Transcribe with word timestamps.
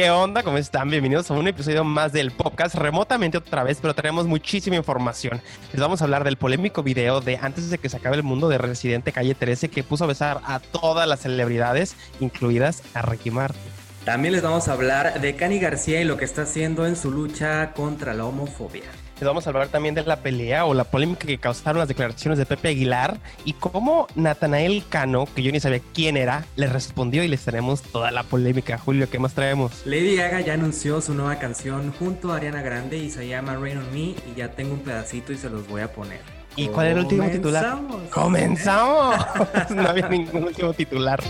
¿Qué 0.00 0.10
onda? 0.10 0.42
¿Cómo 0.42 0.56
están? 0.56 0.88
Bienvenidos 0.88 1.30
a 1.30 1.34
un 1.34 1.46
episodio 1.46 1.84
más 1.84 2.10
del 2.10 2.30
podcast, 2.30 2.74
remotamente 2.74 3.36
otra 3.36 3.64
vez, 3.64 3.80
pero 3.82 3.94
tenemos 3.94 4.26
muchísima 4.26 4.76
información. 4.76 5.42
Les 5.72 5.80
vamos 5.82 6.00
a 6.00 6.04
hablar 6.04 6.24
del 6.24 6.38
polémico 6.38 6.82
video 6.82 7.20
de 7.20 7.36
antes 7.36 7.68
de 7.68 7.76
que 7.76 7.90
se 7.90 7.98
acabe 7.98 8.16
el 8.16 8.22
mundo 8.22 8.48
de 8.48 8.56
Residente 8.56 9.12
Calle 9.12 9.34
13 9.34 9.68
que 9.68 9.82
puso 9.82 10.04
a 10.04 10.06
besar 10.06 10.40
a 10.46 10.58
todas 10.58 11.06
las 11.06 11.20
celebridades, 11.20 11.96
incluidas 12.18 12.82
a 12.94 13.02
Ricky 13.02 13.30
Martin. 13.30 13.60
También 14.06 14.32
les 14.32 14.42
vamos 14.42 14.68
a 14.68 14.72
hablar 14.72 15.20
de 15.20 15.36
Cani 15.36 15.58
García 15.58 16.00
y 16.00 16.04
lo 16.04 16.16
que 16.16 16.24
está 16.24 16.44
haciendo 16.44 16.86
en 16.86 16.96
su 16.96 17.10
lucha 17.10 17.74
contra 17.74 18.14
la 18.14 18.24
homofobia. 18.24 18.84
Les 19.20 19.26
vamos 19.26 19.46
a 19.46 19.50
hablar 19.50 19.68
también 19.68 19.94
de 19.94 20.02
la 20.02 20.16
pelea 20.16 20.64
o 20.64 20.72
la 20.72 20.84
polémica 20.84 21.26
que 21.26 21.36
causaron 21.36 21.78
las 21.78 21.88
declaraciones 21.88 22.38
de 22.38 22.46
Pepe 22.46 22.68
Aguilar 22.68 23.18
y 23.44 23.52
cómo 23.52 24.06
Natanael 24.14 24.82
Cano, 24.88 25.28
que 25.36 25.42
yo 25.42 25.52
ni 25.52 25.60
sabía 25.60 25.82
quién 25.92 26.16
era, 26.16 26.46
le 26.56 26.66
respondió 26.68 27.22
y 27.22 27.28
les 27.28 27.44
tenemos 27.44 27.82
toda 27.82 28.10
la 28.12 28.22
polémica. 28.22 28.78
Julio, 28.78 29.10
¿qué 29.10 29.18
más 29.18 29.34
traemos? 29.34 29.82
Lady 29.84 30.16
Gaga 30.16 30.40
ya 30.40 30.54
anunció 30.54 31.02
su 31.02 31.12
nueva 31.12 31.38
canción 31.38 31.92
junto 31.92 32.32
a 32.32 32.38
Ariana 32.38 32.62
Grande 32.62 32.96
y 32.96 33.10
se 33.10 33.28
llama 33.28 33.56
Rain 33.56 33.76
on 33.76 33.92
Me 33.92 34.00
y 34.00 34.34
ya 34.34 34.52
tengo 34.52 34.72
un 34.72 34.80
pedacito 34.80 35.34
y 35.34 35.36
se 35.36 35.50
los 35.50 35.68
voy 35.68 35.82
a 35.82 35.92
poner. 35.92 36.20
¿Y 36.56 36.68
cuál 36.68 36.86
era 36.86 36.98
el 36.98 37.04
último 37.04 37.28
titular? 37.28 37.78
¡Comenzamos! 38.08 39.16
no 39.68 39.82
había 39.86 40.08
ningún 40.08 40.44
último 40.44 40.72
titular. 40.72 41.20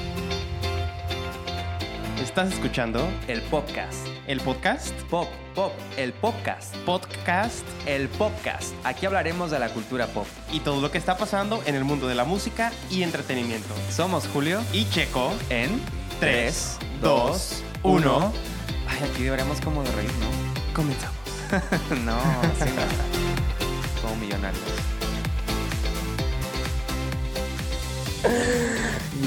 Estás 2.22 2.52
escuchando 2.52 3.04
el 3.26 3.42
podcast. 3.42 4.09
¿El 4.30 4.38
podcast? 4.42 4.92
Pop, 5.10 5.26
pop, 5.56 5.72
el 5.96 6.12
podcast. 6.12 6.76
Podcast. 6.86 7.66
El 7.84 8.08
podcast. 8.08 8.72
Aquí 8.84 9.04
hablaremos 9.04 9.50
de 9.50 9.58
la 9.58 9.70
cultura 9.70 10.06
pop. 10.06 10.24
Y 10.52 10.60
todo 10.60 10.80
lo 10.80 10.92
que 10.92 10.98
está 10.98 11.16
pasando 11.16 11.60
en 11.66 11.74
el 11.74 11.82
mundo 11.82 12.06
de 12.06 12.14
la 12.14 12.22
música 12.22 12.70
y 12.90 13.02
entretenimiento. 13.02 13.74
Somos 13.90 14.28
Julio 14.28 14.62
y 14.72 14.88
Checo 14.88 15.32
en 15.48 15.82
3, 16.20 16.78
2, 17.02 17.64
1. 17.82 18.32
Ay, 18.86 19.10
aquí 19.10 19.24
deberíamos 19.24 19.60
como 19.62 19.82
de 19.82 19.90
reír, 19.90 20.12
¿no? 20.20 20.74
Comenzamos. 20.74 21.18
no, 22.04 22.16
así 22.20 22.70
no. 22.70 24.00
Como 24.00 24.14
millonarios. 24.14 24.62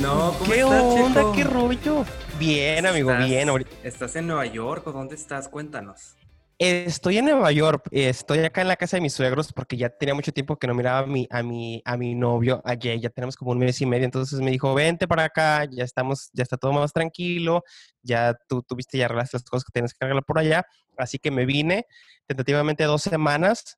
No, 0.02 0.34
¿cómo 0.40 0.50
¿Qué 0.50 0.62
estás, 0.62 0.82
onda? 0.82 1.14
Checo? 1.20 1.32
¿Qué 1.34 1.44
rollo? 1.44 2.06
Bien, 2.40 2.86
amigo, 2.86 3.12
¿Estás- 3.12 3.26
bien. 3.28 3.50
¿Estás 3.84 4.16
en 4.16 4.28
Nueva 4.28 4.46
York 4.46 4.86
o 4.88 4.92
dónde 4.92 5.16
estás? 5.16 5.48
Cuéntanos. 5.48 6.16
Estoy 6.60 7.18
en 7.18 7.26
Nueva 7.26 7.52
York, 7.52 7.88
estoy 7.92 8.40
acá 8.40 8.62
en 8.62 8.68
la 8.68 8.76
casa 8.76 8.96
de 8.98 9.02
mis 9.02 9.14
suegros 9.14 9.52
porque 9.52 9.76
ya 9.76 9.90
tenía 9.90 10.14
mucho 10.14 10.32
tiempo 10.32 10.58
que 10.58 10.68
no 10.68 10.74
miraba 10.74 11.00
a 11.00 11.06
mi, 11.06 11.28
a 11.30 11.42
mi, 11.44 11.82
a 11.84 11.98
mi 11.98 12.16
novio, 12.16 12.62
a 12.64 12.76
Jay, 12.80 13.00
ya 13.02 13.10
tenemos 13.10 13.36
como 13.36 13.52
un 13.52 13.58
mes 13.58 13.82
y 13.82 13.86
medio, 13.86 14.06
entonces 14.06 14.40
me 14.40 14.52
dijo, 14.52 14.74
vente 14.74 15.08
para 15.08 15.26
acá, 15.26 15.66
ya 15.66 15.84
estamos, 15.84 16.30
ya 16.32 16.44
está 16.44 16.56
todo 16.56 16.72
más 16.72 16.94
tranquilo, 16.94 17.64
ya 18.02 18.38
tú 18.48 18.62
tuviste 18.62 18.98
ya 18.98 19.06
arreglaste 19.06 19.38
las 19.38 19.44
cosas 19.44 19.66
que 19.66 19.72
tienes 19.74 19.94
que 19.94 20.06
arreglar 20.06 20.24
por 20.24 20.38
allá, 20.40 20.64
así 20.96 21.18
que 21.18 21.32
me 21.32 21.46
vine 21.46 21.86
tentativamente 22.28 22.84
dos 22.84 23.02
semanas, 23.02 23.78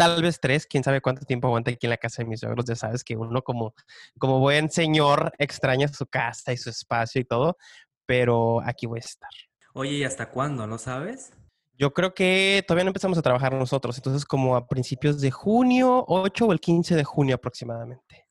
tal 0.00 0.22
vez 0.22 0.40
tres, 0.40 0.66
quién 0.66 0.82
sabe 0.82 1.02
cuánto 1.02 1.26
tiempo 1.26 1.46
aguanta 1.46 1.70
aquí 1.70 1.84
en 1.84 1.90
la 1.90 1.98
casa 1.98 2.22
de 2.22 2.28
mis 2.28 2.40
suegros, 2.40 2.64
ya 2.64 2.74
sabes 2.74 3.04
que 3.04 3.16
uno 3.16 3.42
como, 3.42 3.74
como 4.18 4.38
buen 4.38 4.70
señor 4.70 5.32
extraña 5.36 5.88
su 5.88 6.06
casa 6.06 6.54
y 6.54 6.56
su 6.56 6.70
espacio 6.70 7.20
y 7.20 7.24
todo, 7.24 7.58
pero 8.06 8.62
aquí 8.62 8.86
voy 8.86 8.98
a 8.98 9.00
estar. 9.00 9.30
Oye, 9.74 9.92
¿y 9.92 10.04
hasta 10.04 10.30
cuándo? 10.30 10.66
¿No 10.66 10.78
sabes? 10.78 11.32
Yo 11.74 11.92
creo 11.92 12.14
que 12.14 12.64
todavía 12.66 12.84
no 12.84 12.90
empezamos 12.90 13.18
a 13.18 13.22
trabajar 13.22 13.52
nosotros, 13.52 13.98
entonces 13.98 14.24
como 14.24 14.56
a 14.56 14.66
principios 14.66 15.20
de 15.20 15.30
junio, 15.30 16.06
8 16.08 16.46
o 16.46 16.52
el 16.52 16.60
15 16.60 16.96
de 16.96 17.04
junio 17.04 17.34
aproximadamente. 17.34 18.26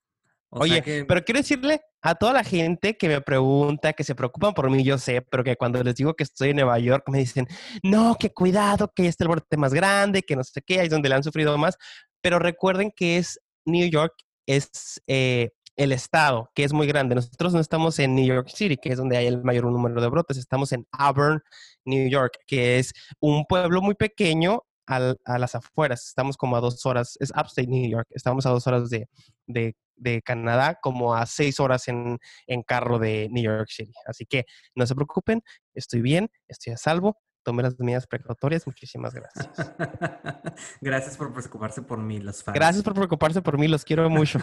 O 0.51 0.61
Oye, 0.61 0.81
que- 0.81 1.05
pero 1.05 1.23
quiero 1.23 1.39
decirle 1.39 1.81
a 2.01 2.15
toda 2.15 2.33
la 2.33 2.43
gente 2.43 2.97
que 2.97 3.07
me 3.07 3.21
pregunta, 3.21 3.93
que 3.93 4.03
se 4.03 4.15
preocupan 4.15 4.53
por 4.53 4.69
mí, 4.69 4.83
yo 4.83 4.97
sé, 4.97 5.21
pero 5.21 5.43
que 5.43 5.55
cuando 5.55 5.83
les 5.83 5.95
digo 5.95 6.15
que 6.15 6.23
estoy 6.23 6.49
en 6.49 6.55
Nueva 6.57 6.79
York 6.79 7.03
me 7.09 7.19
dicen, 7.19 7.47
no, 7.83 8.15
que 8.19 8.31
cuidado, 8.31 8.91
que 8.95 9.07
está 9.07 9.25
el 9.25 9.29
brote 9.29 9.57
más 9.57 9.73
grande, 9.73 10.23
que 10.23 10.35
no 10.35 10.43
sé 10.43 10.61
qué, 10.65 10.79
ahí 10.79 10.85
es 10.87 10.91
donde 10.91 11.09
le 11.09 11.15
han 11.15 11.23
sufrido 11.23 11.57
más. 11.57 11.77
Pero 12.21 12.39
recuerden 12.39 12.91
que 12.95 13.17
es 13.17 13.39
New 13.65 13.87
York, 13.89 14.13
es 14.47 15.01
eh, 15.07 15.51
el 15.77 15.91
estado, 15.91 16.49
que 16.55 16.63
es 16.63 16.73
muy 16.73 16.87
grande. 16.87 17.13
Nosotros 17.15 17.53
no 17.53 17.59
estamos 17.59 17.99
en 17.99 18.15
New 18.15 18.25
York 18.25 18.49
City, 18.49 18.75
que 18.77 18.89
es 18.89 18.97
donde 18.97 19.17
hay 19.17 19.27
el 19.27 19.43
mayor 19.43 19.65
número 19.65 20.01
de 20.01 20.07
brotes, 20.09 20.37
estamos 20.37 20.71
en 20.73 20.85
Auburn, 20.91 21.41
New 21.85 22.09
York, 22.09 22.33
que 22.47 22.79
es 22.79 22.91
un 23.19 23.45
pueblo 23.45 23.81
muy 23.81 23.93
pequeño 23.93 24.63
al- 24.87 25.17
a 25.25 25.37
las 25.37 25.53
afueras. 25.53 26.07
Estamos 26.07 26.35
como 26.37 26.57
a 26.57 26.59
dos 26.61 26.83
horas, 26.87 27.15
es 27.19 27.29
upstate 27.29 27.67
New 27.67 27.89
York, 27.89 28.07
estamos 28.09 28.45
a 28.47 28.49
dos 28.49 28.65
horas 28.67 28.89
de, 28.89 29.07
de, 29.47 29.75
de 29.99 30.21
Canadá, 30.21 30.77
como 30.81 31.15
a 31.15 31.25
seis 31.25 31.59
horas 31.59 31.87
en, 31.87 32.17
en 32.47 32.63
carro 32.63 32.99
de 32.99 33.27
New 33.31 33.43
York 33.43 33.69
City. 33.69 33.93
Así 34.07 34.25
que 34.25 34.45
no 34.75 34.85
se 34.85 34.95
preocupen, 34.95 35.41
estoy 35.73 36.01
bien, 36.01 36.29
estoy 36.47 36.73
a 36.73 36.77
salvo, 36.77 37.17
tomé 37.43 37.63
las 37.63 37.79
medidas 37.79 38.07
precautorias, 38.07 38.65
muchísimas 38.67 39.13
gracias. 39.13 39.49
Gracias 40.81 41.17
por 41.17 41.33
preocuparse 41.33 41.81
por 41.81 41.99
mí, 41.99 42.19
los 42.19 42.43
fans. 42.43 42.55
Gracias 42.55 42.83
por 42.83 42.93
preocuparse 42.93 43.41
por 43.41 43.57
mí, 43.57 43.67
los 43.67 43.85
quiero 43.85 44.09
mucho, 44.09 44.39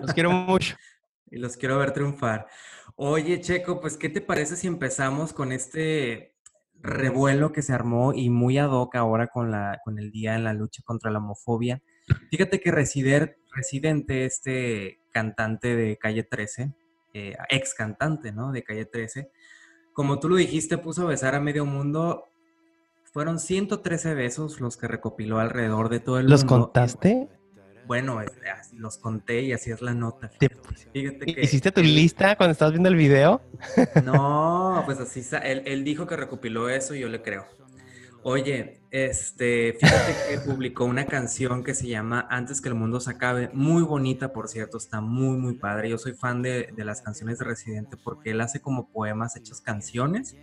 los 0.00 0.12
quiero 0.12 0.30
mucho. 0.32 0.76
y 1.30 1.38
los 1.38 1.56
quiero 1.56 1.78
ver 1.78 1.92
triunfar. 1.92 2.46
Oye, 2.96 3.40
Checo, 3.40 3.80
pues, 3.80 3.96
¿qué 3.96 4.08
te 4.08 4.20
parece 4.20 4.56
si 4.56 4.66
empezamos 4.66 5.32
con 5.32 5.52
este 5.52 6.34
revuelo 6.74 7.52
que 7.52 7.62
se 7.62 7.72
armó 7.72 8.12
y 8.12 8.30
muy 8.30 8.58
ad 8.58 8.70
hoc 8.70 8.94
ahora 8.96 9.28
con, 9.28 9.50
la, 9.50 9.80
con 9.84 9.98
el 9.98 10.10
día 10.10 10.34
en 10.34 10.44
la 10.44 10.52
lucha 10.52 10.82
contra 10.84 11.10
la 11.10 11.18
homofobia? 11.18 11.82
Fíjate 12.30 12.60
que 12.60 12.70
Resider, 12.70 13.38
Residente, 13.54 14.24
este 14.24 14.98
cantante 15.12 15.76
de 15.76 15.96
Calle 15.96 16.22
13, 16.24 16.72
eh, 17.14 17.36
ex 17.48 17.74
cantante, 17.74 18.32
¿no? 18.32 18.52
De 18.52 18.62
Calle 18.62 18.84
13, 18.84 19.30
como 19.92 20.18
tú 20.18 20.28
lo 20.28 20.36
dijiste, 20.36 20.76
puso 20.78 21.02
a 21.02 21.06
besar 21.06 21.34
a 21.34 21.40
medio 21.40 21.64
mundo. 21.64 22.24
Fueron 23.12 23.38
113 23.38 24.14
besos 24.14 24.60
los 24.60 24.76
que 24.76 24.88
recopiló 24.88 25.38
alrededor 25.38 25.88
de 25.88 26.00
todo 26.00 26.18
el 26.18 26.26
¿Los 26.28 26.40
mundo. 26.44 26.64
contaste? 26.66 27.28
Bueno, 27.86 28.20
los 28.72 28.96
conté 28.98 29.42
y 29.42 29.52
así 29.52 29.70
es 29.70 29.82
la 29.82 29.94
nota. 29.94 30.30
¿Te- 30.38 30.48
Fíjate 30.92 31.26
que 31.26 31.42
¿Hiciste 31.42 31.70
tu 31.70 31.82
lista 31.82 32.34
cuando 32.34 32.52
estabas 32.52 32.72
viendo 32.72 32.88
el 32.88 32.96
video? 32.96 33.40
no, 34.04 34.82
pues 34.86 34.98
así, 35.00 35.22
él, 35.42 35.62
él 35.66 35.84
dijo 35.84 36.06
que 36.06 36.16
recopiló 36.16 36.68
eso 36.68 36.94
y 36.94 37.00
yo 37.00 37.08
le 37.08 37.22
creo. 37.22 37.46
Oye, 38.26 38.80
este, 38.90 39.74
fíjate 39.78 40.14
que 40.30 40.38
publicó 40.38 40.86
una 40.86 41.04
canción 41.04 41.62
que 41.62 41.74
se 41.74 41.88
llama 41.88 42.26
Antes 42.30 42.62
que 42.62 42.70
el 42.70 42.74
mundo 42.74 42.98
se 42.98 43.10
acabe, 43.10 43.50
muy 43.52 43.82
bonita, 43.82 44.32
por 44.32 44.48
cierto, 44.48 44.78
está 44.78 45.02
muy, 45.02 45.36
muy 45.36 45.56
padre. 45.56 45.90
Yo 45.90 45.98
soy 45.98 46.14
fan 46.14 46.40
de, 46.40 46.72
de 46.74 46.84
las 46.86 47.02
canciones 47.02 47.38
de 47.38 47.44
Residente 47.44 47.98
porque 48.02 48.30
él 48.30 48.40
hace 48.40 48.60
como 48.60 48.88
poemas 48.88 49.36
hechos 49.36 49.60
canciones. 49.60 50.34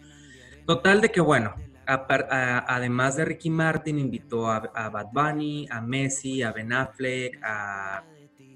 Total 0.67 1.01
de 1.01 1.09
que, 1.09 1.21
bueno, 1.21 1.55
además 1.87 3.15
de 3.15 3.25
Ricky 3.25 3.49
Martin, 3.49 3.97
invitó 3.97 4.51
a, 4.51 4.59
Bad 4.59 5.07
Bunny, 5.11 5.67
a 5.71 5.81
Messi, 5.81 6.43
a 6.43 6.51
Ben 6.51 6.73
Affleck, 6.73 7.39
a, 7.43 8.03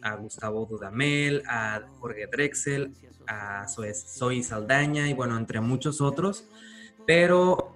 a 0.04 0.16
Gustavo 0.18 0.68
Dudamel, 0.68 1.42
a 1.48 1.82
Jorge 2.00 2.28
Drexel, 2.28 2.94
a 3.26 3.68
Zoe, 3.68 3.92
Zoe 3.96 4.44
Saldaña 4.44 5.10
y 5.10 5.14
bueno, 5.14 5.36
entre 5.36 5.62
muchos 5.62 6.00
otros. 6.00 6.48
Pero 7.08 7.75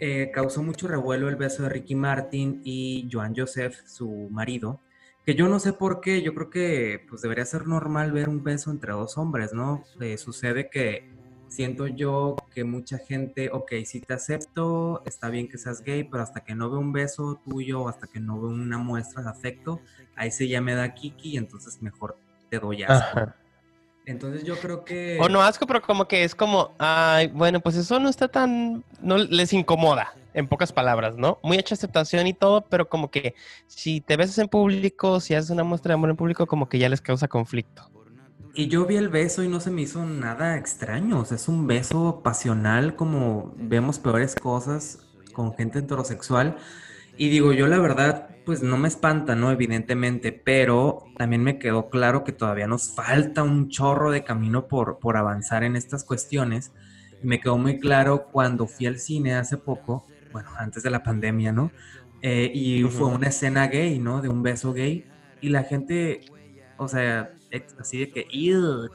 eh, 0.00 0.30
causó 0.32 0.62
mucho 0.62 0.88
revuelo 0.88 1.28
el 1.28 1.36
beso 1.36 1.62
de 1.62 1.68
Ricky 1.68 1.94
Martin 1.94 2.60
y 2.64 3.08
Joan 3.10 3.34
Joseph, 3.36 3.76
su 3.86 4.28
marido, 4.30 4.80
que 5.24 5.34
yo 5.34 5.48
no 5.48 5.58
sé 5.58 5.72
por 5.72 6.00
qué, 6.00 6.22
yo 6.22 6.34
creo 6.34 6.50
que 6.50 7.06
pues 7.08 7.22
debería 7.22 7.44
ser 7.44 7.66
normal 7.66 8.12
ver 8.12 8.28
un 8.28 8.42
beso 8.42 8.70
entre 8.70 8.92
dos 8.92 9.16
hombres, 9.16 9.52
¿no? 9.52 9.84
Eh, 10.00 10.18
sucede 10.18 10.68
que 10.68 11.10
siento 11.48 11.86
yo 11.86 12.36
que 12.52 12.64
mucha 12.64 12.98
gente, 12.98 13.48
ok, 13.52 13.72
si 13.84 14.00
te 14.00 14.12
acepto, 14.12 15.02
está 15.06 15.30
bien 15.30 15.48
que 15.48 15.56
seas 15.56 15.82
gay, 15.82 16.04
pero 16.04 16.22
hasta 16.22 16.40
que 16.40 16.54
no 16.54 16.68
veo 16.70 16.80
un 16.80 16.92
beso 16.92 17.40
tuyo, 17.44 17.88
hasta 17.88 18.06
que 18.06 18.20
no 18.20 18.40
veo 18.40 18.50
una 18.50 18.78
muestra 18.78 19.22
de 19.22 19.30
afecto, 19.30 19.80
ahí 20.16 20.30
sí 20.30 20.48
ya 20.48 20.60
me 20.60 20.74
da 20.74 20.92
kiki 20.92 21.30
y 21.30 21.36
entonces 21.36 21.80
mejor 21.80 22.18
te 22.50 22.58
doy 22.58 22.82
asco. 22.82 23.32
Entonces 24.06 24.44
yo 24.44 24.56
creo 24.58 24.84
que... 24.84 25.18
O 25.20 25.28
no 25.28 25.40
asco, 25.40 25.66
pero 25.66 25.80
como 25.80 26.06
que 26.06 26.24
es 26.24 26.34
como, 26.34 26.72
ay, 26.78 27.28
bueno, 27.28 27.60
pues 27.60 27.76
eso 27.76 27.98
no 27.98 28.08
está 28.08 28.28
tan, 28.28 28.84
no 29.00 29.16
les 29.16 29.52
incomoda, 29.52 30.12
en 30.34 30.46
pocas 30.46 30.72
palabras, 30.72 31.16
¿no? 31.16 31.38
Muy 31.42 31.56
hecha 31.56 31.74
aceptación 31.74 32.26
y 32.26 32.34
todo, 32.34 32.62
pero 32.62 32.88
como 32.88 33.10
que 33.10 33.34
si 33.66 34.00
te 34.00 34.16
besas 34.16 34.38
en 34.38 34.48
público, 34.48 35.20
si 35.20 35.34
haces 35.34 35.50
una 35.50 35.64
muestra 35.64 35.90
de 35.90 35.94
amor 35.94 36.10
en 36.10 36.16
público, 36.16 36.46
como 36.46 36.68
que 36.68 36.78
ya 36.78 36.88
les 36.88 37.00
causa 37.00 37.28
conflicto. 37.28 37.90
Y 38.56 38.68
yo 38.68 38.86
vi 38.86 38.96
el 38.96 39.08
beso 39.08 39.42
y 39.42 39.48
no 39.48 39.58
se 39.58 39.70
me 39.70 39.82
hizo 39.82 40.04
nada 40.04 40.56
extraño. 40.56 41.18
O 41.18 41.24
sea, 41.24 41.36
es 41.36 41.48
un 41.48 41.66
beso 41.66 42.20
pasional 42.22 42.94
como 42.94 43.52
vemos 43.56 43.98
peores 43.98 44.36
cosas 44.36 45.00
con 45.32 45.54
gente 45.54 45.80
heterosexual. 45.80 46.56
Y 47.16 47.28
digo, 47.28 47.52
yo 47.52 47.66
la 47.68 47.78
verdad, 47.78 48.38
pues 48.44 48.62
no 48.62 48.76
me 48.76 48.88
espanta, 48.88 49.36
¿no? 49.36 49.50
Evidentemente, 49.52 50.32
pero 50.32 51.12
también 51.16 51.42
me 51.42 51.58
quedó 51.58 51.88
claro 51.88 52.24
que 52.24 52.32
todavía 52.32 52.66
nos 52.66 52.92
falta 52.94 53.42
un 53.44 53.68
chorro 53.68 54.10
de 54.10 54.24
camino 54.24 54.66
por, 54.66 54.98
por 54.98 55.16
avanzar 55.16 55.62
en 55.62 55.76
estas 55.76 56.04
cuestiones. 56.04 56.72
Y 57.22 57.26
me 57.26 57.40
quedó 57.40 57.56
muy 57.56 57.78
claro 57.78 58.26
cuando 58.32 58.66
fui 58.66 58.86
al 58.86 58.98
cine 58.98 59.34
hace 59.34 59.56
poco, 59.58 60.04
bueno, 60.32 60.50
antes 60.58 60.82
de 60.82 60.90
la 60.90 61.02
pandemia, 61.04 61.52
¿no? 61.52 61.72
Eh, 62.20 62.50
y 62.52 62.82
fue 62.84 63.06
Ujú. 63.06 63.16
una 63.16 63.28
escena 63.28 63.68
gay, 63.68 63.98
¿no? 64.00 64.20
De 64.20 64.28
un 64.28 64.42
beso 64.42 64.72
gay. 64.72 65.06
Y 65.40 65.50
la 65.50 65.62
gente, 65.62 66.22
o 66.76 66.88
sea, 66.88 67.30
así 67.78 67.98
de 67.98 68.10
que, 68.10 68.26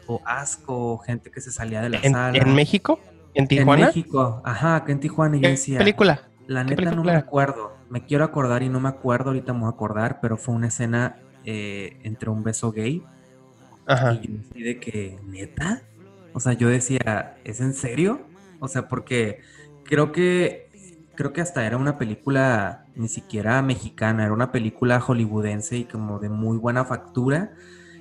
o 0.07 0.21
asco, 0.25 0.97
gente 0.99 1.31
que 1.31 1.39
se 1.39 1.51
salía 1.51 1.81
de 1.81 1.89
la 1.89 1.99
¿En, 2.03 2.11
sala. 2.11 2.37
en 2.37 2.53
México? 2.53 2.99
¿En 3.33 3.47
Tijuana? 3.47 3.83
En 3.83 3.87
México, 3.87 4.41
ajá, 4.43 4.75
acá 4.75 4.91
en 4.91 4.99
Tijuana. 4.99 5.37
Y 5.37 5.41
yo 5.41 5.49
decía, 5.49 5.77
película? 5.77 6.31
La 6.47 6.63
neta 6.63 6.91
no 6.91 7.03
me 7.03 7.11
acuerdo. 7.11 7.78
Me 7.89 8.05
quiero 8.05 8.23
acordar 8.23 8.63
y 8.63 8.69
no 8.69 8.79
me 8.79 8.89
acuerdo, 8.89 9.29
ahorita 9.29 9.53
me 9.53 9.61
voy 9.61 9.67
a 9.67 9.71
acordar, 9.71 10.19
pero 10.21 10.37
fue 10.37 10.55
una 10.55 10.67
escena 10.67 11.17
eh, 11.45 11.99
entre 12.03 12.29
un 12.29 12.43
beso 12.43 12.71
gay. 12.71 13.03
Ajá. 13.87 14.13
Y 14.13 14.27
yo 14.27 14.33
decidí 14.37 14.63
de 14.63 14.79
que, 14.79 15.19
¿neta? 15.25 15.81
O 16.33 16.39
sea, 16.39 16.53
yo 16.53 16.69
decía, 16.69 17.37
¿es 17.43 17.59
en 17.59 17.73
serio? 17.73 18.21
O 18.59 18.67
sea, 18.67 18.87
porque 18.87 19.39
creo 19.83 20.11
que 20.11 20.69
creo 21.19 21.33
que 21.33 21.41
hasta 21.41 21.65
era 21.65 21.75
una 21.75 21.97
película 21.97 22.85
ni 22.95 23.09
siquiera 23.09 23.61
mexicana, 23.61 24.23
era 24.23 24.31
una 24.31 24.53
película 24.53 25.01
hollywoodense 25.01 25.75
y 25.75 25.83
como 25.83 26.17
de 26.17 26.29
muy 26.29 26.57
buena 26.57 26.85
factura. 26.85 27.51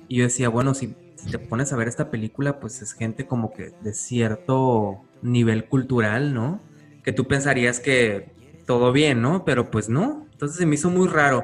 Y 0.07 0.19
yo 0.19 0.23
decía, 0.23 0.47
bueno, 0.47 0.73
si, 0.73 0.95
te 1.29 1.37
pones 1.37 1.73
a 1.73 1.75
ver 1.75 1.89
esta 1.89 2.11
película, 2.11 2.61
pues 2.61 2.81
es 2.81 2.93
gente 2.93 3.27
como 3.27 3.51
que 3.51 3.73
de 3.81 3.93
cierto 3.93 5.01
nivel 5.21 5.65
cultural, 5.65 6.33
¿no? 6.33 6.61
Que 7.03 7.11
tú 7.11 7.27
pensarías 7.27 7.81
que 7.81 8.31
todo 8.69 8.91
bien, 8.91 9.19
¿no? 9.19 9.45
Pero 9.45 9.71
pues 9.71 9.89
no. 9.89 10.27
Entonces 10.31 10.59
se 10.59 10.67
me 10.67 10.75
hizo 10.75 10.91
muy 10.91 11.07
raro. 11.07 11.43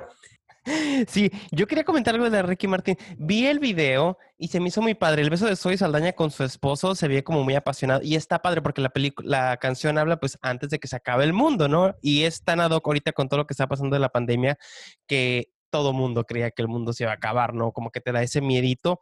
Sí, 1.07 1.31
yo 1.51 1.65
quería 1.65 1.83
comentar 1.83 2.13
algo 2.13 2.29
de 2.29 2.43
Ricky 2.43 2.67
Martín. 2.67 2.97
Vi 3.17 3.47
el 3.47 3.57
video 3.57 4.19
y 4.37 4.49
se 4.49 4.59
me 4.59 4.67
hizo 4.67 4.79
muy 4.83 4.93
padre. 4.93 5.23
El 5.23 5.31
beso 5.31 5.47
de 5.47 5.55
Zoe 5.55 5.75
Saldaña 5.75 6.13
con 6.13 6.29
su 6.29 6.43
esposo 6.43 6.93
se 6.93 7.07
ve 7.07 7.23
como 7.23 7.43
muy 7.43 7.55
apasionado 7.55 8.01
y 8.03 8.13
está 8.13 8.43
padre 8.43 8.61
porque 8.61 8.79
la 8.79 8.91
la 9.23 9.57
canción 9.57 9.97
habla 9.97 10.19
pues 10.19 10.37
antes 10.43 10.69
de 10.69 10.77
que 10.77 10.87
se 10.87 10.97
acabe 10.97 11.23
el 11.23 11.33
mundo, 11.33 11.67
¿no? 11.67 11.95
Y 11.99 12.25
es 12.25 12.43
tan 12.43 12.59
ad 12.59 12.69
hoc 12.69 12.85
ahorita 12.85 13.11
con 13.11 13.27
todo 13.27 13.39
lo 13.39 13.47
que 13.47 13.53
está 13.53 13.65
pasando 13.65 13.95
de 13.95 14.01
la 14.01 14.09
pandemia 14.09 14.59
que 15.07 15.49
todo 15.71 15.93
mundo 15.93 16.25
creía 16.25 16.51
que 16.51 16.61
el 16.61 16.67
mundo 16.67 16.93
se 16.93 17.05
iba 17.05 17.11
a 17.11 17.15
acabar, 17.15 17.55
¿no? 17.55 17.71
Como 17.71 17.89
que 17.89 18.01
te 18.01 18.11
da 18.11 18.21
ese 18.21 18.39
miedito 18.39 19.01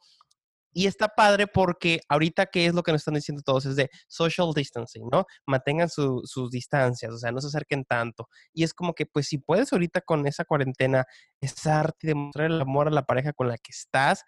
y 0.74 0.88
está 0.88 1.10
padre 1.10 1.48
porque 1.48 2.02
ahorita, 2.10 2.48
¿qué 2.48 2.66
es 2.66 2.74
lo 2.74 2.84
que 2.84 2.92
nos 2.92 3.02
están 3.02 3.14
diciendo 3.16 3.44
todos? 3.46 3.66
Es 3.66 3.76
de 3.76 3.90
social 4.08 4.54
distancing, 4.56 5.08
¿no? 5.12 5.26
Mantengan 5.46 5.90
sus 5.90 6.50
distancias, 6.52 7.14
o 7.14 7.18
sea, 7.18 7.32
no 7.32 7.42
se 7.42 7.48
acerquen 7.48 7.86
tanto. 7.86 8.28
Y 8.54 8.64
es 8.64 8.74
como 8.74 8.94
que, 8.94 9.06
pues, 9.06 9.28
si 9.28 9.38
puedes 9.38 9.72
ahorita 9.74 10.02
con 10.02 10.26
esa 10.28 10.46
cuarentena 10.46 11.06
estar 11.42 11.94
y 12.02 12.08
demostrar 12.08 12.52
el 12.52 12.62
amor 12.62 12.88
a 12.88 12.92
la 12.92 13.06
pareja 13.06 13.34
con 13.34 13.48
la 13.48 13.58
que 13.58 13.72
estás, 13.72 14.24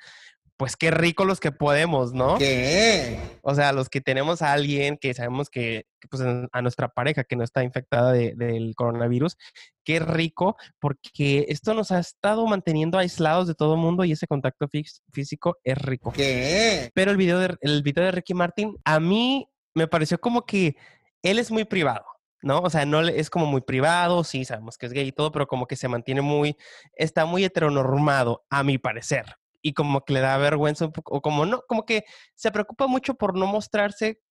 pues 0.58 0.78
qué 0.78 0.90
rico 0.90 1.26
los 1.26 1.40
que 1.40 1.52
podemos, 1.52 2.14
¿no? 2.14 2.38
¿Qué? 2.38 3.20
O 3.42 3.54
sea, 3.56 3.74
los 3.74 3.90
que 3.90 4.02
tenemos 4.02 4.42
a 4.42 4.54
alguien 4.54 4.98
que 4.98 5.14
sabemos 5.14 5.50
que, 5.50 5.86
pues 6.10 6.24
a 6.52 6.62
nuestra 6.62 6.88
pareja 6.88 7.24
que 7.24 7.36
no 7.36 7.44
está 7.44 7.64
infectada 7.64 8.14
del 8.14 8.74
coronavirus, 8.76 9.38
qué 9.84 10.00
rico, 10.00 10.56
porque 10.80 11.46
esto 11.50 11.74
nos 11.74 11.92
ha 11.92 12.00
estado 12.00 12.46
manteniendo 12.48 12.98
aislados 12.98 13.48
de 13.48 13.56
todo 13.56 13.74
el 13.74 13.82
mundo 13.82 14.06
y 14.06 14.14
ese 14.14 14.28
contacto 14.28 14.68
físico 15.12 15.58
es 15.64 15.78
rico. 15.78 16.12
¿Qué? 16.14 16.90
Pero 16.94 17.12
el 17.12 17.18
video, 17.18 17.40
de, 17.40 17.58
el 17.62 17.84
video 17.84 18.06
de 18.06 18.12
Ricky 18.12 18.34
Martin, 18.34 18.78
a 18.86 19.00
mí 19.00 19.50
me 19.74 19.88
pareció 19.88 20.20
como 20.20 20.46
que 20.46 20.78
él 21.22 21.40
es 21.40 21.52
muy 21.52 21.66
privado. 21.66 22.06
¿no? 22.42 22.60
O 22.60 22.70
sea, 22.70 22.86
no 22.86 23.02
es 23.02 23.32
como 23.32 23.48
muy 23.48 23.62
privado, 23.62 24.24
sí, 24.24 24.46
sabemos 24.46 24.78
que 24.78 24.86
es 24.86 24.94
gay 24.94 25.08
y 25.08 25.12
todo, 25.12 25.32
pero 25.32 25.48
como 25.48 25.66
que 25.66 25.76
se 25.76 25.88
mantiene 25.88 26.22
muy, 26.22 26.56
está 26.94 27.26
muy 27.26 27.44
heteronormado, 27.44 28.46
a 28.52 28.64
mi 28.64 28.78
parecer 28.78 29.26
y 29.66 29.74
como 29.74 30.06
que 30.06 30.14
le 30.14 30.20
da 30.20 30.38
vergüenza 30.38 30.86
o 30.86 31.22
como 31.24 31.44
no, 31.48 31.64
como 31.68 31.88
que 31.88 32.06
se 32.36 32.52
preocupa 32.52 32.86
mucho 32.86 33.16
por 33.16 33.36
no 33.36 33.48
mostrarse 33.48 34.22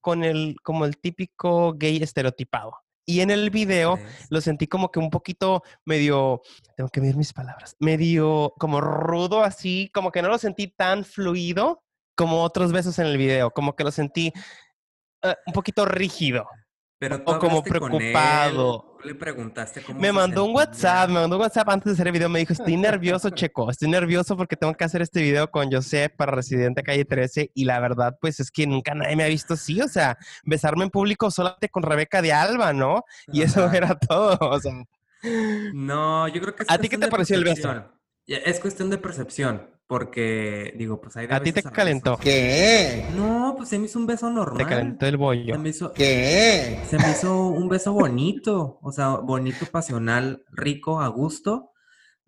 con 0.00 0.24
el, 0.24 0.56
como 0.62 0.86
el 0.86 0.96
típico 0.96 1.74
gay 1.74 1.98
estereotipado. 1.98 2.78
Y 3.04 3.20
en 3.20 3.30
el 3.30 3.50
video 3.50 3.98
lo 4.30 4.40
sentí 4.40 4.68
como 4.68 4.90
que 4.90 4.98
un 4.98 5.10
poquito 5.10 5.62
medio, 5.84 6.40
tengo 6.76 6.88
que 6.88 7.00
ver 7.02 7.14
mis 7.16 7.34
palabras, 7.34 7.76
medio 7.78 8.54
como 8.58 8.80
rudo 8.80 9.44
así, 9.44 9.90
como 9.92 10.10
que 10.10 10.22
no 10.22 10.28
lo 10.28 10.38
sentí 10.38 10.68
tan 10.68 11.04
fluido 11.04 11.82
como 12.16 12.42
otros 12.42 12.72
besos 12.72 12.98
en 12.98 13.06
el 13.06 13.18
video, 13.18 13.50
como 13.50 13.76
que 13.76 13.84
lo 13.84 13.90
sentí 13.90 14.32
eh, 15.22 15.34
un 15.46 15.52
poquito 15.52 15.84
rígido. 15.84 16.46
Pero 16.98 17.20
o 17.26 17.38
como 17.38 17.62
preocupado. 17.62 18.89
Le 19.04 19.14
preguntaste 19.14 19.82
cómo 19.82 20.00
Me 20.00 20.12
mandó 20.12 20.44
un 20.44 20.54
WhatsApp, 20.54 21.08
me 21.08 21.20
mandó 21.20 21.36
un 21.36 21.42
WhatsApp 21.42 21.68
antes 21.68 21.86
de 21.86 21.92
hacer 21.92 22.06
el 22.08 22.12
video. 22.12 22.28
Me 22.28 22.40
dijo, 22.40 22.52
estoy 22.52 22.76
nervioso, 22.76 23.30
Checo. 23.30 23.70
Estoy 23.70 23.88
nervioso 23.88 24.36
porque 24.36 24.56
tengo 24.56 24.74
que 24.74 24.84
hacer 24.84 25.02
este 25.02 25.22
video 25.22 25.50
con 25.50 25.70
José 25.70 26.08
para 26.08 26.32
Residente 26.32 26.82
Calle 26.82 27.04
13. 27.04 27.52
Y 27.54 27.64
la 27.64 27.80
verdad, 27.80 28.16
pues 28.20 28.40
es 28.40 28.50
que 28.50 28.66
nunca 28.66 28.94
nadie 28.94 29.16
me 29.16 29.24
ha 29.24 29.28
visto 29.28 29.54
así. 29.54 29.80
O 29.80 29.88
sea, 29.88 30.18
besarme 30.44 30.84
en 30.84 30.90
público 30.90 31.30
solamente 31.30 31.68
con 31.68 31.82
Rebeca 31.82 32.22
de 32.22 32.32
Alba, 32.32 32.72
¿no? 32.72 33.04
Y 33.28 33.42
eso 33.42 33.70
era 33.72 33.98
todo. 33.98 34.38
O 34.40 34.60
sea. 34.60 34.72
No, 35.74 36.28
yo 36.28 36.40
creo 36.40 36.54
que... 36.54 36.64
¿A 36.68 36.78
ti 36.78 36.88
qué 36.88 36.98
te 36.98 37.08
pareció 37.08 37.36
el 37.36 37.44
beso? 37.44 37.92
Es 38.26 38.60
cuestión 38.60 38.90
de 38.90 38.98
percepción. 38.98 39.79
Porque, 39.90 40.72
digo, 40.76 41.00
pues 41.00 41.16
hay 41.16 41.26
¿A 41.28 41.42
ti 41.42 41.50
te 41.50 41.64
calentó? 41.64 42.16
¿Qué? 42.16 43.08
No, 43.16 43.54
pues 43.56 43.70
se 43.70 43.76
me 43.76 43.86
hizo 43.86 43.98
un 43.98 44.06
beso 44.06 44.30
normal. 44.30 44.58
Te 44.58 44.64
calentó 44.64 45.04
el 45.04 45.16
bollo. 45.16 45.52
Se 45.52 45.58
me 45.58 45.68
hizo, 45.70 45.92
¿Qué? 45.92 46.80
Se 46.88 46.96
me 46.96 47.10
hizo 47.10 47.48
un 47.48 47.68
beso 47.68 47.92
bonito. 47.92 48.78
O 48.82 48.92
sea, 48.92 49.16
bonito, 49.16 49.66
pasional, 49.66 50.44
rico, 50.52 51.00
a 51.00 51.08
gusto. 51.08 51.72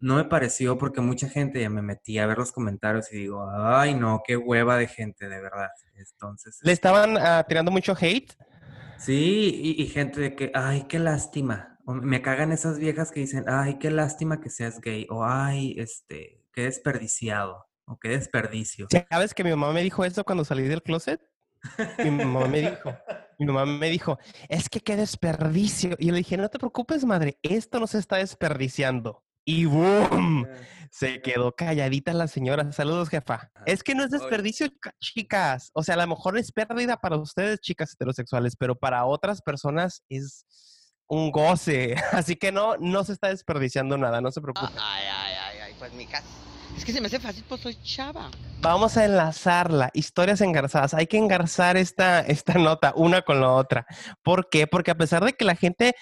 No 0.00 0.16
me 0.16 0.24
pareció 0.24 0.76
porque 0.76 1.00
mucha 1.00 1.28
gente 1.28 1.60
ya 1.60 1.70
me 1.70 1.82
metí 1.82 2.18
a 2.18 2.26
ver 2.26 2.38
los 2.38 2.50
comentarios 2.50 3.12
y 3.12 3.18
digo, 3.18 3.48
ay, 3.48 3.94
no, 3.94 4.24
qué 4.26 4.36
hueva 4.36 4.76
de 4.76 4.88
gente, 4.88 5.28
de 5.28 5.40
verdad. 5.40 5.68
Entonces. 5.94 6.58
¿Le 6.62 6.72
estaban 6.72 7.16
ah, 7.16 7.46
tirando 7.48 7.70
mucho 7.70 7.94
hate? 7.96 8.32
Sí, 8.98 9.76
y, 9.78 9.80
y 9.80 9.86
gente 9.86 10.20
de 10.20 10.34
que, 10.34 10.50
ay, 10.52 10.86
qué 10.88 10.98
lástima. 10.98 11.78
me 11.86 12.22
cagan 12.22 12.50
esas 12.50 12.80
viejas 12.80 13.12
que 13.12 13.20
dicen, 13.20 13.44
ay, 13.46 13.78
qué 13.78 13.92
lástima 13.92 14.40
que 14.40 14.50
seas 14.50 14.80
gay. 14.80 15.06
O, 15.10 15.24
ay, 15.24 15.76
este 15.78 16.41
qué 16.52 16.62
desperdiciado 16.62 17.66
o 17.86 17.98
qué 17.98 18.10
desperdicio. 18.10 18.86
¿Sabes 19.10 19.34
que 19.34 19.44
mi 19.44 19.50
mamá 19.50 19.72
me 19.72 19.82
dijo 19.82 20.04
eso 20.04 20.24
cuando 20.24 20.44
salí 20.44 20.64
del 20.64 20.82
closet? 20.82 21.20
Mi 21.98 22.10
mamá 22.10 22.46
me 22.46 22.60
dijo, 22.60 22.92
mi 23.38 23.46
mamá 23.46 23.66
me 23.66 23.88
dijo, 23.90 24.18
es 24.48 24.68
que 24.68 24.80
qué 24.80 24.96
desperdicio. 24.96 25.96
Y 25.98 26.06
yo 26.06 26.12
le 26.12 26.18
dije, 26.18 26.36
no 26.36 26.48
te 26.48 26.58
preocupes, 26.58 27.04
madre, 27.04 27.38
esto 27.42 27.80
no 27.80 27.86
se 27.86 27.98
está 27.98 28.16
desperdiciando. 28.16 29.24
Y 29.44 29.64
¡boom! 29.64 30.46
Se 30.90 31.20
quedó 31.20 31.52
calladita 31.52 32.12
la 32.12 32.28
señora. 32.28 32.70
Saludos, 32.70 33.08
jefa. 33.08 33.50
Es 33.66 33.82
que 33.82 33.94
no 33.94 34.04
es 34.04 34.10
desperdicio, 34.10 34.68
chicas. 35.00 35.70
O 35.74 35.82
sea, 35.82 35.94
a 35.94 35.98
lo 35.98 36.06
mejor 36.06 36.38
es 36.38 36.52
pérdida 36.52 36.96
para 36.98 37.16
ustedes, 37.16 37.60
chicas 37.60 37.94
heterosexuales, 37.94 38.56
pero 38.56 38.78
para 38.78 39.04
otras 39.04 39.40
personas 39.40 40.04
es 40.08 40.46
un 41.08 41.32
goce. 41.32 41.94
Así 42.12 42.36
que 42.36 42.52
no, 42.52 42.76
no 42.76 43.04
se 43.04 43.14
está 43.14 43.28
desperdiciando 43.28 43.98
nada, 43.98 44.20
no 44.20 44.30
se 44.30 44.40
preocupen. 44.40 44.76
Pues 45.82 45.94
mija. 45.94 46.22
Es 46.76 46.84
que 46.84 46.92
se 46.92 47.00
me 47.00 47.08
hace 47.08 47.18
fácil, 47.18 47.44
pues 47.48 47.60
soy 47.60 47.76
chava. 47.82 48.30
Vamos 48.60 48.96
a 48.96 49.04
enlazarla, 49.04 49.90
historias 49.94 50.40
engarzadas. 50.40 50.94
Hay 50.94 51.08
que 51.08 51.18
engarzar 51.18 51.76
esta, 51.76 52.20
esta 52.20 52.54
nota 52.54 52.92
una 52.94 53.22
con 53.22 53.40
la 53.40 53.50
otra. 53.50 53.84
¿Por 54.22 54.48
qué? 54.48 54.68
Porque 54.68 54.92
a 54.92 54.94
pesar 54.94 55.24
de 55.24 55.32
que 55.32 55.44
la 55.44 55.56
gente 55.56 55.96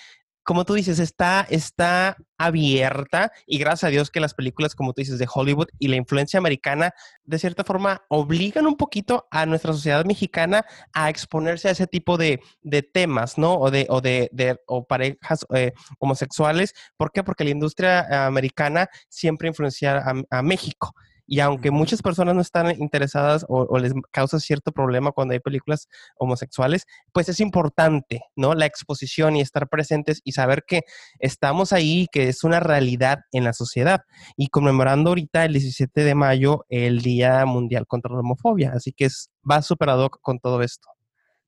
como 0.51 0.65
tú 0.65 0.75
dices, 0.75 0.99
está, 0.99 1.47
está 1.49 2.17
abierta 2.37 3.31
y 3.47 3.59
gracias 3.59 3.85
a 3.85 3.91
Dios 3.93 4.11
que 4.11 4.19
las 4.19 4.35
películas, 4.35 4.75
como 4.75 4.93
tú 4.93 5.01
dices, 5.01 5.21
de 5.21 5.29
Hollywood 5.33 5.69
y 5.79 5.87
la 5.87 5.95
influencia 5.95 6.39
americana, 6.39 6.93
de 7.23 7.39
cierta 7.39 7.63
forma, 7.63 8.03
obligan 8.09 8.67
un 8.67 8.77
poquito 8.77 9.29
a 9.31 9.47
nuestra 9.47 9.73
sociedad 9.73 10.05
mexicana 10.05 10.67
a 10.93 11.09
exponerse 11.09 11.69
a 11.69 11.71
ese 11.71 11.87
tipo 11.87 12.17
de, 12.17 12.41
temas, 12.93 13.39
¿no? 13.39 13.55
O 13.55 13.71
de, 13.71 13.87
o 13.91 14.01
de, 14.01 14.29
o 14.67 14.85
parejas 14.85 15.47
eh, 15.55 15.73
homosexuales. 16.01 16.75
¿Por 16.97 17.13
qué? 17.13 17.23
Porque 17.23 17.45
la 17.45 17.51
industria 17.51 18.27
americana 18.27 18.89
siempre 19.09 19.47
influencia 19.47 20.03
a 20.31 20.43
México. 20.43 20.97
Y 21.31 21.39
aunque 21.39 21.71
muchas 21.71 22.03
personas 22.03 22.35
no 22.35 22.41
están 22.41 22.77
interesadas 22.81 23.47
o, 23.49 23.79
les 23.79 23.93
causa 24.11 24.41
cierto 24.41 24.73
problema 24.73 25.13
cuando 25.13 25.33
hay 25.33 25.39
películas 25.39 25.87
homosexuales, 26.17 26.87
pues 27.13 27.29
es 27.29 27.39
importante, 27.39 28.25
¿no? 28.35 28.55
La 28.55 28.67
exposición 28.67 29.37
y 29.37 29.41
estar 29.41 29.69
presentes 29.69 30.21
y 30.25 30.33
saber 30.33 30.65
que 30.67 30.83
estamos 31.21 31.73
ahí, 31.73 32.09
que 32.11 32.27
es 32.27 32.43
una 32.43 32.59
realidad 32.59 33.21
en 33.31 33.45
la 33.45 33.53
sociedad. 33.53 34.01
Y 34.37 34.49
conmemorando 34.49 35.11
ahorita 35.11 35.45
el 35.45 35.53
17 35.53 36.03
de 36.03 36.15
mayo 36.17 36.67
el 36.69 37.01
Día 37.01 37.47
Mundial 37.47 37.87
contra 37.87 38.13
la 38.13 38.19
Homofobia. 38.19 38.73
Así 38.75 38.93
que 38.93 39.05
es, 39.05 39.31
va 39.49 39.63
superado 39.63 40.11
con 40.11 40.41
todo 40.41 40.63
esto. 40.63 40.89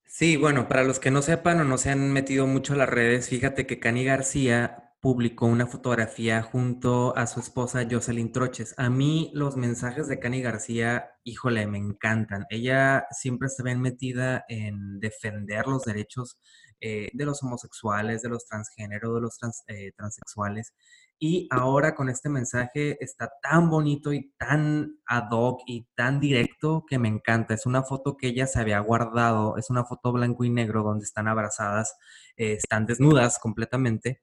Sí, 0.06 0.36
bueno, 0.36 0.68
para 0.68 0.84
los 0.84 1.00
que 1.00 1.10
no 1.10 1.22
sepan 1.22 1.58
o 1.60 1.64
no 1.64 1.76
se 1.76 1.90
han 1.90 2.12
metido 2.12 2.46
mucho 2.46 2.74
a 2.74 2.76
las 2.76 2.88
redes, 2.88 3.28
fíjate 3.28 3.66
que 3.66 3.80
Cani 3.80 4.04
García 4.04 4.81
publicó 5.02 5.46
una 5.46 5.66
fotografía 5.66 6.42
junto 6.42 7.16
a 7.16 7.26
su 7.26 7.40
esposa 7.40 7.84
Jocelyn 7.90 8.30
Troches. 8.30 8.72
A 8.78 8.88
mí 8.88 9.32
los 9.34 9.56
mensajes 9.56 10.06
de 10.06 10.20
Cani 10.20 10.40
García, 10.42 11.10
híjole, 11.24 11.66
me 11.66 11.78
encantan. 11.78 12.46
Ella 12.50 13.06
siempre 13.10 13.48
está 13.48 13.64
bien 13.64 13.80
metida 13.80 14.44
en 14.48 15.00
defender 15.00 15.66
los 15.66 15.82
derechos 15.82 16.38
eh, 16.80 17.10
de 17.14 17.24
los 17.24 17.42
homosexuales, 17.42 18.22
de 18.22 18.28
los 18.28 18.46
transgéneros, 18.46 19.12
de 19.16 19.20
los 19.20 19.38
eh, 19.66 19.90
transexuales. 19.96 20.72
Y 21.18 21.48
ahora 21.50 21.96
con 21.96 22.08
este 22.08 22.28
mensaje 22.28 22.96
está 23.00 23.28
tan 23.42 23.70
bonito 23.70 24.12
y 24.12 24.32
tan 24.38 25.00
ad 25.06 25.30
hoc 25.32 25.62
y 25.66 25.88
tan 25.96 26.20
directo 26.20 26.84
que 26.88 27.00
me 27.00 27.08
encanta. 27.08 27.54
Es 27.54 27.66
una 27.66 27.82
foto 27.82 28.16
que 28.16 28.28
ella 28.28 28.46
se 28.46 28.60
había 28.60 28.78
guardado, 28.78 29.56
es 29.56 29.68
una 29.68 29.84
foto 29.84 30.12
blanco 30.12 30.44
y 30.44 30.50
negro 30.50 30.84
donde 30.84 31.04
están 31.04 31.26
abrazadas, 31.26 31.96
eh, 32.36 32.52
están 32.52 32.86
desnudas 32.86 33.40
completamente 33.40 34.20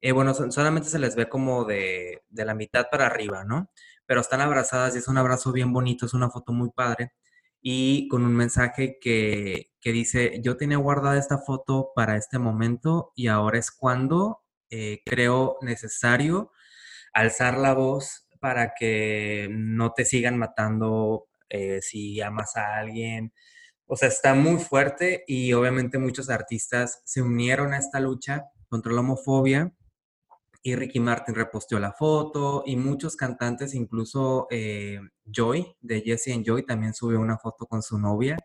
eh, 0.00 0.12
bueno, 0.12 0.34
solamente 0.34 0.88
se 0.88 0.98
les 0.98 1.16
ve 1.16 1.28
como 1.28 1.64
de, 1.64 2.22
la 2.30 2.54
mitad 2.54 2.86
para 2.90 3.06
arriba, 3.06 3.44
¿no? 3.44 3.70
Pero 4.06 4.20
están 4.20 4.40
abrazadas 4.40 4.94
y 4.94 4.98
es 4.98 5.08
un 5.08 5.18
abrazo 5.18 5.52
bien 5.52 5.72
bonito, 5.72 6.06
es 6.06 6.14
una 6.14 6.30
foto 6.30 6.52
muy 6.52 6.70
padre. 6.70 7.12
y 7.62 8.08
con 8.08 8.24
un 8.24 8.34
mensaje 8.36 8.98
que, 9.00 9.72
que 9.80 9.92
dice, 9.92 10.40
yo 10.42 10.56
tenía 10.56 10.78
guardada 10.78 11.18
esta 11.18 11.38
foto 11.38 11.92
para 11.94 12.16
este 12.16 12.38
momento 12.38 13.12
y 13.16 13.28
ahora 13.28 13.58
es 13.58 13.70
cuando 13.72 14.42
eh, 14.70 15.02
creo 15.06 15.58
necesario 15.62 16.50
alzar 17.12 17.56
la 17.58 17.72
voz 17.74 18.28
para 18.40 18.74
que 18.74 19.48
no 19.50 19.92
te 19.92 20.04
sigan 20.04 20.38
matando 20.38 21.28
eh, 21.48 21.80
si 21.82 22.20
amas 22.20 22.56
a 22.56 22.76
alguien. 22.78 23.32
O 23.86 23.96
sea, 23.96 24.08
está 24.08 24.34
muy 24.34 24.58
fuerte 24.60 25.24
y 25.26 25.52
obviamente 25.52 25.98
muchos 25.98 26.30
artistas 26.30 27.02
se 27.04 27.22
unieron 27.22 27.72
a 27.72 27.78
esta 27.78 28.00
lucha 28.00 28.46
contra 28.68 28.92
la 28.92 29.00
homofobia 29.00 29.72
y 30.66 30.74
Ricky 30.74 30.98
Martin 30.98 31.36
reposteó 31.36 31.78
la 31.78 31.92
foto 31.92 32.64
y 32.66 32.74
muchos 32.74 33.14
cantantes, 33.14 33.72
incluso 33.72 34.48
eh, 34.50 34.98
Joy 35.24 35.76
de 35.80 36.00
Jesse 36.00 36.32
and 36.34 36.44
Joy 36.44 36.66
también 36.66 36.92
subió 36.92 37.20
una 37.20 37.38
foto 37.38 37.66
con 37.66 37.82
su 37.82 38.00
novia. 38.00 38.36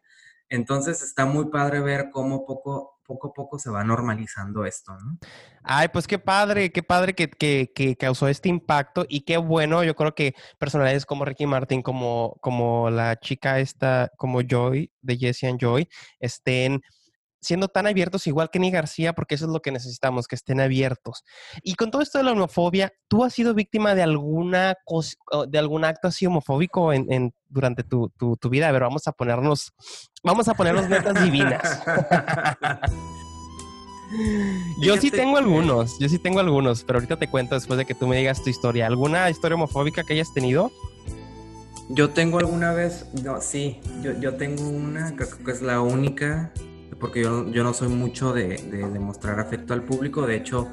Entonces 0.48 1.02
está 1.02 1.26
muy 1.26 1.50
padre 1.50 1.80
ver 1.80 2.12
cómo 2.12 2.46
poco, 2.46 3.00
poco 3.08 3.30
a 3.30 3.34
poco 3.34 3.58
se 3.58 3.72
va 3.72 3.84
normalizando 3.84 4.66
esto, 4.66 4.92
¿no? 5.00 5.18
Ay, 5.64 5.88
pues 5.88 6.06
qué 6.06 6.20
padre, 6.20 6.72
qué 6.72 6.84
padre 6.84 7.16
que, 7.16 7.28
que, 7.28 7.96
causó 7.96 8.28
este 8.28 8.50
impacto 8.50 9.04
y 9.10 9.22
qué 9.22 9.38
bueno, 9.38 9.84
yo 9.84 9.96
creo 9.96 10.14
que 10.14 10.36
personalidades 10.60 11.08
como 11.08 11.26
Ricky 11.26 11.48
Martin, 11.48 11.82
como, 11.82 12.38
como 12.40 12.92
la 12.92 13.20
chica 13.20 13.60
esta, 13.60 14.12
como 14.16 14.42
Joy, 14.42 14.92
de 15.02 15.18
Jesse 15.18 15.46
and 15.46 15.60
Joy, 15.60 15.90
estén 16.20 16.82
siendo 17.42 17.68
tan 17.68 17.88
abiertos 17.88 18.28
igual 18.28 18.50
que 18.52 18.60
Ni 18.60 18.72
García, 18.72 19.14
porque 19.14 19.36
eso 19.36 19.46
es 19.46 19.52
lo 19.52 19.62
que 19.62 19.72
necesitamos, 19.72 20.28
que 20.28 20.36
estén 20.36 20.62
abiertos. 20.62 21.24
Y 21.64 21.74
con 21.74 21.92
todo 21.92 22.02
esto 22.02 22.20
de 22.20 22.24
la 22.24 22.32
homofobia, 22.32 22.94
¿tú 23.08 23.24
has 23.24 23.34
sido 23.34 23.54
víctima 23.54 23.96
de 23.96 24.04
alguna 24.04 24.76
de 25.48 25.60
algún 25.60 25.84
acto 25.84 26.08
así 26.08 26.26
homofóbico 26.26 26.94
en, 26.94 27.34
durante 27.50 27.84
tu, 27.84 28.12
tu, 28.18 28.50
vida? 28.50 28.70
A 28.70 28.72
ver, 28.72 28.84
vamos 28.84 29.08
a 29.08 29.12
ponernos, 29.12 29.74
vamos 30.24 30.48
a 30.48 30.54
ponernos 30.54 30.88
metas 30.88 31.22
divinas. 31.24 31.62
yo 34.82 34.98
sí 34.98 35.10
tengo 35.10 35.38
algunos, 35.38 35.98
yo 36.00 36.08
sí 36.08 36.20
tengo 36.20 36.40
algunos, 36.40 36.84
pero 36.84 36.98
ahorita 36.98 37.18
te 37.18 37.28
cuento 37.28 37.56
después 37.56 37.78
de 37.78 37.86
que 37.86 37.96
tú 37.96 38.08
me 38.08 38.18
digas 38.18 38.44
tu 38.44 38.50
historia. 38.50 38.86
¿Alguna 38.86 39.30
historia 39.30 39.56
homofóbica 39.56 40.04
que 40.04 40.14
hayas 40.14 40.34
tenido? 40.34 40.72
Yo 41.90 42.12
tengo 42.12 42.38
alguna 42.38 42.72
vez, 42.72 43.08
no, 43.22 43.42
sí, 43.42 43.82
yo, 44.02 44.18
yo 44.18 44.36
tengo 44.36 44.70
una, 44.70 45.14
creo 45.16 45.44
que 45.44 45.52
es 45.52 45.62
la 45.62 45.82
única 45.82 46.54
porque 47.02 47.24
yo, 47.24 47.50
yo 47.50 47.64
no 47.64 47.74
soy 47.74 47.90
mucho 47.90 48.32
de, 48.32 48.58
demostrar 48.94 49.40
afecto 49.40 49.74
al 49.74 49.84
público. 49.84 50.26
De 50.28 50.38
hecho, 50.38 50.70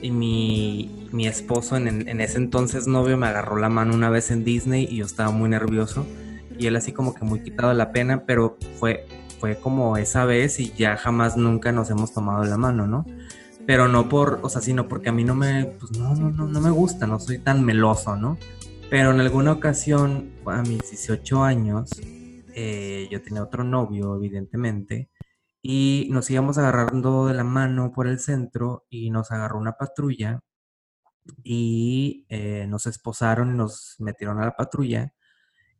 y 0.00 0.10
mi, 0.12 1.08
mi 1.12 1.26
esposo, 1.26 1.76
en, 1.76 2.08
en, 2.08 2.20
ese 2.20 2.38
entonces 2.38 2.86
novio, 2.86 3.18
me 3.18 3.26
agarró 3.26 3.56
la 3.56 3.68
mano 3.68 3.92
una 3.94 4.08
vez 4.08 4.30
en 4.30 4.44
Disney 4.44 4.86
y 4.88 4.98
yo 4.98 5.04
estaba 5.04 5.30
muy 5.30 5.50
nervioso. 5.50 6.06
Y 6.58 6.68
él 6.68 6.76
así 6.76 6.92
como 6.92 7.14
que 7.14 7.24
muy 7.24 7.40
quitado 7.40 7.68
de 7.70 7.74
la 7.74 7.92
pena, 7.92 8.24
pero 8.24 8.56
fue, 8.78 9.06
fue 9.40 9.56
como 9.56 9.96
esa 9.96 10.24
vez 10.24 10.60
y 10.60 10.72
ya 10.72 10.96
jamás 10.96 11.36
nunca 11.36 11.72
nos 11.72 11.90
hemos 11.90 12.14
tomado 12.14 12.44
la 12.44 12.56
mano, 12.56 12.86
¿no? 12.86 13.04
Pero 13.66 13.88
no 13.88 14.08
por, 14.08 14.38
o 14.42 14.48
sea, 14.48 14.62
sino 14.62 14.86
porque 14.88 15.08
a 15.08 15.12
mí 15.12 15.24
no 15.24 15.34
me, 15.34 15.66
pues 15.66 15.98
no, 15.98 16.14
no, 16.14 16.30
no, 16.30 16.46
no 16.46 16.60
me 16.60 16.70
gusta, 16.70 17.06
no 17.06 17.18
soy 17.18 17.38
tan 17.38 17.64
meloso, 17.64 18.16
¿no? 18.16 18.38
Pero 18.88 19.10
en 19.10 19.20
alguna 19.20 19.52
ocasión, 19.52 20.30
a 20.46 20.62
mis 20.62 20.88
18 20.88 21.42
años, 21.42 21.90
eh, 22.54 23.08
yo 23.10 23.20
tenía 23.20 23.42
otro 23.42 23.64
novio, 23.64 24.14
evidentemente, 24.16 25.10
y 25.68 26.06
nos 26.12 26.30
íbamos 26.30 26.58
agarrando 26.58 27.26
de 27.26 27.34
la 27.34 27.42
mano 27.42 27.90
por 27.92 28.06
el 28.06 28.20
centro 28.20 28.86
y 28.88 29.10
nos 29.10 29.32
agarró 29.32 29.58
una 29.58 29.72
patrulla 29.72 30.38
y 31.42 32.24
eh, 32.28 32.66
nos 32.68 32.86
esposaron 32.86 33.50
y 33.50 33.56
nos 33.56 33.96
metieron 33.98 34.38
a 34.38 34.44
la 34.44 34.54
patrulla 34.54 35.12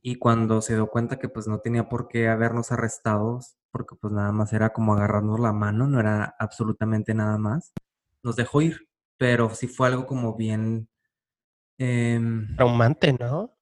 y 0.02 0.16
cuando 0.16 0.60
se 0.60 0.74
dio 0.74 0.88
cuenta 0.88 1.20
que 1.20 1.28
pues 1.28 1.46
no 1.46 1.60
tenía 1.60 1.88
por 1.88 2.08
qué 2.08 2.26
habernos 2.26 2.72
arrestados 2.72 3.58
porque 3.70 3.94
pues 3.94 4.12
nada 4.12 4.32
más 4.32 4.52
era 4.52 4.72
como 4.72 4.92
agarrarnos 4.92 5.38
la 5.38 5.52
mano, 5.52 5.86
no 5.86 6.00
era 6.00 6.34
absolutamente 6.40 7.14
nada 7.14 7.38
más, 7.38 7.72
nos 8.24 8.34
dejó 8.34 8.62
ir, 8.62 8.88
pero 9.16 9.50
sí 9.50 9.68
fue 9.68 9.86
algo 9.86 10.04
como 10.06 10.34
bien... 10.34 10.88
Eh, 11.78 12.20
Traumante, 12.56 13.12
¿no? 13.12 13.55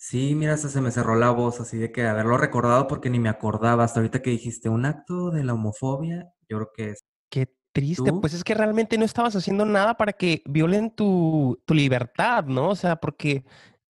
Sí, 0.00 0.36
mira, 0.36 0.54
hasta 0.54 0.68
se 0.68 0.80
me 0.80 0.92
cerró 0.92 1.16
la 1.16 1.30
voz 1.30 1.60
así 1.60 1.76
de 1.76 1.90
que 1.90 2.06
haberlo 2.06 2.38
recordado 2.38 2.86
porque 2.86 3.10
ni 3.10 3.18
me 3.18 3.28
acordaba. 3.28 3.82
Hasta 3.82 3.98
ahorita 3.98 4.22
que 4.22 4.30
dijiste 4.30 4.68
un 4.68 4.86
acto 4.86 5.32
de 5.32 5.42
la 5.42 5.54
homofobia, 5.54 6.32
yo 6.48 6.58
creo 6.58 6.70
que 6.72 6.90
es. 6.90 7.04
Qué 7.28 7.52
triste, 7.72 8.12
pues 8.12 8.32
es 8.32 8.44
que 8.44 8.54
realmente 8.54 8.96
no 8.96 9.04
estabas 9.04 9.34
haciendo 9.34 9.66
nada 9.66 9.96
para 9.96 10.12
que 10.12 10.42
violen 10.46 10.92
tu, 10.94 11.60
tu 11.66 11.74
libertad, 11.74 12.44
¿no? 12.44 12.68
O 12.70 12.76
sea, 12.76 12.94
porque 12.94 13.44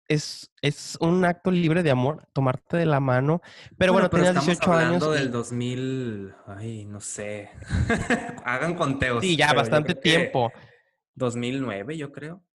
es, 0.08 0.50
es 0.62 0.98
un 1.02 1.26
acto 1.26 1.52
libre 1.52 1.84
de 1.84 1.92
amor, 1.92 2.26
tomarte 2.32 2.78
de 2.78 2.86
la 2.86 3.02
mano. 3.02 3.42
Pero 3.78 3.92
bueno, 3.92 4.10
tenías 4.10 4.34
18 4.34 4.74
años. 4.74 5.12
del 5.12 5.30
2000, 5.30 6.34
ay, 6.48 6.86
no 6.86 7.02
sé. 7.02 7.50
Hagan 8.46 8.76
conteos. 8.76 9.22
Sí, 9.22 9.36
ya, 9.36 9.52
bastante 9.52 9.94
tiempo. 9.94 10.54
2009, 11.16 11.98
yo 11.98 12.14
creo 12.14 12.48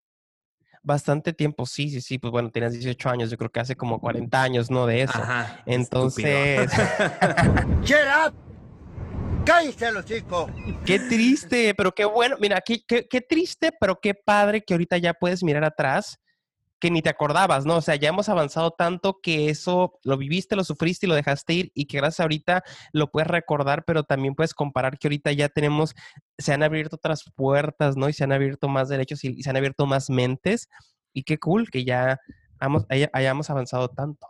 bastante 0.82 1.32
tiempo, 1.32 1.66
sí, 1.66 1.88
sí, 1.90 2.00
sí, 2.00 2.18
pues 2.18 2.30
bueno, 2.32 2.50
tienes 2.50 2.72
18 2.72 3.08
años, 3.08 3.30
yo 3.30 3.36
creo 3.36 3.50
que 3.50 3.60
hace 3.60 3.76
como 3.76 4.00
40 4.00 4.42
años, 4.42 4.70
¿no? 4.70 4.86
De 4.86 5.02
eso. 5.02 5.18
Ajá, 5.18 5.62
Entonces... 5.66 6.70
¡Shut 7.82 7.98
up! 8.26 8.34
¡Cállate 9.44 9.92
los 9.92 10.04
chicos! 10.04 10.50
Qué 10.84 10.98
triste, 10.98 11.74
pero 11.74 11.92
qué 11.92 12.04
bueno. 12.04 12.36
Mira, 12.40 12.60
qué, 12.60 12.82
qué, 12.86 13.06
qué 13.08 13.20
triste, 13.20 13.72
pero 13.80 13.98
qué 14.00 14.14
padre 14.14 14.62
que 14.62 14.74
ahorita 14.74 14.98
ya 14.98 15.14
puedes 15.14 15.42
mirar 15.42 15.64
atrás 15.64 16.18
que 16.82 16.90
ni 16.90 17.00
te 17.00 17.10
acordabas, 17.10 17.64
¿no? 17.64 17.76
O 17.76 17.80
sea, 17.80 17.94
ya 17.94 18.08
hemos 18.08 18.28
avanzado 18.28 18.72
tanto 18.72 19.20
que 19.22 19.50
eso 19.50 20.00
lo 20.02 20.16
viviste, 20.18 20.56
lo 20.56 20.64
sufriste 20.64 21.06
y 21.06 21.08
lo 21.08 21.14
dejaste 21.14 21.52
ir 21.52 21.72
y 21.76 21.84
que 21.86 21.98
gracias 21.98 22.18
a 22.18 22.22
ahorita 22.24 22.64
lo 22.92 23.08
puedes 23.12 23.28
recordar, 23.28 23.84
pero 23.84 24.02
también 24.02 24.34
puedes 24.34 24.52
comparar 24.52 24.98
que 24.98 25.06
ahorita 25.06 25.30
ya 25.30 25.48
tenemos, 25.48 25.94
se 26.38 26.52
han 26.52 26.64
abierto 26.64 26.96
otras 26.96 27.22
puertas, 27.36 27.96
¿no? 27.96 28.08
Y 28.08 28.12
se 28.12 28.24
han 28.24 28.32
abierto 28.32 28.66
más 28.66 28.88
derechos 28.88 29.22
y, 29.22 29.44
se 29.44 29.48
han 29.48 29.56
abierto 29.56 29.86
más 29.86 30.10
mentes 30.10 30.68
y 31.12 31.22
qué 31.22 31.38
cool 31.38 31.70
que 31.70 31.84
ya 31.84 32.18
hayamos 33.12 33.48
avanzado 33.48 33.88
tanto. 33.88 34.26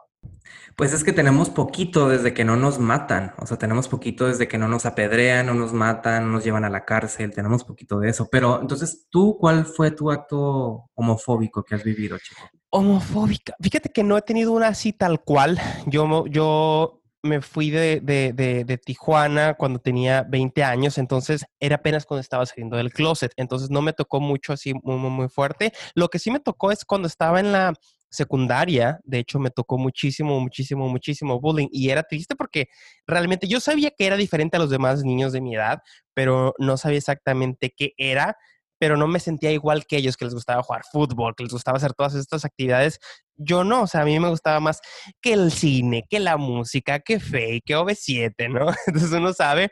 Pues 0.76 0.92
es 0.92 1.04
que 1.04 1.12
tenemos 1.12 1.50
poquito 1.50 2.08
desde 2.08 2.32
que 2.34 2.44
no 2.44 2.56
nos 2.56 2.78
matan, 2.78 3.34
o 3.38 3.46
sea, 3.46 3.58
tenemos 3.58 3.88
poquito 3.88 4.26
desde 4.26 4.48
que 4.48 4.58
no 4.58 4.68
nos 4.68 4.86
apedrean, 4.86 5.46
no 5.46 5.54
nos 5.54 5.72
matan, 5.72 6.24
no 6.24 6.32
nos 6.32 6.44
llevan 6.44 6.64
a 6.64 6.70
la 6.70 6.84
cárcel, 6.84 7.32
tenemos 7.32 7.64
poquito 7.64 7.98
de 8.00 8.10
eso. 8.10 8.28
Pero 8.30 8.60
entonces, 8.60 9.06
¿tú 9.10 9.36
cuál 9.38 9.66
fue 9.66 9.90
tu 9.90 10.10
acto 10.10 10.90
homofóbico 10.94 11.62
que 11.62 11.74
has 11.74 11.84
vivido, 11.84 12.18
chico? 12.18 12.40
Homofóbica. 12.70 13.54
Fíjate 13.60 13.90
que 13.90 14.02
no 14.02 14.16
he 14.16 14.22
tenido 14.22 14.52
una 14.52 14.68
así 14.68 14.92
tal 14.92 15.22
cual. 15.22 15.60
Yo, 15.86 16.26
yo 16.26 17.02
me 17.22 17.40
fui 17.40 17.70
de, 17.70 18.00
de, 18.00 18.32
de, 18.32 18.78
Tijuana 18.78 19.54
cuando 19.54 19.78
tenía 19.78 20.22
20 20.22 20.64
años, 20.64 20.98
entonces 20.98 21.44
era 21.60 21.76
apenas 21.76 22.04
cuando 22.04 22.20
estaba 22.20 22.44
saliendo 22.46 22.76
del 22.76 22.92
closet, 22.92 23.32
entonces 23.36 23.70
no 23.70 23.80
me 23.80 23.92
tocó 23.92 24.20
mucho 24.20 24.52
así 24.52 24.74
muy, 24.82 24.96
muy 24.96 25.28
fuerte. 25.28 25.72
Lo 25.94 26.08
que 26.08 26.18
sí 26.18 26.30
me 26.30 26.40
tocó 26.40 26.72
es 26.72 26.84
cuando 26.84 27.06
estaba 27.06 27.40
en 27.40 27.52
la 27.52 27.74
secundaria, 28.12 29.00
de 29.04 29.18
hecho 29.18 29.38
me 29.38 29.50
tocó 29.50 29.78
muchísimo, 29.78 30.38
muchísimo, 30.38 30.88
muchísimo 30.88 31.40
bullying 31.40 31.68
y 31.72 31.88
era 31.90 32.02
triste 32.02 32.36
porque 32.36 32.68
realmente 33.06 33.48
yo 33.48 33.58
sabía 33.58 33.90
que 33.90 34.06
era 34.06 34.16
diferente 34.16 34.56
a 34.56 34.60
los 34.60 34.70
demás 34.70 35.02
niños 35.02 35.32
de 35.32 35.40
mi 35.40 35.54
edad, 35.54 35.80
pero 36.14 36.54
no 36.58 36.76
sabía 36.76 36.98
exactamente 36.98 37.72
qué 37.74 37.94
era, 37.96 38.36
pero 38.78 38.96
no 38.96 39.06
me 39.06 39.20
sentía 39.20 39.52
igual 39.52 39.86
que 39.86 39.96
ellos, 39.96 40.16
que 40.16 40.24
les 40.24 40.34
gustaba 40.34 40.62
jugar 40.62 40.82
fútbol, 40.90 41.34
que 41.36 41.44
les 41.44 41.52
gustaba 41.52 41.76
hacer 41.76 41.94
todas 41.94 42.14
estas 42.16 42.44
actividades. 42.44 42.98
Yo 43.36 43.62
no, 43.64 43.82
o 43.82 43.86
sea, 43.86 44.02
a 44.02 44.04
mí 44.04 44.18
me 44.18 44.28
gustaba 44.28 44.58
más 44.58 44.80
que 45.20 45.34
el 45.34 45.52
cine, 45.52 46.04
que 46.10 46.18
la 46.18 46.36
música, 46.36 46.98
que 46.98 47.20
Faye, 47.20 47.62
que 47.64 47.76
OV7, 47.76 48.50
¿no? 48.50 48.66
Entonces 48.88 49.12
uno 49.12 49.32
sabe. 49.32 49.70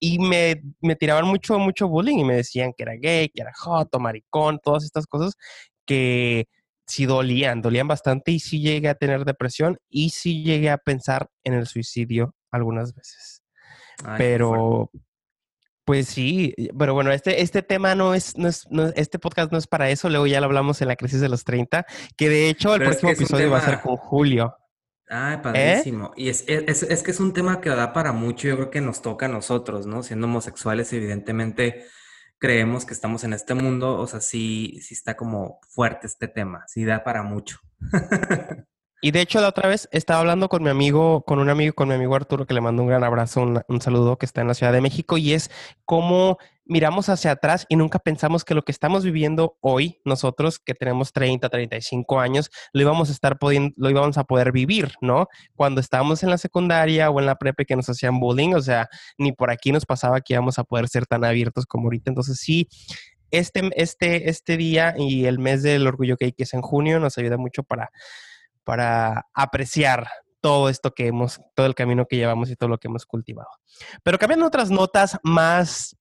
Y 0.00 0.18
me, 0.18 0.60
me 0.80 0.96
tiraban 0.96 1.26
mucho, 1.26 1.58
mucho 1.60 1.86
bullying 1.86 2.18
y 2.18 2.24
me 2.24 2.34
decían 2.34 2.72
que 2.76 2.82
era 2.82 2.94
gay, 3.00 3.28
que 3.28 3.42
era 3.42 3.52
joto, 3.54 4.00
maricón, 4.00 4.58
todas 4.62 4.84
estas 4.84 5.06
cosas 5.06 5.34
que 5.86 6.46
sí 6.88 7.06
dolían, 7.06 7.62
dolían 7.62 7.86
bastante 7.86 8.32
y 8.32 8.40
sí 8.40 8.60
llegué 8.60 8.88
a 8.88 8.94
tener 8.94 9.24
depresión 9.24 9.78
y 9.88 10.10
sí 10.10 10.42
llegué 10.42 10.70
a 10.70 10.78
pensar 10.78 11.28
en 11.44 11.54
el 11.54 11.66
suicidio 11.66 12.34
algunas 12.50 12.94
veces. 12.94 13.42
pero, 14.16 14.90
pues 15.84 16.08
sí, 16.08 16.54
pero 16.78 16.94
bueno, 16.94 17.12
este, 17.12 17.42
este 17.42 17.62
tema 17.62 17.94
no 17.94 18.14
es, 18.14 18.36
no 18.36 18.48
es 18.48 18.66
este 18.96 19.18
podcast 19.18 19.52
no 19.52 19.58
es 19.58 19.66
para 19.66 19.90
eso, 19.90 20.08
luego 20.08 20.26
ya 20.26 20.40
lo 20.40 20.46
hablamos 20.46 20.80
en 20.82 20.88
la 20.88 20.96
crisis 20.96 21.20
de 21.20 21.28
los 21.28 21.44
30, 21.44 21.84
que 22.16 22.28
de 22.28 22.48
hecho 22.48 22.74
el 22.74 22.82
próximo 22.82 23.12
episodio 23.12 23.50
va 23.50 23.58
a 23.58 23.64
ser 23.64 23.80
con 23.80 23.96
Julio. 23.96 24.56
Ah, 25.10 25.34
¿Eh? 25.34 25.38
padrísimo. 25.38 26.12
Y 26.16 26.28
es, 26.28 26.44
es, 26.46 26.82
es, 26.82 27.02
que 27.02 27.10
es 27.10 27.20
un 27.20 27.32
tema 27.32 27.60
que 27.60 27.70
da 27.70 27.92
para 27.92 28.12
mucho, 28.12 28.46
yo 28.46 28.56
creo 28.56 28.70
que 28.70 28.80
nos 28.80 29.00
toca 29.00 29.26
a 29.26 29.30
nosotros, 29.30 29.86
¿no? 29.86 30.02
Siendo 30.02 30.26
homosexuales, 30.26 30.92
evidentemente 30.92 31.86
creemos 32.38 32.84
que 32.84 32.94
estamos 32.94 33.24
en 33.24 33.32
este 33.32 33.54
mundo, 33.54 33.98
o 33.98 34.06
sea, 34.06 34.20
sí, 34.20 34.78
sí 34.80 34.94
está 34.94 35.16
como 35.16 35.60
fuerte 35.68 36.06
este 36.06 36.28
tema, 36.28 36.64
sí 36.68 36.84
da 36.84 37.04
para 37.04 37.22
mucho. 37.22 37.58
Y 39.00 39.12
de 39.12 39.20
hecho, 39.20 39.40
la 39.40 39.48
otra 39.48 39.68
vez 39.68 39.88
estaba 39.92 40.20
hablando 40.20 40.48
con 40.48 40.62
mi 40.62 40.70
amigo, 40.70 41.22
con 41.22 41.38
un 41.38 41.48
amigo, 41.48 41.72
con 41.74 41.88
mi 41.88 41.94
amigo 41.94 42.16
Arturo, 42.16 42.46
que 42.46 42.54
le 42.54 42.60
mando 42.60 42.82
un 42.82 42.88
gran 42.88 43.04
abrazo, 43.04 43.42
un, 43.42 43.62
un 43.68 43.80
saludo, 43.80 44.18
que 44.18 44.26
está 44.26 44.40
en 44.40 44.48
la 44.48 44.54
Ciudad 44.54 44.72
de 44.72 44.80
México, 44.80 45.16
y 45.18 45.34
es 45.34 45.50
cómo 45.84 46.38
miramos 46.68 47.08
hacia 47.08 47.32
atrás 47.32 47.66
y 47.68 47.76
nunca 47.76 47.98
pensamos 47.98 48.44
que 48.44 48.54
lo 48.54 48.62
que 48.62 48.72
estamos 48.72 49.02
viviendo 49.02 49.56
hoy, 49.60 50.00
nosotros 50.04 50.58
que 50.58 50.74
tenemos 50.74 51.12
30, 51.12 51.48
35 51.48 52.20
años, 52.20 52.50
lo 52.72 52.82
íbamos 52.82 53.08
a 53.08 53.12
estar 53.12 53.38
pudiendo, 53.38 53.74
lo 53.76 53.90
íbamos 53.90 54.18
a 54.18 54.24
poder 54.24 54.52
vivir, 54.52 54.92
¿no? 55.00 55.28
Cuando 55.56 55.80
estábamos 55.80 56.22
en 56.22 56.30
la 56.30 56.38
secundaria 56.38 57.10
o 57.10 57.18
en 57.20 57.26
la 57.26 57.36
prepa 57.36 57.64
que 57.64 57.74
nos 57.74 57.88
hacían 57.88 58.20
bullying, 58.20 58.54
o 58.54 58.60
sea, 58.60 58.88
ni 59.16 59.32
por 59.32 59.50
aquí 59.50 59.72
nos 59.72 59.86
pasaba 59.86 60.20
que 60.20 60.34
íbamos 60.34 60.58
a 60.58 60.64
poder 60.64 60.88
ser 60.88 61.06
tan 61.06 61.24
abiertos 61.24 61.66
como 61.66 61.84
ahorita. 61.84 62.10
Entonces, 62.10 62.38
sí, 62.38 62.68
este, 63.30 63.70
este, 63.74 64.28
este 64.28 64.56
día 64.56 64.94
y 64.96 65.24
el 65.24 65.38
mes 65.38 65.62
del 65.62 65.86
orgullo 65.86 66.16
gay, 66.18 66.32
que 66.32 66.42
es 66.42 66.52
en 66.52 66.62
junio, 66.62 67.00
nos 67.00 67.16
ayuda 67.16 67.38
mucho 67.38 67.62
para, 67.62 67.90
para 68.68 69.26
apreciar 69.32 70.06
todo 70.42 70.68
esto 70.68 70.92
que 70.92 71.06
hemos, 71.06 71.40
todo 71.54 71.64
el 71.64 71.74
camino 71.74 72.04
que 72.04 72.16
llevamos 72.16 72.50
y 72.50 72.54
todo 72.54 72.68
lo 72.68 72.76
que 72.76 72.88
hemos 72.88 73.06
cultivado. 73.06 73.48
Pero 74.02 74.18
cambiando 74.18 74.44
otras 74.44 74.70
notas 74.70 75.18
más 75.22 75.96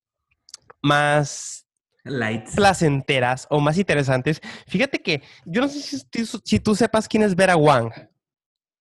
más 0.82 1.66
Light. 2.04 2.44
placenteras 2.54 3.48
o 3.50 3.62
más 3.62 3.78
interesantes. 3.78 4.42
Fíjate 4.68 5.02
que 5.02 5.24
yo 5.46 5.62
no 5.62 5.70
sé 5.70 5.80
si, 5.80 6.26
si 6.44 6.60
tú 6.60 6.76
sepas 6.76 7.08
quién 7.08 7.24
es 7.24 7.38
Vera 7.38 7.56
Wang. 7.56 7.90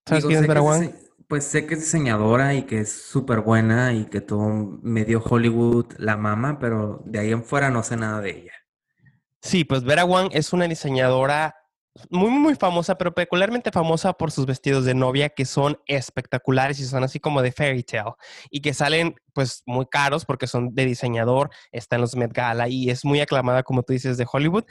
¿Sabes 0.05 0.25
Digo, 0.25 0.31
quién 0.31 0.43
es 0.43 0.49
Vera 0.49 0.62
Wang? 0.62 0.90
Pues 1.28 1.45
sé 1.45 1.64
que 1.64 1.75
es 1.75 1.81
diseñadora 1.83 2.55
y 2.55 2.64
que 2.64 2.81
es 2.81 2.90
súper 2.90 3.43
buena 3.43 3.93
y 3.93 4.07
que 4.07 4.21
todo 4.21 4.49
medio 4.83 5.23
Hollywood 5.23 5.93
la 5.99 6.16
mama, 6.16 6.59
pero 6.59 7.05
de 7.05 7.21
ahí 7.21 7.31
en 7.31 7.45
fuera 7.45 7.71
no 7.71 7.85
sé 7.85 7.97
nada 7.97 8.21
de 8.21 8.31
ella. 8.31 8.52
Sí, 9.43 9.62
pues 9.62 9.85
Vera 9.85 10.05
Wang 10.05 10.31
es 10.33 10.52
una 10.52 10.66
diseñadora 10.66 11.55
muy, 12.10 12.30
muy 12.30 12.54
famosa, 12.54 12.96
pero 12.96 13.14
peculiarmente 13.14 13.70
famosa 13.70 14.12
por 14.12 14.30
sus 14.30 14.46
vestidos 14.46 14.84
de 14.84 14.94
novia 14.94 15.28
que 15.28 15.44
son 15.44 15.78
espectaculares 15.86 16.80
y 16.80 16.84
son 16.84 17.04
así 17.04 17.20
como 17.20 17.42
de 17.42 17.52
fairy 17.52 17.82
tale 17.82 18.12
y 18.50 18.60
que 18.60 18.74
salen 18.74 19.14
pues 19.32 19.62
muy 19.66 19.86
caros 19.86 20.24
porque 20.24 20.46
son 20.46 20.74
de 20.74 20.86
diseñador, 20.86 21.50
está 21.72 21.96
en 21.96 22.02
los 22.02 22.16
Met 22.16 22.32
Gala 22.32 22.68
y 22.68 22.90
es 22.90 23.04
muy 23.04 23.20
aclamada 23.20 23.62
como 23.62 23.82
tú 23.82 23.92
dices 23.92 24.16
de 24.16 24.26
Hollywood. 24.30 24.64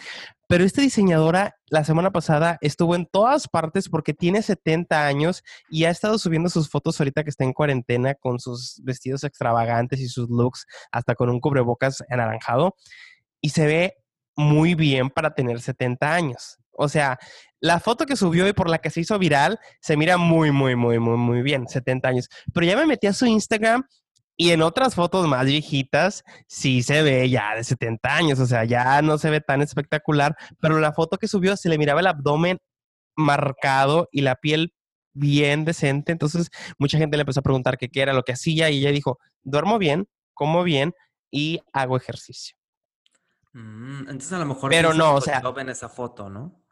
Pero 0.48 0.64
esta 0.64 0.82
diseñadora 0.82 1.56
la 1.68 1.84
semana 1.84 2.12
pasada 2.12 2.58
estuvo 2.62 2.96
en 2.96 3.06
todas 3.06 3.48
partes 3.48 3.90
porque 3.90 4.14
tiene 4.14 4.42
70 4.42 5.06
años 5.06 5.44
y 5.70 5.86
ha 5.86 5.90
estado 5.90 6.18
subiendo 6.18 6.50
sus 6.50 6.70
fotos 6.70 7.00
ahorita 7.00 7.24
que 7.24 7.30
está 7.30 7.44
en 7.44 7.54
cuarentena 7.54 8.16
con 8.16 8.40
sus 8.40 8.82
vestidos 8.84 9.24
extravagantes 9.24 10.00
y 10.00 10.08
sus 10.08 10.30
looks 10.30 10.66
hasta 10.92 11.16
con 11.16 11.30
un 11.30 11.40
cubrebocas 11.40 12.04
anaranjado 12.10 12.76
y 13.42 13.50
se 13.50 13.66
ve 13.66 13.98
muy 14.36 14.76
bien 14.76 15.10
para 15.10 15.34
tener 15.34 15.62
70 15.62 16.14
años. 16.14 16.60
O 16.78 16.90
sea, 16.90 17.18
la 17.60 17.80
foto 17.80 18.06
que 18.06 18.16
subió 18.16 18.48
y 18.48 18.54
por 18.54 18.70
la 18.70 18.80
que 18.80 18.90
se 18.90 19.02
hizo 19.02 19.18
viral 19.18 19.60
se 19.82 19.98
mira 19.98 20.18
muy, 20.18 20.52
muy, 20.52 20.76
muy, 20.76 21.00
muy, 21.00 21.18
muy 21.18 21.42
bien, 21.42 21.68
70 21.68 22.08
años. 22.10 22.30
Pero 22.54 22.66
ya 22.66 22.76
me 22.76 22.86
metí 22.86 23.08
a 23.08 23.14
su 23.14 23.26
Instagram 23.26 23.84
y 24.38 24.52
en 24.52 24.62
otras 24.62 24.96
fotos 24.96 25.28
más 25.28 25.46
viejitas 25.46 26.24
sí 26.48 26.84
se 26.84 27.02
ve 27.02 27.30
ya 27.30 27.56
de 27.56 27.64
70 27.64 28.16
años, 28.16 28.40
o 28.40 28.46
sea, 28.46 28.66
ya 28.66 29.02
no 29.02 29.18
se 29.18 29.30
ve 29.30 29.40
tan 29.42 29.62
espectacular, 29.62 30.36
pero 30.60 30.80
la 30.80 30.92
foto 30.92 31.18
que 31.18 31.28
subió 31.28 31.56
se 31.56 31.70
le 31.70 31.78
miraba 31.78 32.02
el 32.02 32.08
abdomen 32.08 32.60
marcado 33.16 34.10
y 34.12 34.22
la 34.22 34.36
piel 34.36 34.74
bien 35.14 35.64
decente, 35.64 36.12
entonces 36.12 36.50
mucha 36.78 36.98
gente 36.98 37.16
le 37.16 37.22
empezó 37.22 37.40
a 37.40 37.44
preguntar 37.44 37.78
qué 37.78 37.90
era 37.94 38.12
lo 38.12 38.24
que 38.24 38.34
hacía 38.34 38.70
y 38.70 38.80
ella 38.80 38.92
dijo, 38.92 39.20
duermo 39.44 39.80
bien, 39.80 40.10
como 40.34 40.64
bien 40.64 40.94
y 41.32 41.62
hago 41.72 41.96
ejercicio. 41.96 42.58
Mm, 43.54 44.00
entonces 44.10 44.34
a 44.34 44.40
lo 44.40 44.46
mejor 44.48 44.70
Pero 44.70 44.94
no, 44.94 45.16
o 45.16 45.22
sea- 45.22 45.42
en 45.58 45.70
esa 45.70 45.88
foto, 45.88 46.30
¿no? 46.30 46.65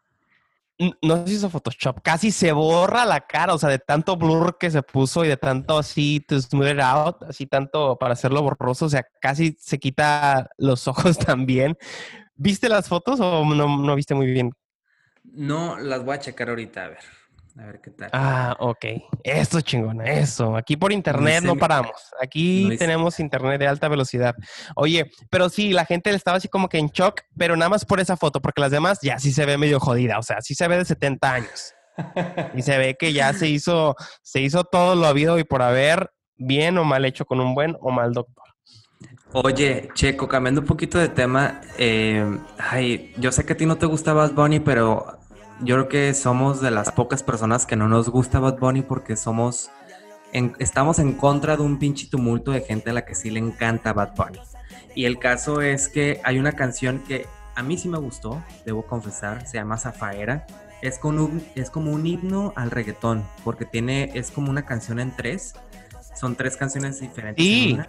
No 0.78 1.18
sé 1.18 1.26
si 1.28 1.34
hizo 1.34 1.50
Photoshop, 1.50 2.00
casi 2.02 2.32
se 2.32 2.50
borra 2.50 3.04
la 3.04 3.20
cara, 3.20 3.54
o 3.54 3.58
sea, 3.58 3.68
de 3.68 3.78
tanto 3.78 4.16
blur 4.16 4.58
que 4.58 4.72
se 4.72 4.82
puso 4.82 5.24
y 5.24 5.28
de 5.28 5.36
tanto 5.36 5.78
así 5.78 6.18
to 6.26 6.40
smooth 6.40 6.72
it 6.72 6.80
out, 6.80 7.22
así 7.22 7.46
tanto 7.46 7.96
para 7.96 8.14
hacerlo 8.14 8.42
borroso, 8.42 8.86
o 8.86 8.88
sea, 8.88 9.06
casi 9.20 9.56
se 9.60 9.78
quita 9.78 10.50
los 10.58 10.88
ojos 10.88 11.16
también. 11.18 11.76
¿Viste 12.34 12.68
las 12.68 12.88
fotos 12.88 13.20
o 13.20 13.44
no, 13.44 13.78
no 13.78 13.94
viste 13.94 14.14
muy 14.14 14.26
bien? 14.26 14.50
No, 15.22 15.78
las 15.78 16.04
voy 16.04 16.16
a 16.16 16.20
checar 16.20 16.48
ahorita, 16.48 16.84
a 16.84 16.88
ver. 16.88 17.23
A 17.56 17.66
ver 17.66 17.80
qué 17.80 17.90
tal. 17.92 18.10
Ah, 18.12 18.56
ok. 18.58 18.84
Eso 19.22 19.60
chingona, 19.60 20.04
eso. 20.04 20.56
Aquí 20.56 20.76
por 20.76 20.92
internet 20.92 21.44
no 21.44 21.56
paramos. 21.56 21.92
Aquí 22.20 22.68
no 22.68 22.76
tenemos 22.76 23.20
internet 23.20 23.60
de 23.60 23.68
alta 23.68 23.86
velocidad. 23.88 24.34
Oye, 24.74 25.10
pero 25.30 25.48
sí, 25.48 25.72
la 25.72 25.84
gente 25.84 26.10
estaba 26.10 26.38
así 26.38 26.48
como 26.48 26.68
que 26.68 26.78
en 26.78 26.88
shock, 26.88 27.20
pero 27.36 27.56
nada 27.56 27.68
más 27.68 27.84
por 27.84 28.00
esa 28.00 28.16
foto, 28.16 28.40
porque 28.40 28.60
las 28.60 28.72
demás 28.72 28.98
ya 29.02 29.20
sí 29.20 29.32
se 29.32 29.46
ve 29.46 29.56
medio 29.56 29.78
jodida. 29.78 30.18
O 30.18 30.22
sea, 30.22 30.40
sí 30.40 30.54
se 30.54 30.66
ve 30.66 30.78
de 30.78 30.84
70 30.84 31.32
años. 31.32 31.74
Y 32.54 32.62
se 32.62 32.76
ve 32.76 32.96
que 32.98 33.12
ya 33.12 33.32
se 33.32 33.46
hizo, 33.46 33.94
se 34.22 34.40
hizo 34.40 34.64
todo 34.64 34.96
lo 34.96 35.06
habido 35.06 35.38
y 35.38 35.44
por 35.44 35.62
haber, 35.62 36.10
bien 36.36 36.76
o 36.78 36.84
mal 36.84 37.04
hecho 37.04 37.24
con 37.24 37.40
un 37.40 37.54
buen 37.54 37.76
o 37.80 37.92
mal 37.92 38.12
doctor. 38.12 38.44
Oye, 39.32 39.88
Checo, 39.94 40.28
cambiando 40.28 40.60
un 40.60 40.66
poquito 40.66 40.98
de 40.98 41.08
tema, 41.08 41.60
eh, 41.78 42.38
ay, 42.58 43.12
yo 43.16 43.32
sé 43.32 43.44
que 43.44 43.52
a 43.52 43.56
ti 43.56 43.66
no 43.66 43.76
te 43.76 43.86
gusta 43.86 44.12
Bad 44.12 44.32
Bunny, 44.32 44.60
pero 44.60 45.18
yo 45.60 45.76
creo 45.76 45.88
que 45.88 46.14
somos 46.14 46.60
de 46.60 46.70
las 46.70 46.90
pocas 46.92 47.22
personas 47.22 47.66
que 47.66 47.76
no 47.76 47.88
nos 47.88 48.08
gusta 48.08 48.38
Bad 48.40 48.58
Bunny 48.58 48.82
porque 48.82 49.16
somos, 49.16 49.70
en- 50.32 50.54
estamos 50.58 50.98
en 50.98 51.12
contra 51.12 51.56
de 51.56 51.62
un 51.62 51.78
pinche 51.78 52.08
tumulto 52.08 52.50
de 52.50 52.60
gente 52.62 52.90
a 52.90 52.92
la 52.92 53.04
que 53.04 53.14
sí 53.14 53.30
le 53.30 53.40
encanta 53.40 53.92
Bad 53.92 54.14
Bunny. 54.16 54.40
Y 54.94 55.04
el 55.06 55.18
caso 55.18 55.60
es 55.60 55.88
que 55.88 56.20
hay 56.24 56.38
una 56.38 56.52
canción 56.52 57.00
que 57.06 57.26
a 57.56 57.62
mí 57.62 57.76
sí 57.78 57.88
me 57.88 57.98
gustó, 57.98 58.42
debo 58.64 58.84
confesar, 58.86 59.46
se 59.46 59.58
llama 59.58 59.76
Zafaera. 59.76 60.46
Es, 60.82 60.98
con 60.98 61.18
un- 61.18 61.42
es 61.54 61.70
como 61.70 61.92
un 61.92 62.06
himno 62.06 62.52
al 62.56 62.70
reggaetón, 62.70 63.24
porque 63.42 63.64
tiene, 63.64 64.10
es 64.14 64.30
como 64.30 64.50
una 64.50 64.66
canción 64.66 65.00
en 65.00 65.14
tres. 65.16 65.54
Son 66.14 66.36
tres 66.36 66.56
canciones 66.56 67.00
diferentes. 67.00 67.44
en 67.44 67.52
Sí. 67.52 67.72
una 67.74 67.88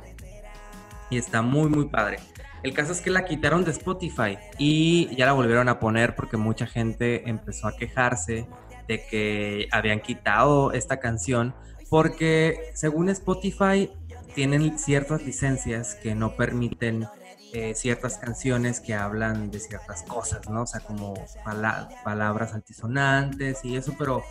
y 1.10 1.18
está 1.18 1.42
muy 1.42 1.70
muy 1.70 1.86
padre. 1.90 2.20
El 2.64 2.74
caso 2.74 2.92
es 2.94 3.02
que 3.02 3.12
la 3.12 3.26
quitaron 3.26 3.64
de 3.64 3.72
Spotify 3.72 4.38
y 4.58 5.16
ya 5.16 5.28
la 5.28 5.34
volvieron 5.34 5.70
a 5.70 5.80
poner 5.80 6.16
porque 6.16 6.36
mucha 6.38 6.66
gente 6.66 7.30
empezó 7.30 7.68
a 7.68 7.76
quejarse 7.76 8.48
de 8.88 9.06
que 9.06 9.68
habían 9.72 10.00
quitado 10.00 10.72
esta 10.72 11.00
canción 11.00 11.54
porque 11.90 12.72
según 12.74 13.10
Spotify 13.10 13.92
tienen 14.34 14.78
ciertas 14.80 15.24
licencias 15.24 15.96
que 15.96 16.16
no 16.16 16.36
permiten 16.36 17.06
eh, 17.54 17.74
ciertas 17.76 18.18
canciones 18.18 18.80
que 18.82 18.94
hablan 18.96 19.50
de 19.52 19.60
ciertas 19.60 20.04
cosas, 20.04 20.50
¿no? 20.50 20.64
O 20.64 20.68
sea, 20.68 20.82
como 20.82 21.14
pala- 21.46 21.88
palabras 22.04 22.54
altisonantes 22.54 23.64
y 23.64 23.78
eso, 23.78 23.94
pero 23.98 24.24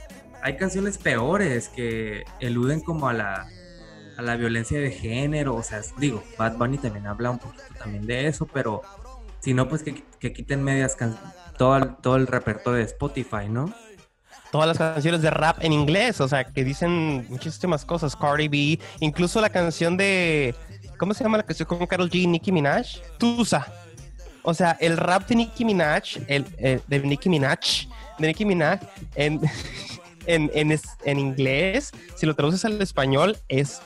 hay 0.43 0.57
canciones 0.57 0.99
peores 0.99 1.69
que 1.69 2.25
eluden 2.41 2.81
como 2.81 3.09
a 3.09 3.13
la, 3.15 3.47
a 4.17 4.23
la 4.23 4.37
violencia 4.37 4.79
de 4.79 4.91
género, 4.91 5.55
o 5.55 5.63
sea, 5.63 5.81
digo, 5.99 6.23
Bad 6.39 6.57
Bunny 6.57 6.79
también 6.79 7.07
habla 7.07 7.31
un 7.31 7.39
poquito 7.39 7.65
también 7.79 8.07
de 8.07 8.27
eso, 8.27 8.47
pero 8.47 8.83
si 9.41 9.55
no, 9.55 9.69
pues 9.69 9.83
que, 9.83 10.03
que 10.19 10.33
quiten 10.33 10.63
medias, 10.63 10.97
todo, 11.59 11.97
todo 12.03 12.17
el 12.17 12.27
repertorio 12.27 12.79
de 12.79 12.85
Spotify, 12.85 13.49
¿no? 13.49 13.73
Todas 14.51 14.69
las 14.69 14.79
canciones 14.79 15.21
de 15.21 15.31
rap 15.31 15.59
en 15.63 15.73
inglés, 15.73 16.21
o 16.21 16.29
sea, 16.29 16.45
que 16.45 16.63
dicen 16.63 17.27
muchísimas 17.29 17.85
cosas. 17.85 18.15
Cardi 18.15 18.47
B, 18.47 18.79
incluso 19.01 19.41
la 19.41 19.51
canción 19.51 19.97
de. 19.97 20.55
¿Cómo 20.97 21.13
se 21.13 21.25
llama 21.25 21.39
la 21.39 21.43
canción 21.43 21.67
con 21.67 21.85
Karol 21.87 22.09
G 22.09 22.29
Nicki 22.29 22.53
Minaj? 22.53 22.87
Tusa. 23.19 23.67
O 24.45 24.55
sea, 24.55 24.77
el 24.81 24.97
rap 24.97 25.27
de 25.27 25.35
Nicki 25.35 25.65
Minaj, 25.65 26.19
el, 26.29 26.47
eh, 26.59 26.79
de 26.87 27.01
Nicki 27.01 27.29
Minaj, 27.29 27.89
de 28.19 28.29
Nicki 28.29 28.45
Minaj, 28.45 28.81
en, 29.17 29.41
en, 30.27 30.51
en, 30.55 30.81
en 31.05 31.19
inglés, 31.19 31.91
si 32.15 32.25
lo 32.25 32.35
traduces 32.35 32.65
al 32.65 32.81
español, 32.81 33.37
es 33.49 33.81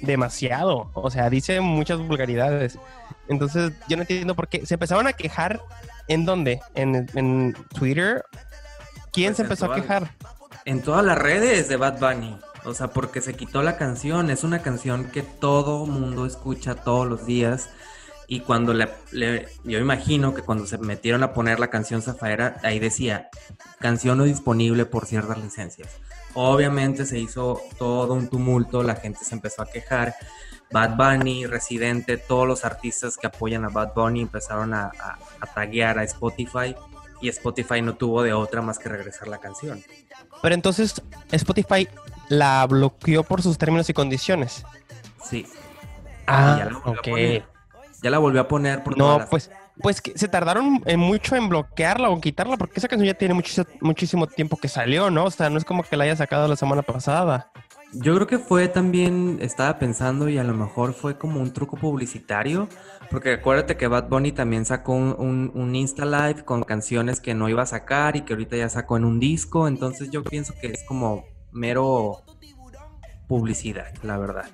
demasiado. 0.00 0.90
O 0.94 1.10
sea, 1.10 1.30
dice 1.30 1.60
muchas 1.60 1.98
vulgaridades. 1.98 2.78
Entonces, 3.28 3.72
yo 3.88 3.96
no 3.96 4.02
entiendo 4.02 4.34
por 4.34 4.48
qué. 4.48 4.64
Se 4.66 4.74
empezaron 4.74 5.06
a 5.06 5.12
quejar. 5.12 5.60
¿En 6.08 6.24
dónde? 6.24 6.60
¿En, 6.74 7.08
en 7.14 7.54
Twitter? 7.74 8.24
¿Quién 9.12 9.34
Pues 9.34 9.36
se 9.36 9.42
en 9.42 9.46
empezó 9.46 9.72
a 9.72 9.74
quejar? 9.74 10.10
En 10.64 10.82
todas 10.82 11.04
las 11.04 11.18
redes 11.18 11.68
de 11.68 11.76
Bad 11.76 11.98
Bunny. 11.98 12.38
O 12.64 12.74
sea, 12.74 12.88
porque 12.88 13.20
se 13.20 13.34
quitó 13.34 13.62
la 13.62 13.76
canción. 13.76 14.30
Es 14.30 14.44
una 14.44 14.62
canción 14.62 15.10
que 15.10 15.22
todo 15.22 15.86
mundo 15.86 16.26
escucha 16.26 16.74
todos 16.74 17.06
los 17.06 17.26
días. 17.26 17.70
Y 18.28 18.40
cuando 18.40 18.74
le, 18.74 18.88
le- 19.12 19.48
yo 19.64 19.78
imagino 19.78 20.34
que 20.34 20.42
cuando 20.42 20.66
se 20.66 20.78
metieron 20.78 21.22
a 21.22 21.32
poner 21.32 21.60
la 21.60 21.68
canción 21.68 22.02
Zafaera, 22.02 22.56
ahí 22.62 22.78
decía, 22.78 23.28
canción 23.78 24.18
no 24.18 24.24
disponible 24.24 24.84
por 24.84 25.06
ciertas 25.06 25.38
licencias. 25.38 25.88
Obviamente 26.34 27.06
se 27.06 27.18
hizo 27.18 27.62
todo 27.78 28.14
un 28.14 28.28
tumulto, 28.28 28.82
la 28.82 28.96
gente 28.96 29.24
se 29.24 29.34
empezó 29.34 29.62
a 29.62 29.66
quejar. 29.66 30.14
Bad 30.72 30.96
Bunny, 30.96 31.46
Residente, 31.46 32.16
todos 32.18 32.46
los 32.46 32.64
artistas 32.64 33.16
que 33.16 33.28
apoyan 33.28 33.64
a 33.64 33.68
Bad 33.68 33.94
Bunny 33.94 34.22
empezaron 34.22 34.74
a, 34.74 34.86
a, 34.86 35.18
a 35.40 35.46
taguear 35.54 35.98
a 35.98 36.02
Spotify 36.04 36.74
y 37.22 37.28
Spotify 37.28 37.80
no 37.80 37.94
tuvo 37.94 38.22
de 38.22 38.32
otra 38.32 38.60
más 38.60 38.78
que 38.78 38.88
regresar 38.88 39.28
la 39.28 39.38
canción. 39.38 39.82
Pero 40.42 40.54
entonces 40.54 41.00
Spotify 41.30 41.88
la 42.28 42.66
bloqueó 42.66 43.22
por 43.22 43.40
sus 43.42 43.56
términos 43.56 43.88
y 43.88 43.94
condiciones. 43.94 44.64
Sí. 45.24 45.46
Ah, 46.26 46.68
ok. 46.84 47.08
Ya 48.06 48.10
la 48.10 48.18
volvió 48.18 48.40
a 48.40 48.46
poner 48.46 48.84
por 48.84 48.96
No, 48.96 49.04
todas 49.04 49.18
las- 49.18 49.28
pues 49.30 49.50
pues 49.82 50.00
que 50.00 50.16
se 50.16 50.28
tardaron 50.28 50.80
en 50.86 51.00
mucho 51.00 51.34
en 51.34 51.48
bloquearla 51.48 52.08
o 52.08 52.20
quitarla, 52.20 52.56
porque 52.56 52.78
esa 52.78 52.86
canción 52.86 53.08
ya 53.08 53.14
tiene 53.14 53.34
muchísimo, 53.34 53.66
muchísimo 53.80 54.28
tiempo 54.28 54.56
que 54.56 54.68
salió, 54.68 55.10
¿no? 55.10 55.24
O 55.24 55.30
sea, 55.32 55.50
no 55.50 55.58
es 55.58 55.64
como 55.64 55.82
que 55.82 55.96
la 55.96 56.04
haya 56.04 56.14
sacado 56.14 56.46
la 56.46 56.54
semana 56.54 56.82
pasada. 56.82 57.50
Yo 57.92 58.14
creo 58.14 58.28
que 58.28 58.38
fue 58.38 58.68
también, 58.68 59.38
estaba 59.40 59.76
pensando 59.80 60.28
y 60.28 60.38
a 60.38 60.44
lo 60.44 60.54
mejor 60.54 60.94
fue 60.94 61.18
como 61.18 61.40
un 61.40 61.52
truco 61.52 61.76
publicitario, 61.76 62.68
porque 63.10 63.32
acuérdate 63.32 63.76
que 63.76 63.88
Bad 63.88 64.08
Bunny 64.08 64.30
también 64.30 64.64
sacó 64.64 64.92
un, 64.92 65.16
un, 65.18 65.50
un, 65.52 65.74
Insta 65.74 66.04
Live 66.04 66.44
con 66.44 66.62
canciones 66.62 67.18
que 67.18 67.34
no 67.34 67.48
iba 67.48 67.62
a 67.64 67.66
sacar 67.66 68.14
y 68.14 68.20
que 68.20 68.34
ahorita 68.34 68.56
ya 68.56 68.68
sacó 68.68 68.96
en 68.96 69.04
un 69.04 69.18
disco, 69.18 69.66
entonces 69.66 70.10
yo 70.12 70.22
pienso 70.22 70.54
que 70.60 70.68
es 70.68 70.84
como 70.84 71.24
mero 71.50 72.22
publicidad, 73.26 73.92
la 74.04 74.16
verdad. 74.16 74.46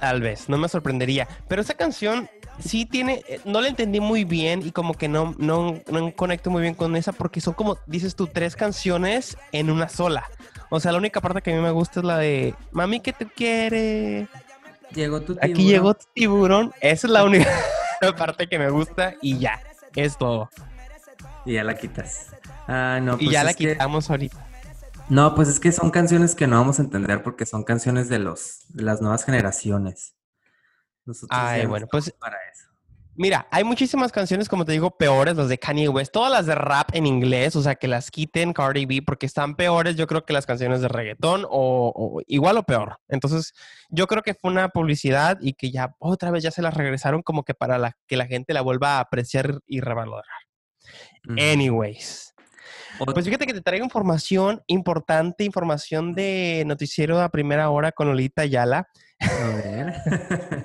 Tal 0.00 0.20
vez, 0.20 0.48
no 0.48 0.58
me 0.58 0.68
sorprendería, 0.68 1.26
pero 1.48 1.60
esa 1.60 1.74
canción 1.74 2.30
sí 2.58 2.86
tiene, 2.86 3.22
eh, 3.28 3.40
no 3.44 3.60
la 3.60 3.68
entendí 3.68 4.00
muy 4.00 4.24
bien 4.24 4.62
y 4.66 4.72
como 4.72 4.94
que 4.94 5.08
no, 5.08 5.34
no, 5.38 5.78
no 5.90 6.12
conecto 6.14 6.50
muy 6.50 6.62
bien 6.62 6.74
con 6.74 6.96
esa 6.96 7.12
porque 7.12 7.40
son 7.40 7.54
como, 7.54 7.78
dices 7.86 8.14
tú, 8.16 8.26
tres 8.26 8.56
canciones 8.56 9.36
en 9.52 9.70
una 9.70 9.88
sola. 9.88 10.24
O 10.70 10.80
sea, 10.80 10.92
la 10.92 10.98
única 10.98 11.20
parte 11.20 11.40
que 11.42 11.52
a 11.52 11.56
mí 11.56 11.62
me 11.62 11.70
gusta 11.70 12.00
es 12.00 12.04
la 12.06 12.18
de 12.18 12.54
Mami, 12.72 13.00
¿qué 13.00 13.12
te 13.12 13.26
quiere? 13.26 14.28
Llegó 14.94 15.20
tu 15.20 15.34
tiburón. 15.34 15.50
Aquí 15.52 15.64
llegó 15.66 15.94
tu 15.94 16.04
tiburón. 16.14 16.72
Esa 16.80 17.06
es 17.06 17.12
la 17.12 17.24
única 17.24 17.48
parte 18.18 18.48
que 18.48 18.58
me 18.58 18.70
gusta 18.70 19.14
y 19.22 19.38
ya, 19.38 19.60
es 19.94 20.16
todo. 20.16 20.50
Y 21.44 21.54
ya 21.54 21.64
la 21.64 21.74
quitas. 21.76 22.28
Ah, 22.66 22.98
no, 23.02 23.14
y 23.14 23.24
pues 23.24 23.30
ya 23.30 23.44
la 23.44 23.54
que- 23.54 23.72
quitamos 23.72 24.10
ahorita. 24.10 24.44
No, 25.08 25.34
pues 25.34 25.48
es 25.48 25.58
que 25.58 25.72
son 25.72 25.90
canciones 25.90 26.34
que 26.34 26.46
no 26.46 26.56
vamos 26.56 26.78
a 26.78 26.82
entender 26.82 27.22
porque 27.22 27.46
son 27.46 27.64
canciones 27.64 28.10
de 28.10 28.18
los 28.18 28.66
de 28.68 28.82
las 28.82 29.00
nuevas 29.00 29.24
generaciones. 29.24 30.14
Nosotros 31.08 31.40
Ay, 31.40 31.64
bueno, 31.66 31.86
pues- 31.90 32.14
para 32.20 32.36
eso. 32.52 32.68
Mira, 33.20 33.48
hay 33.50 33.64
muchísimas 33.64 34.12
canciones, 34.12 34.48
como 34.48 34.64
te 34.64 34.70
digo, 34.70 34.92
peores, 34.96 35.34
las 35.34 35.48
de 35.48 35.58
Kanye 35.58 35.88
West, 35.88 36.12
todas 36.12 36.30
las 36.30 36.46
de 36.46 36.54
rap 36.54 36.90
en 36.92 37.04
inglés, 37.04 37.56
o 37.56 37.62
sea, 37.62 37.74
que 37.74 37.88
las 37.88 38.12
quiten 38.12 38.52
Cardi 38.52 38.86
B 38.86 39.02
porque 39.04 39.26
están 39.26 39.56
peores, 39.56 39.96
yo 39.96 40.06
creo 40.06 40.24
que 40.24 40.32
las 40.32 40.46
canciones 40.46 40.82
de 40.82 40.86
reggaetón 40.86 41.44
o, 41.50 41.92
o 41.92 42.22
igual 42.28 42.58
o 42.58 42.62
peor. 42.62 42.98
Entonces, 43.08 43.54
yo 43.88 44.06
creo 44.06 44.22
que 44.22 44.34
fue 44.34 44.52
una 44.52 44.68
publicidad 44.68 45.36
y 45.40 45.54
que 45.54 45.72
ya 45.72 45.96
otra 45.98 46.30
vez 46.30 46.44
ya 46.44 46.52
se 46.52 46.62
las 46.62 46.74
regresaron 46.74 47.22
como 47.22 47.42
que 47.42 47.54
para 47.54 47.76
la, 47.76 47.96
que 48.06 48.16
la 48.16 48.26
gente 48.26 48.54
la 48.54 48.60
vuelva 48.60 48.98
a 48.98 49.00
apreciar 49.00 49.58
y 49.66 49.80
revalorar. 49.80 50.24
Ujú. 51.28 51.38
Anyways. 51.40 52.34
Pues 53.04 53.24
fíjate 53.24 53.46
que 53.46 53.54
te 53.54 53.62
traigo 53.62 53.84
información 53.84 54.62
importante, 54.68 55.42
información 55.42 56.14
de 56.14 56.62
noticiero 56.66 57.20
a 57.20 57.28
primera 57.30 57.68
hora 57.70 57.90
con 57.90 58.06
Lolita 58.06 58.42
Ayala. 58.42 58.88
a 59.20 59.48
ver. 59.56 59.94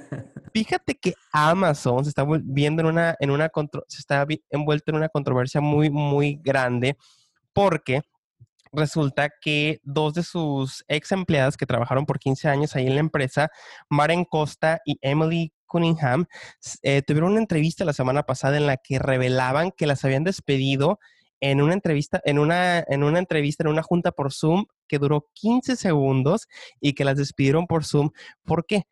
Fíjate 0.53 0.95
que 0.95 1.15
Amazon 1.31 2.03
se 2.03 2.09
está 2.09 2.23
viendo 2.43 2.81
en 2.81 2.87
una, 2.87 3.15
en 3.19 3.31
una 3.31 3.51
se 3.87 3.99
está 3.99 4.25
envuelto 4.51 4.91
en 4.91 4.97
una 4.97 5.09
controversia 5.09 5.61
muy, 5.61 5.89
muy 5.89 6.39
grande 6.43 6.95
porque 7.53 8.01
resulta 8.71 9.29
que 9.41 9.79
dos 9.83 10.13
de 10.13 10.23
sus 10.23 10.83
ex 10.87 11.11
empleadas 11.11 11.57
que 11.57 11.65
trabajaron 11.65 12.05
por 12.05 12.19
15 12.19 12.49
años 12.49 12.75
ahí 12.75 12.85
en 12.85 12.95
la 12.95 12.99
empresa, 12.99 13.49
Maren 13.89 14.25
Costa 14.25 14.79
y 14.85 14.97
Emily 15.01 15.53
Cunningham, 15.65 16.25
eh, 16.83 17.01
tuvieron 17.01 17.31
una 17.31 17.41
entrevista 17.41 17.83
la 17.83 17.93
semana 17.93 18.23
pasada 18.23 18.57
en 18.57 18.67
la 18.67 18.77
que 18.77 18.99
revelaban 18.99 19.71
que 19.71 19.87
las 19.87 20.05
habían 20.05 20.23
despedido 20.23 20.99
en 21.39 21.61
una 21.61 21.73
entrevista, 21.73 22.21
en 22.25 22.37
una, 22.39 22.79
en 22.87 23.03
una 23.03 23.19
entrevista, 23.19 23.63
en 23.63 23.69
una 23.69 23.83
junta 23.83 24.11
por 24.11 24.31
Zoom 24.31 24.65
que 24.87 24.99
duró 24.99 25.29
15 25.33 25.75
segundos 25.75 26.47
y 26.79 26.93
que 26.93 27.05
las 27.05 27.17
despidieron 27.17 27.65
por 27.65 27.85
Zoom. 27.85 28.11
¿Por 28.43 28.65
qué? 28.65 28.83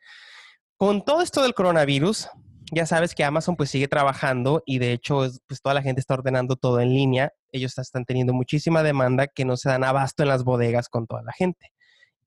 Con 0.81 1.03
todo 1.05 1.21
esto 1.21 1.43
del 1.43 1.53
coronavirus, 1.53 2.29
ya 2.71 2.87
sabes 2.87 3.13
que 3.13 3.23
Amazon 3.23 3.55
pues 3.55 3.69
sigue 3.69 3.87
trabajando 3.87 4.63
y 4.65 4.79
de 4.79 4.93
hecho 4.93 5.25
es- 5.25 5.39
pues 5.45 5.61
toda 5.61 5.75
la 5.75 5.83
gente 5.83 6.01
está 6.01 6.15
ordenando 6.15 6.55
todo 6.55 6.79
en 6.79 6.89
línea. 6.89 7.31
Ellos 7.51 7.77
están 7.77 8.03
teniendo 8.03 8.33
muchísima 8.33 8.81
demanda 8.81 9.27
que 9.27 9.45
no 9.45 9.57
se 9.57 9.69
dan 9.69 9.83
abasto 9.83 10.23
en 10.23 10.29
las 10.29 10.43
bodegas 10.43 10.89
con 10.89 11.05
toda 11.05 11.21
la 11.21 11.33
gente. 11.33 11.71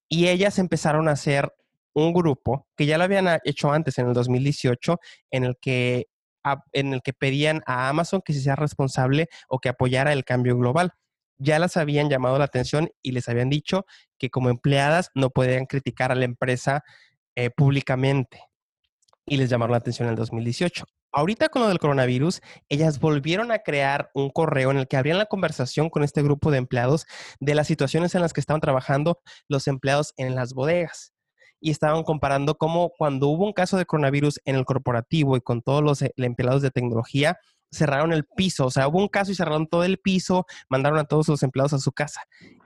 Y 0.09 0.29
ellas 0.29 0.61
empezaron 0.61 1.09
a 1.09 1.11
hacer 1.15 1.53
un 1.95 2.13
grupo 2.13 2.69
que 2.77 2.87
ya 2.87 2.97
lo 2.97 3.03
habían 3.03 3.27
hecho 3.43 3.73
antes 3.73 3.99
en 3.99 4.07
el 4.07 4.15
2018 4.15 5.01
en 5.33 5.43
el 5.43 5.57
que 5.61 6.07
en 6.73 6.95
el 6.95 7.03
que 7.03 7.13
pedían 7.13 7.61
a 7.67 7.89
Amazon 7.89 8.23
que 8.25 8.35
se 8.35 8.41
sea 8.41 8.55
responsable 8.55 9.27
o 9.49 9.59
que 9.59 9.69
apoyara 9.69 10.13
el 10.13 10.25
cambio 10.25 10.57
global. 10.57 10.93
Ya 11.39 11.59
las 11.59 11.77
habían 11.77 12.09
llamado 12.09 12.39
la 12.39 12.45
atención 12.45 12.89
y 13.03 13.11
les 13.11 13.29
habían 13.29 13.51
dicho 13.51 13.85
que 14.17 14.31
como 14.31 14.49
empleadas 14.49 15.11
no 15.17 15.31
podían 15.31 15.67
criticar 15.67 16.13
a 16.13 16.15
la 16.15 16.25
empresa 16.25 16.85
eh, 17.37 17.51
públicamente 17.51 18.41
y 19.27 19.37
les 19.37 19.49
llamaron 19.51 19.73
la 19.73 19.79
atención 19.79 20.07
en 20.07 20.13
el 20.13 20.17
2018. 20.17 20.85
Ahorita 21.13 21.49
con 21.49 21.63
lo 21.63 21.69
del 21.69 21.79
coronavirus, 21.79 22.41
ellas 22.69 22.99
volvieron 22.99 23.53
a 23.53 23.61
crear 23.61 24.11
un 24.15 24.31
correo 24.31 24.73
en 24.73 24.79
el 24.79 24.89
que 24.89 24.97
abrían 24.97 25.19
la 25.19 25.27
conversación 25.27 25.89
con 25.89 26.03
este 26.03 26.23
grupo 26.23 26.51
de 26.51 26.59
empleados 26.59 27.07
de 27.39 27.55
las 27.55 27.69
situaciones 27.69 28.15
en 28.15 28.21
las 28.21 28.33
que 28.33 28.41
estaban 28.41 28.61
trabajando 28.61 29.21
los 29.49 29.69
empleados 29.69 30.13
en 30.17 30.35
las 30.35 30.55
bodegas. 30.55 31.13
Y 31.61 31.71
estaban 31.71 32.03
comparando 32.03 32.57
cómo 32.57 32.91
cuando 32.99 33.29
hubo 33.29 33.47
un 33.47 33.53
caso 33.53 33.77
de 33.77 33.87
coronavirus 33.87 34.41
en 34.45 34.57
el 34.57 34.65
corporativo 34.65 35.37
y 35.37 35.41
con 35.41 35.63
todos 35.63 35.83
los 35.83 36.03
eh, 36.03 36.13
empleados 36.17 36.63
de 36.63 36.71
tecnología, 36.71 37.39
cerraron 37.71 38.13
el 38.13 38.25
piso. 38.25 38.67
O 38.67 38.71
sea, 38.71 38.89
hubo 38.89 38.99
un 38.99 39.09
caso 39.09 39.31
y 39.31 39.37
cerraron 39.37 39.69
todo 39.69 39.85
el 39.85 39.99
piso, 39.99 40.47
mandaron 40.69 40.99
a 40.99 41.05
todos 41.05 41.29
los 41.29 41.43
empleados 41.43 41.73
a 41.75 41.79
su 41.79 41.93
casa. 41.93 42.23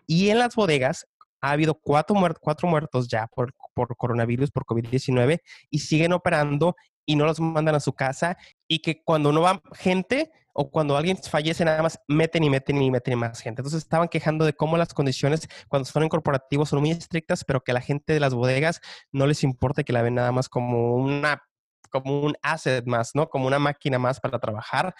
Y 0.07 0.31
en 0.31 0.39
las 0.39 0.55
bodegas 0.55 1.07
ha 1.41 1.51
habido 1.51 1.75
cuatro, 1.75 2.17
muer- 2.17 2.39
cuatro 2.41 2.69
muertos 2.69 3.09
ya 3.09 3.27
por, 3.29 3.55
por 3.75 3.97
coronavirus, 3.97 4.51
por 4.51 4.65
COVID-19, 4.65 5.41
y 5.71 5.79
siguen 5.79 6.13
operando 6.13 6.75
y 7.07 7.17
no 7.17 7.25
los 7.25 7.41
mandan 7.41 7.75
a 7.75 7.81
su 7.81 7.93
casa. 7.93 8.37
Y 8.67 8.81
que 8.81 9.03
cuando 9.03 9.33
no 9.33 9.43
va 9.43 9.63
gente 9.75 10.31
o 10.53 10.71
cuando 10.71 10.97
alguien 10.97 11.17
fallece, 11.17 11.65
nada 11.65 11.83
más 11.83 12.01
meten 12.09 12.43
y 12.43 12.51
meten 12.51 12.83
y 12.83 12.91
meten 12.91 13.19
más 13.19 13.41
gente. 13.41 13.61
Entonces 13.61 13.83
estaban 13.83 14.09
quejando 14.09 14.45
de 14.45 14.53
cómo 14.55 14.77
las 14.77 14.93
condiciones 14.93 15.49
cuando 15.69 15.85
son 15.85 16.03
en 16.03 16.09
corporativos 16.09 16.71
son 16.71 16.81
muy 16.81 16.91
estrictas, 16.91 17.45
pero 17.45 17.63
que 17.63 17.73
la 17.73 17.81
gente 17.81 18.13
de 18.13 18.21
las 18.21 18.35
bodegas 18.35 18.81
no 19.13 19.27
les 19.27 19.45
importa 19.45 19.85
que 19.85 19.93
la 19.93 20.03
ven 20.03 20.17
nada 20.17 20.33
más 20.33 20.49
como 20.49 20.97
una 20.97 21.43
como 21.91 22.21
un 22.21 22.37
asset 22.43 22.85
más, 22.87 23.13
¿no? 23.15 23.31
Como 23.31 23.47
una 23.47 23.59
máquina 23.59 23.99
más 23.99 24.21
para 24.21 24.39
trabajar 24.39 24.95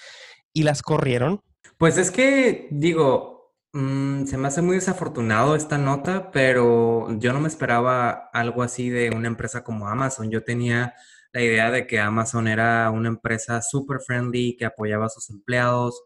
y 0.55 0.63
las 0.63 0.81
corrieron. 0.81 1.43
Pues 1.77 1.99
es 1.99 2.11
que, 2.11 2.69
digo, 2.71 3.38
mm, 3.73 4.25
se 4.27 4.39
me 4.39 4.49
hace 4.49 4.63
muy 4.63 4.77
desafortunado 4.77 5.55
esta 5.57 5.79
nota, 5.79 6.31
pero 6.31 7.09
yo 7.19 7.33
no 7.33 7.41
me 7.41 7.49
esperaba 7.49 8.31
algo 8.33 8.63
así 8.63 8.91
de 8.91 9.11
una 9.11 9.29
empresa 9.29 9.65
como 9.65 9.89
Amazon. 9.89 10.31
Yo 10.31 10.45
tenía 10.45 10.95
la 11.33 11.43
idea 11.43 11.71
de 11.71 11.87
que 11.87 12.01
Amazon 12.01 12.49
era 12.49 12.91
una 12.91 13.09
empresa 13.09 13.63
super 13.63 14.01
friendly, 14.01 14.57
que 14.57 14.67
apoyaba 14.67 15.07
a 15.07 15.11
sus 15.11 15.31
empleados, 15.31 16.03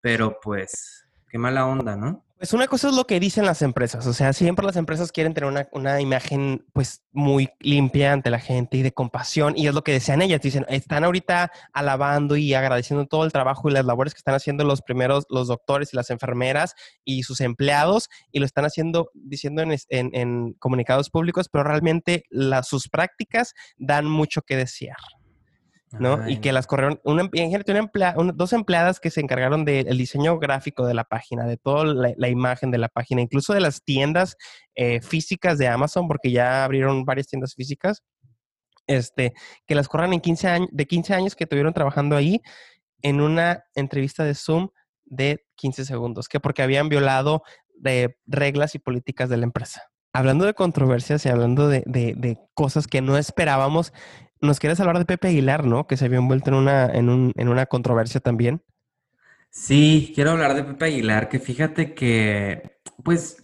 pero 0.00 0.38
pues, 0.42 1.06
qué 1.30 1.38
mala 1.38 1.66
onda, 1.66 1.96
¿no? 1.96 2.25
Pues 2.38 2.52
una 2.52 2.66
cosa 2.66 2.88
es 2.90 2.94
lo 2.94 3.06
que 3.06 3.18
dicen 3.18 3.46
las 3.46 3.62
empresas, 3.62 4.06
o 4.06 4.12
sea, 4.12 4.34
siempre 4.34 4.66
las 4.66 4.76
empresas 4.76 5.10
quieren 5.10 5.32
tener 5.32 5.48
una, 5.48 5.68
una 5.72 6.02
imagen 6.02 6.66
pues 6.74 7.02
muy 7.10 7.48
limpia 7.60 8.12
ante 8.12 8.28
la 8.28 8.38
gente 8.38 8.76
y 8.76 8.82
de 8.82 8.92
compasión 8.92 9.54
y 9.56 9.68
es 9.68 9.74
lo 9.74 9.82
que 9.82 9.92
desean 9.92 10.20
ellas, 10.20 10.42
dicen, 10.42 10.66
están 10.68 11.02
ahorita 11.04 11.50
alabando 11.72 12.36
y 12.36 12.52
agradeciendo 12.52 13.06
todo 13.06 13.24
el 13.24 13.32
trabajo 13.32 13.70
y 13.70 13.72
las 13.72 13.86
labores 13.86 14.12
que 14.12 14.18
están 14.18 14.34
haciendo 14.34 14.64
los 14.64 14.82
primeros, 14.82 15.24
los 15.30 15.48
doctores 15.48 15.94
y 15.94 15.96
las 15.96 16.10
enfermeras 16.10 16.74
y 17.06 17.22
sus 17.22 17.40
empleados 17.40 18.10
y 18.32 18.38
lo 18.40 18.44
están 18.44 18.66
haciendo, 18.66 19.10
diciendo 19.14 19.62
en, 19.62 19.74
en- 19.88 20.10
en 20.14 20.52
comunicados 20.58 21.08
públicos, 21.08 21.48
pero 21.50 21.64
realmente 21.64 22.24
las, 22.28 22.68
sus 22.68 22.90
prácticas 22.90 23.54
dan 23.78 24.04
mucho 24.04 24.42
que 24.42 24.56
desear. 24.56 24.98
¿No? 25.98 26.20
Ay, 26.24 26.34
y 26.34 26.40
que 26.40 26.52
las 26.52 26.66
corrieron, 26.66 27.00
una, 27.04 27.22
una 27.24 27.30
emplea- 27.80 28.14
dos 28.34 28.52
empleadas 28.52 29.00
que 29.00 29.10
se 29.10 29.20
encargaron 29.20 29.64
del 29.64 29.96
diseño 29.96 30.38
gráfico 30.38 30.86
de 30.86 30.94
la 30.94 31.04
página, 31.04 31.46
de 31.46 31.56
toda 31.56 31.84
la, 31.86 32.12
la 32.16 32.28
imagen 32.28 32.70
de 32.70 32.78
la 32.78 32.88
página, 32.88 33.22
incluso 33.22 33.54
de 33.54 33.60
las 33.60 33.82
tiendas 33.82 34.36
eh, 34.74 35.00
físicas 35.00 35.58
de 35.58 35.68
Amazon, 35.68 36.06
porque 36.08 36.30
ya 36.30 36.64
abrieron 36.64 37.04
varias 37.04 37.28
tiendas 37.28 37.54
físicas, 37.54 38.02
este, 38.86 39.32
que 39.66 39.74
las 39.74 39.88
corran 39.88 40.12
en 40.12 40.20
15 40.20 40.48
años, 40.48 40.68
de 40.70 40.86
15 40.86 41.14
años 41.14 41.34
que 41.34 41.44
estuvieron 41.44 41.72
trabajando 41.72 42.16
ahí 42.16 42.40
en 43.02 43.20
una 43.20 43.64
entrevista 43.74 44.24
de 44.24 44.34
Zoom 44.34 44.68
de 45.04 45.44
15 45.56 45.84
segundos, 45.84 46.28
que 46.28 46.40
porque 46.40 46.62
habían 46.62 46.88
violado 46.88 47.42
de 47.74 48.16
reglas 48.26 48.74
y 48.74 48.78
políticas 48.78 49.28
de 49.28 49.36
la 49.36 49.44
empresa. 49.44 49.82
Hablando 50.12 50.46
de 50.46 50.54
controversias 50.54 51.26
y 51.26 51.28
hablando 51.28 51.68
de, 51.68 51.82
de- 51.86 52.14
de 52.16 52.38
cosas 52.54 52.86
que 52.86 53.02
no 53.02 53.18
esperábamos, 53.18 53.92
nos 54.40 54.58
quieres 54.60 54.80
hablar 54.80 54.98
de 54.98 55.04
Pepe 55.06 55.28
Aguilar, 55.28 55.64
¿no? 55.66 55.86
Que 55.86 55.96
se 55.96 56.06
había 56.06 56.18
envuelto 56.18 56.50
en 56.50 56.56
una, 56.56 56.86
en 56.86 57.08
un- 57.08 57.32
en 57.36 57.48
una 57.48 57.66
controversia 57.66 58.20
también. 58.20 58.62
Sí, 59.50 60.12
quiero 60.14 60.32
hablar 60.32 60.54
de 60.54 60.64
Pepe 60.64 60.84
Aguilar, 60.86 61.28
que 61.28 61.38
fíjate 61.40 61.94
que, 61.94 62.78
pues, 63.04 63.38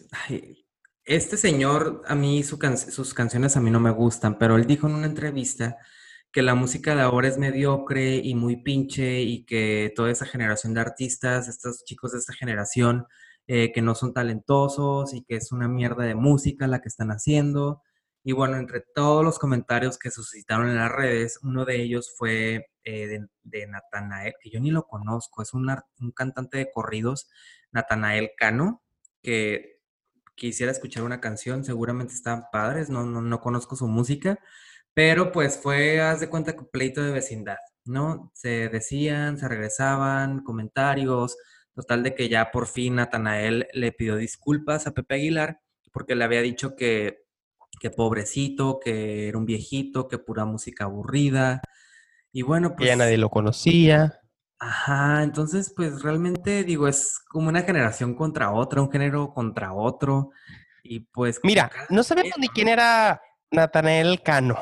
este 1.05 1.37
señor, 1.37 2.03
a 2.07 2.15
mí 2.15 2.43
sus 2.43 2.59
canciones 3.15 3.57
a 3.57 3.61
mí 3.61 3.71
no 3.71 3.81
me 3.81 3.91
gustan, 3.91 4.39
pero 4.39 4.57
él 4.57 4.67
dijo 4.67 4.89
en 4.89 4.95
una 4.95 5.07
entrevista 5.07 5.79
que 6.33 6.43
la 6.43 6.55
música 6.55 6.95
de 6.95 7.03
ahora 7.03 7.29
es 7.29 7.39
mediocre 7.39 8.17
y 8.17 8.35
muy 8.35 8.57
pinche 8.63 9.23
y 9.23 9.45
que 9.45 9.93
toda 9.97 10.11
esa 10.11 10.27
generación 10.27 10.75
de 10.75 10.81
artistas, 10.81 11.49
estos 11.49 11.85
chicos 11.85 12.13
de 12.13 12.19
esta 12.19 12.33
generación, 12.35 13.07
eh, 13.47 13.73
que 13.73 13.83
no 13.83 13.95
son 13.95 14.13
talentosos 14.15 15.15
y 15.15 15.25
que 15.25 15.37
es 15.37 15.53
una 15.53 15.69
mierda 15.69 16.05
de 16.05 16.15
música 16.15 16.67
la 16.67 16.81
que 16.81 16.89
están 16.89 17.11
haciendo 17.11 17.83
Y 18.25 18.33
bueno, 18.33 18.57
entre 18.57 18.81
todos 18.81 19.25
los 19.25 19.39
comentarios 19.39 19.99
que 19.99 20.11
suscitaron 20.11 20.69
en 20.69 20.77
las 20.77 20.93
redes, 20.93 21.41
uno 21.43 21.65
de 21.65 21.83
ellos 21.83 22.15
fue 22.17 22.67
eh, 22.85 23.21
de, 23.43 23.67
Natanael, 23.67 24.35
que 24.41 24.51
yo 24.51 24.61
ni 24.61 24.71
lo 24.71 24.87
conozco, 24.87 25.43
es 25.43 25.53
un, 25.55 25.69
un 26.01 26.13
cantante 26.13 26.59
de 26.59 26.71
corridos, 26.71 27.29
Natanael 27.73 28.31
Cano, 28.37 28.83
que 29.23 29.81
quisiera 30.35 30.73
escuchar 30.73 31.03
una 31.05 31.21
canción, 31.21 31.65
seguramente 31.65 32.15
están 32.15 32.45
padres, 32.53 32.91
no, 32.91 33.05
no, 33.05 33.23
no 33.23 33.41
conozco 33.41 33.77
su 33.77 33.89
música, 33.89 34.39
pero 34.95 35.33
pues 35.33 35.59
fue, 35.61 36.01
haz 36.01 36.21
de 36.21 36.29
cuenta, 36.29 36.55
pleito 36.73 37.03
de 37.03 37.13
vecindad, 37.13 37.59
¿no? 37.85 38.31
Se 38.35 38.69
decían, 38.69 39.39
se 39.39 39.49
regresaban, 39.49 40.43
comentarios, 40.45 41.37
total 41.75 42.03
de 42.03 42.15
que 42.15 42.29
ya 42.29 42.51
por 42.51 42.67
fin 42.67 42.97
Natanael 42.97 43.69
le 43.73 43.93
pidió 43.93 44.17
disculpas 44.17 44.87
a 44.87 44.93
Pepe 44.93 45.15
Aguilar 45.17 45.61
porque 45.93 46.15
le 46.15 46.25
había 46.25 46.43
dicho 46.43 46.77
que, 46.77 47.22
que 47.81 47.91
pobrecito, 47.91 48.79
que 48.79 49.29
era 49.29 49.39
un 49.39 49.47
viejito, 49.47 50.09
que 50.09 50.19
pura 50.19 50.45
música 50.45 50.85
aburrida. 50.85 51.63
Y 52.33 52.43
bueno, 52.43 52.75
pues... 52.77 52.89
Ya 52.89 52.97
nadie 52.97 53.19
lo 53.19 53.29
conocía. 53.29 54.21
Ajá, 54.59 55.25
entonces 55.25 55.73
pues 55.75 56.03
realmente 56.03 56.63
digo, 56.63 56.87
es 56.87 57.19
como 57.29 57.49
una 57.49 57.63
generación 57.63 58.15
contra 58.15 58.53
otra, 58.53 58.81
un 58.81 58.93
género 58.93 59.33
contra 59.35 59.73
otro. 59.73 60.31
Y 60.85 61.01
pues... 61.01 61.41
Mira, 61.43 61.71
no 61.91 62.03
sabemos 62.03 62.39
ni 62.39 62.49
quién 62.49 62.69
era 62.69 63.21
Natanael 63.51 64.23
Cano, 64.23 64.57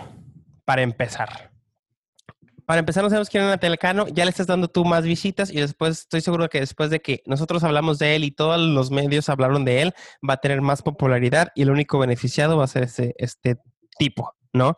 para 0.65 0.83
empezar. 0.83 1.50
Para 2.71 2.79
empezar, 2.79 3.03
no 3.03 3.11
sabemos 3.11 3.29
quién 3.29 3.43
era 3.43 3.51
Natanael 3.51 3.81
Cano, 3.81 4.07
ya 4.07 4.25
le 4.25 4.31
estás 4.31 4.47
dando 4.47 4.69
tú 4.69 4.85
más 4.85 5.03
visitas 5.03 5.51
y 5.51 5.57
después 5.57 6.03
estoy 6.03 6.21
seguro 6.21 6.49
que 6.49 6.61
después 6.61 6.89
de 6.89 7.01
que 7.01 7.21
nosotros 7.27 7.65
hablamos 7.65 7.99
de 7.99 8.15
él 8.15 8.23
y 8.23 8.31
todos 8.31 8.61
los 8.61 8.93
medios 8.93 9.29
hablaron 9.29 9.65
de 9.65 9.83
él, 9.83 9.95
va 10.23 10.35
a 10.35 10.37
tener 10.37 10.61
más 10.61 10.81
popularidad 10.81 11.49
y 11.57 11.63
el 11.63 11.71
único 11.73 11.99
beneficiado 11.99 12.57
va 12.59 12.63
a 12.63 12.69
ser 12.69 12.85
ese, 12.85 13.17
este 13.19 13.57
tipo, 13.99 14.37
¿no? 14.53 14.77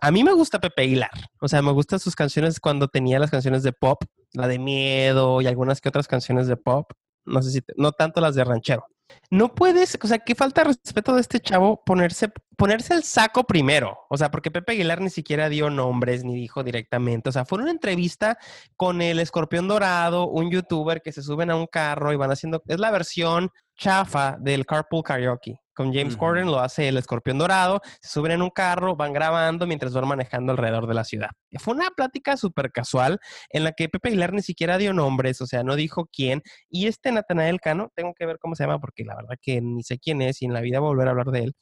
a 0.00 0.10
mí 0.10 0.24
me 0.24 0.32
gusta 0.32 0.58
Pepe 0.58 0.84
Aguilar. 0.84 1.10
O 1.38 1.48
sea, 1.48 1.60
me 1.60 1.72
gustan 1.72 1.98
sus 1.98 2.16
canciones 2.16 2.60
cuando 2.60 2.88
tenía 2.88 3.18
las 3.18 3.30
canciones 3.30 3.62
de 3.62 3.74
pop, 3.74 4.02
la 4.32 4.48
de 4.48 4.58
miedo 4.58 5.42
y 5.42 5.48
algunas 5.48 5.82
que 5.82 5.90
otras 5.90 6.08
canciones 6.08 6.46
de 6.46 6.56
pop. 6.56 6.92
No 7.26 7.42
sé 7.42 7.50
si, 7.50 7.60
no 7.76 7.92
tanto 7.92 8.22
las 8.22 8.34
de 8.34 8.44
ranchero. 8.44 8.86
No 9.30 9.54
puedes, 9.54 9.98
o 10.02 10.06
sea, 10.06 10.18
qué 10.18 10.34
falta 10.34 10.62
de 10.62 10.68
respeto 10.68 11.14
de 11.14 11.20
este 11.20 11.40
chavo 11.40 11.82
ponerse, 11.84 12.30
ponerse 12.56 12.94
el 12.94 13.02
saco 13.02 13.44
primero. 13.44 13.98
O 14.08 14.16
sea, 14.16 14.30
porque 14.30 14.50
Pepe 14.50 14.72
Aguilar 14.72 15.00
ni 15.00 15.10
siquiera 15.10 15.48
dio 15.48 15.70
nombres 15.70 16.24
ni 16.24 16.34
dijo 16.34 16.62
directamente. 16.62 17.28
O 17.28 17.32
sea, 17.32 17.44
fue 17.44 17.58
una 17.58 17.70
entrevista 17.70 18.38
con 18.76 19.02
el 19.02 19.18
escorpión 19.18 19.68
dorado, 19.68 20.28
un 20.28 20.50
youtuber 20.50 21.02
que 21.02 21.12
se 21.12 21.22
suben 21.22 21.50
a 21.50 21.56
un 21.56 21.66
carro 21.66 22.12
y 22.12 22.16
van 22.16 22.30
haciendo, 22.30 22.62
es 22.66 22.78
la 22.78 22.90
versión 22.90 23.50
chafa 23.76 24.36
del 24.40 24.64
carpool 24.66 25.02
karaoke. 25.02 25.60
Con 25.76 25.92
James 25.92 26.16
Corden 26.16 26.46
lo 26.46 26.58
hace 26.58 26.88
el 26.88 26.96
escorpión 26.96 27.36
dorado, 27.36 27.82
se 28.00 28.08
suben 28.08 28.32
en 28.32 28.40
un 28.40 28.48
carro, 28.48 28.96
van 28.96 29.12
grabando 29.12 29.66
mientras 29.66 29.92
van 29.92 30.08
manejando 30.08 30.52
alrededor 30.52 30.86
de 30.86 30.94
la 30.94 31.04
ciudad. 31.04 31.28
Fue 31.58 31.74
una 31.74 31.90
plática 31.90 32.38
súper 32.38 32.72
casual 32.72 33.18
en 33.50 33.62
la 33.62 33.72
que 33.72 33.90
Pepe 33.90 34.08
Aguilar 34.08 34.32
ni 34.32 34.40
siquiera 34.40 34.78
dio 34.78 34.94
nombres, 34.94 35.42
o 35.42 35.46
sea, 35.46 35.62
no 35.64 35.76
dijo 35.76 36.08
quién. 36.10 36.42
Y 36.70 36.86
este 36.86 37.12
Natanael 37.12 37.60
Cano, 37.60 37.92
tengo 37.94 38.14
que 38.14 38.24
ver 38.24 38.38
cómo 38.38 38.54
se 38.54 38.64
llama 38.64 38.80
porque 38.80 39.04
la 39.04 39.16
verdad 39.16 39.36
que 39.38 39.60
ni 39.60 39.82
sé 39.82 39.98
quién 39.98 40.22
es 40.22 40.40
y 40.40 40.46
en 40.46 40.54
la 40.54 40.62
vida 40.62 40.80
volver 40.80 41.08
a 41.08 41.10
hablar 41.10 41.26
de 41.26 41.40
él. 41.40 41.54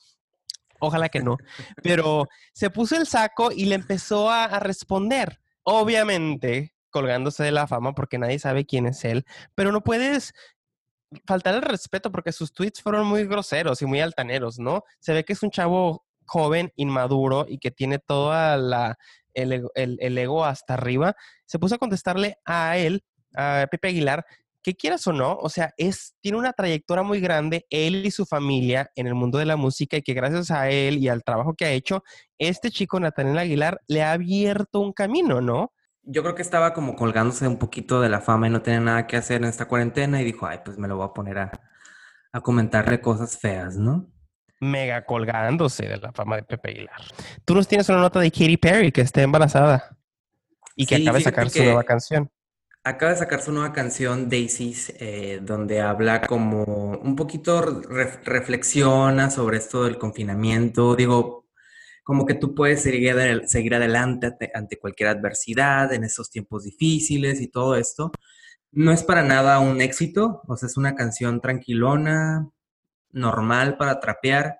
Ojalá 0.78 1.08
que 1.08 1.20
no. 1.20 1.36
Pero 1.82 2.28
se 2.52 2.70
puso 2.70 2.96
el 2.96 3.08
saco 3.08 3.50
y 3.50 3.64
le 3.64 3.74
empezó 3.74 4.30
a, 4.30 4.44
a 4.44 4.60
responder. 4.60 5.40
Obviamente, 5.64 6.74
colgándose 6.94 7.42
de 7.42 7.50
la 7.50 7.66
fama 7.66 7.92
porque 7.92 8.18
nadie 8.18 8.38
sabe 8.38 8.64
quién 8.64 8.86
es 8.86 9.04
él, 9.04 9.24
pero 9.56 9.72
no 9.72 9.82
puedes 9.82 10.32
faltar 11.26 11.54
el 11.54 11.62
respeto 11.62 12.10
porque 12.10 12.32
sus 12.32 12.52
tweets 12.52 12.82
fueron 12.82 13.06
muy 13.06 13.26
groseros 13.26 13.82
y 13.82 13.86
muy 13.86 14.00
altaneros, 14.00 14.58
¿no? 14.58 14.84
Se 15.00 15.12
ve 15.12 15.24
que 15.24 15.32
es 15.32 15.42
un 15.42 15.50
chavo 15.50 16.04
joven, 16.26 16.72
inmaduro 16.76 17.46
y 17.48 17.58
que 17.58 17.70
tiene 17.70 17.98
toda 17.98 18.56
la 18.56 18.96
el, 19.34 19.68
el, 19.74 20.18
ego 20.18 20.44
hasta 20.44 20.74
arriba. 20.74 21.14
Se 21.44 21.58
puso 21.58 21.74
a 21.74 21.78
contestarle 21.78 22.38
a 22.44 22.78
él, 22.78 23.02
a 23.34 23.66
Pepe 23.70 23.88
Aguilar, 23.88 24.24
que 24.62 24.74
quieras 24.74 25.06
o 25.06 25.12
no, 25.12 25.36
o 25.36 25.50
sea, 25.50 25.74
es, 25.76 26.14
tiene 26.22 26.38
una 26.38 26.54
trayectoria 26.54 27.02
muy 27.02 27.20
grande, 27.20 27.66
él 27.68 28.06
y 28.06 28.10
su 28.10 28.24
familia 28.24 28.90
en 28.94 29.06
el 29.06 29.14
mundo 29.14 29.36
de 29.36 29.44
la 29.44 29.56
música, 29.56 29.98
y 29.98 30.02
que 30.02 30.14
gracias 30.14 30.50
a 30.50 30.70
él 30.70 30.96
y 30.96 31.08
al 31.08 31.22
trabajo 31.22 31.52
que 31.54 31.66
ha 31.66 31.72
hecho, 31.72 32.02
este 32.38 32.70
chico 32.70 32.98
Nathaniel 32.98 33.36
Aguilar 33.36 33.82
le 33.88 34.02
ha 34.02 34.12
abierto 34.12 34.80
un 34.80 34.94
camino, 34.94 35.42
¿no? 35.42 35.72
Yo 36.06 36.22
creo 36.22 36.34
que 36.34 36.42
estaba 36.42 36.74
como 36.74 36.96
colgándose 36.96 37.46
un 37.48 37.58
poquito 37.58 38.00
de 38.00 38.08
la 38.08 38.20
fama 38.20 38.46
y 38.46 38.50
no 38.50 38.62
tenía 38.62 38.80
nada 38.80 39.06
que 39.06 39.16
hacer 39.16 39.42
en 39.42 39.48
esta 39.48 39.66
cuarentena 39.66 40.20
y 40.20 40.24
dijo, 40.24 40.46
ay, 40.46 40.60
pues 40.64 40.78
me 40.78 40.88
lo 40.88 40.96
voy 40.96 41.06
a 41.06 41.12
poner 41.12 41.38
a, 41.38 41.50
comentarle 42.42 43.00
cosas 43.00 43.38
feas, 43.38 43.76
¿no? 43.76 44.10
Mega 44.60 45.04
colgándose 45.04 45.86
de 45.86 45.98
la 45.98 46.12
fama 46.12 46.36
de 46.36 46.42
Pepe 46.42 46.70
Aguilar. 46.70 47.00
Tú 47.44 47.54
nos 47.54 47.68
tienes 47.68 47.88
una 47.88 48.00
nota 48.00 48.18
de 48.18 48.30
Katy 48.30 48.56
Perry 48.56 48.90
que 48.90 49.02
está 49.02 49.22
embarazada 49.22 49.96
y 50.74 50.84
que 50.84 50.96
acaba 50.96 51.18
de 51.18 51.24
sacar 51.24 51.48
su 51.48 51.62
nueva 51.62 51.84
canción. 51.84 52.30
Acaba 52.82 53.12
de 53.12 53.18
sacar 53.18 53.40
su 53.40 53.52
nueva 53.52 53.72
canción, 53.72 54.28
Daisies, 54.28 54.94
eh, 54.98 55.38
donde 55.42 55.80
habla 55.80 56.22
como 56.22 56.64
un 56.64 57.16
poquito, 57.16 57.62
reflexiona 57.62 59.30
sobre 59.30 59.58
esto 59.58 59.84
del 59.84 59.96
confinamiento. 59.96 60.96
Digo, 60.96 61.43
como 62.04 62.26
que 62.26 62.34
tú 62.34 62.54
puedes 62.54 62.82
seguir, 62.82 63.12
adelante 63.74 64.36
ante, 64.54 64.78
cualquier 64.78 65.08
adversidad 65.08 65.92
en 65.92 66.04
esos 66.04 66.30
tiempos 66.30 66.64
difíciles 66.64 67.40
y 67.40 67.48
todo 67.48 67.76
esto. 67.76 68.12
No 68.72 68.92
es 68.92 69.02
para 69.02 69.22
nada 69.22 69.58
un 69.60 69.80
éxito, 69.80 70.42
o 70.46 70.56
sea, 70.56 70.66
es 70.66 70.76
una 70.76 70.94
canción 70.94 71.40
tranquilona, 71.40 72.50
normal 73.10 73.78
para 73.78 74.00
trapear. 74.00 74.58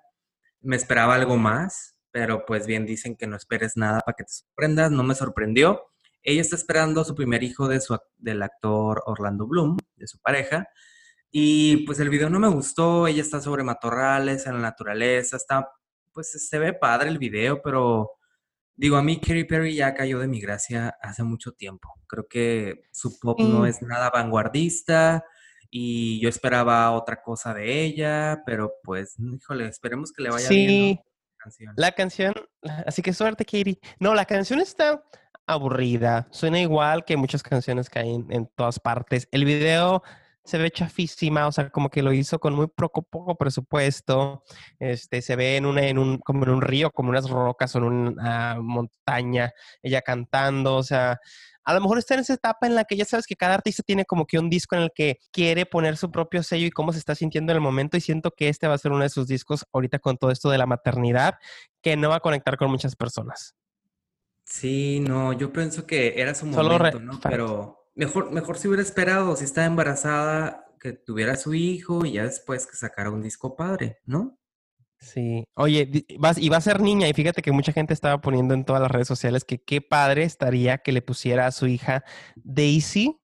Me 0.61 0.75
esperaba 0.75 1.15
algo 1.15 1.37
más, 1.37 1.95
pero 2.11 2.45
pues 2.45 2.65
bien 2.65 2.85
dicen 2.85 3.15
que 3.15 3.27
no 3.27 3.35
esperes 3.37 3.77
nada 3.77 3.99
para 3.99 4.15
que 4.15 4.23
te 4.23 4.33
sorprendas, 4.33 4.91
no 4.91 5.03
me 5.03 5.15
sorprendió. 5.15 5.83
Ella 6.23 6.41
está 6.41 6.55
esperando 6.55 7.03
su 7.03 7.13
primer 7.13 7.43
hijo 7.43 7.67
de 7.67 7.79
su, 7.79 7.95
del 8.17 8.41
actor 8.41 9.03
Orlando 9.05 9.45
Bloom, 9.45 9.77
de 9.95 10.07
su 10.07 10.19
pareja, 10.19 10.67
y 11.29 11.85
pues 11.85 11.99
el 11.99 12.09
video 12.09 12.29
no 12.29 12.39
me 12.39 12.47
gustó, 12.47 13.07
ella 13.07 13.21
está 13.21 13.41
sobre 13.41 13.63
matorrales, 13.63 14.47
en 14.47 14.53
la 14.53 14.61
naturaleza, 14.61 15.35
está 15.35 15.69
pues 16.15 16.31
se 16.31 16.57
ve 16.59 16.73
padre 16.73 17.09
el 17.09 17.19
video, 17.19 17.61
pero 17.61 18.09
digo, 18.73 18.95
a 18.95 19.03
mí 19.03 19.19
Katy 19.19 19.43
Perry 19.43 19.75
ya 19.75 19.93
cayó 19.93 20.17
de 20.19 20.27
mi 20.27 20.39
gracia 20.39 20.97
hace 21.01 21.23
mucho 21.23 21.51
tiempo. 21.51 21.93
Creo 22.07 22.25
que 22.27 22.85
su 22.91 23.19
pop 23.19 23.39
no 23.41 23.65
es 23.65 23.81
nada 23.81 24.09
vanguardista 24.09 25.25
y 25.69 26.21
yo 26.21 26.29
esperaba 26.29 26.89
otra 26.91 27.21
cosa 27.21 27.53
de 27.53 27.83
ella, 27.83 28.41
pero 28.45 28.71
pues, 28.81 29.15
híjole, 29.19 29.67
esperemos 29.67 30.13
que 30.13 30.23
le 30.23 30.29
vaya 30.29 30.47
bien. 30.47 30.69
Sí, 30.69 30.99
La 31.75 31.91
canción, 31.91 32.33
así 32.85 33.01
que 33.01 33.11
suerte, 33.11 33.43
Katy. 33.43 33.79
No, 33.99 34.15
la 34.15 34.25
canción 34.25 34.61
está 34.61 35.03
aburrida, 35.45 36.27
suena 36.31 36.61
igual 36.61 37.03
que 37.03 37.17
muchas 37.17 37.43
canciones 37.43 37.89
que 37.89 37.99
hay 37.99 38.15
en, 38.15 38.31
en 38.31 38.49
todas 38.55 38.79
partes. 38.79 39.27
El 39.31 39.43
video 39.43 40.01
se 40.45 40.57
ve 40.57 40.71
chafísima, 40.71 41.47
o 41.47 41.51
sea, 41.51 41.69
como 41.69 41.89
que 41.89 42.03
lo 42.03 42.13
hizo 42.13 42.39
con 42.39 42.53
muy 42.53 42.67
poco, 42.67 43.01
poco 43.01 43.35
presupuesto. 43.35 44.43
Este, 44.79 45.21
se 45.21 45.35
ve 45.35 45.57
en, 45.57 45.65
una, 45.65 45.81
en 45.87 45.97
un, 45.97 46.19
como 46.19 46.43
en 46.43 46.51
un 46.51 46.61
río, 46.61 46.91
como 46.91 47.09
unas 47.09 47.29
rocas 47.29 47.75
o 47.75 47.79
en 47.79 47.83
una 47.85 48.57
montaña, 48.61 49.51
ella 49.81 50.01
cantando, 50.01 50.75
o 50.75 50.83
sea, 50.83 51.19
a 51.63 51.73
lo 51.73 51.81
mejor 51.81 51.97
está 51.97 52.13
en 52.13 52.19
esa 52.19 52.35
etapa 52.35 52.67
en 52.67 52.75
la 52.75 52.85
que 52.85 52.95
ya 52.95 53.05
sabes 53.05 53.25
que 53.25 53.35
cada 53.35 53.55
artista 53.55 53.81
tiene 53.81 54.05
como 54.05 54.27
que 54.27 54.37
un 54.37 54.51
disco 54.51 54.75
en 54.75 54.83
el 54.83 54.91
que 54.93 55.17
quiere 55.31 55.65
poner 55.65 55.97
su 55.97 56.11
propio 56.11 56.43
sello 56.43 56.67
y 56.67 56.71
cómo 56.71 56.93
se 56.93 56.99
está 56.99 57.15
sintiendo 57.15 57.51
en 57.51 57.57
el 57.57 57.61
momento 57.61 57.97
y 57.97 58.01
siento 58.01 58.31
que 58.31 58.49
este 58.49 58.67
va 58.67 58.75
a 58.75 58.77
ser 58.77 58.91
uno 58.91 59.01
de 59.01 59.09
sus 59.09 59.27
discos 59.27 59.65
ahorita 59.73 59.97
con 59.97 60.17
todo 60.17 60.29
esto 60.29 60.51
de 60.51 60.59
la 60.59 60.67
maternidad 60.67 61.39
que 61.81 61.97
no 61.97 62.09
va 62.09 62.17
a 62.17 62.19
conectar 62.19 62.55
con 62.57 62.69
muchas 62.69 62.95
personas. 62.95 63.55
Sí, 64.45 64.99
no, 64.99 65.33
yo 65.33 65.51
pienso 65.51 65.87
que 65.87 66.21
era 66.21 66.35
su 66.35 66.45
momento, 66.45 66.99
¿no? 66.99 67.19
Pero 67.19 67.84
Mejor, 67.95 68.31
mejor 68.31 68.57
si 68.57 68.67
hubiera 68.67 68.83
esperado, 68.83 69.35
si 69.35 69.45
estaba 69.45 69.67
embarazada, 69.67 70.65
que 70.79 70.93
tuviera 70.93 71.35
su 71.35 71.53
hijo 71.53 72.05
y 72.05 72.13
ya 72.13 72.23
después 72.23 72.67
que 72.67 72.75
sacara 72.75 73.09
un 73.09 73.21
disco 73.21 73.55
padre, 73.55 73.99
¿no? 74.05 74.37
Sí. 74.99 75.45
Oye, 75.55 76.05
y 76.07 76.49
va 76.49 76.57
a 76.57 76.61
ser 76.61 76.81
niña, 76.81 77.07
y 77.07 77.13
fíjate 77.13 77.41
que 77.41 77.51
mucha 77.51 77.71
gente 77.71 77.93
estaba 77.93 78.21
poniendo 78.21 78.53
en 78.53 78.65
todas 78.65 78.81
las 78.81 78.91
redes 78.91 79.07
sociales 79.07 79.43
que 79.45 79.61
qué 79.61 79.81
padre 79.81 80.23
estaría 80.23 80.79
que 80.79 80.91
le 80.91 81.01
pusiera 81.01 81.47
a 81.47 81.51
su 81.51 81.67
hija 81.67 82.03
Daisy, 82.35 83.19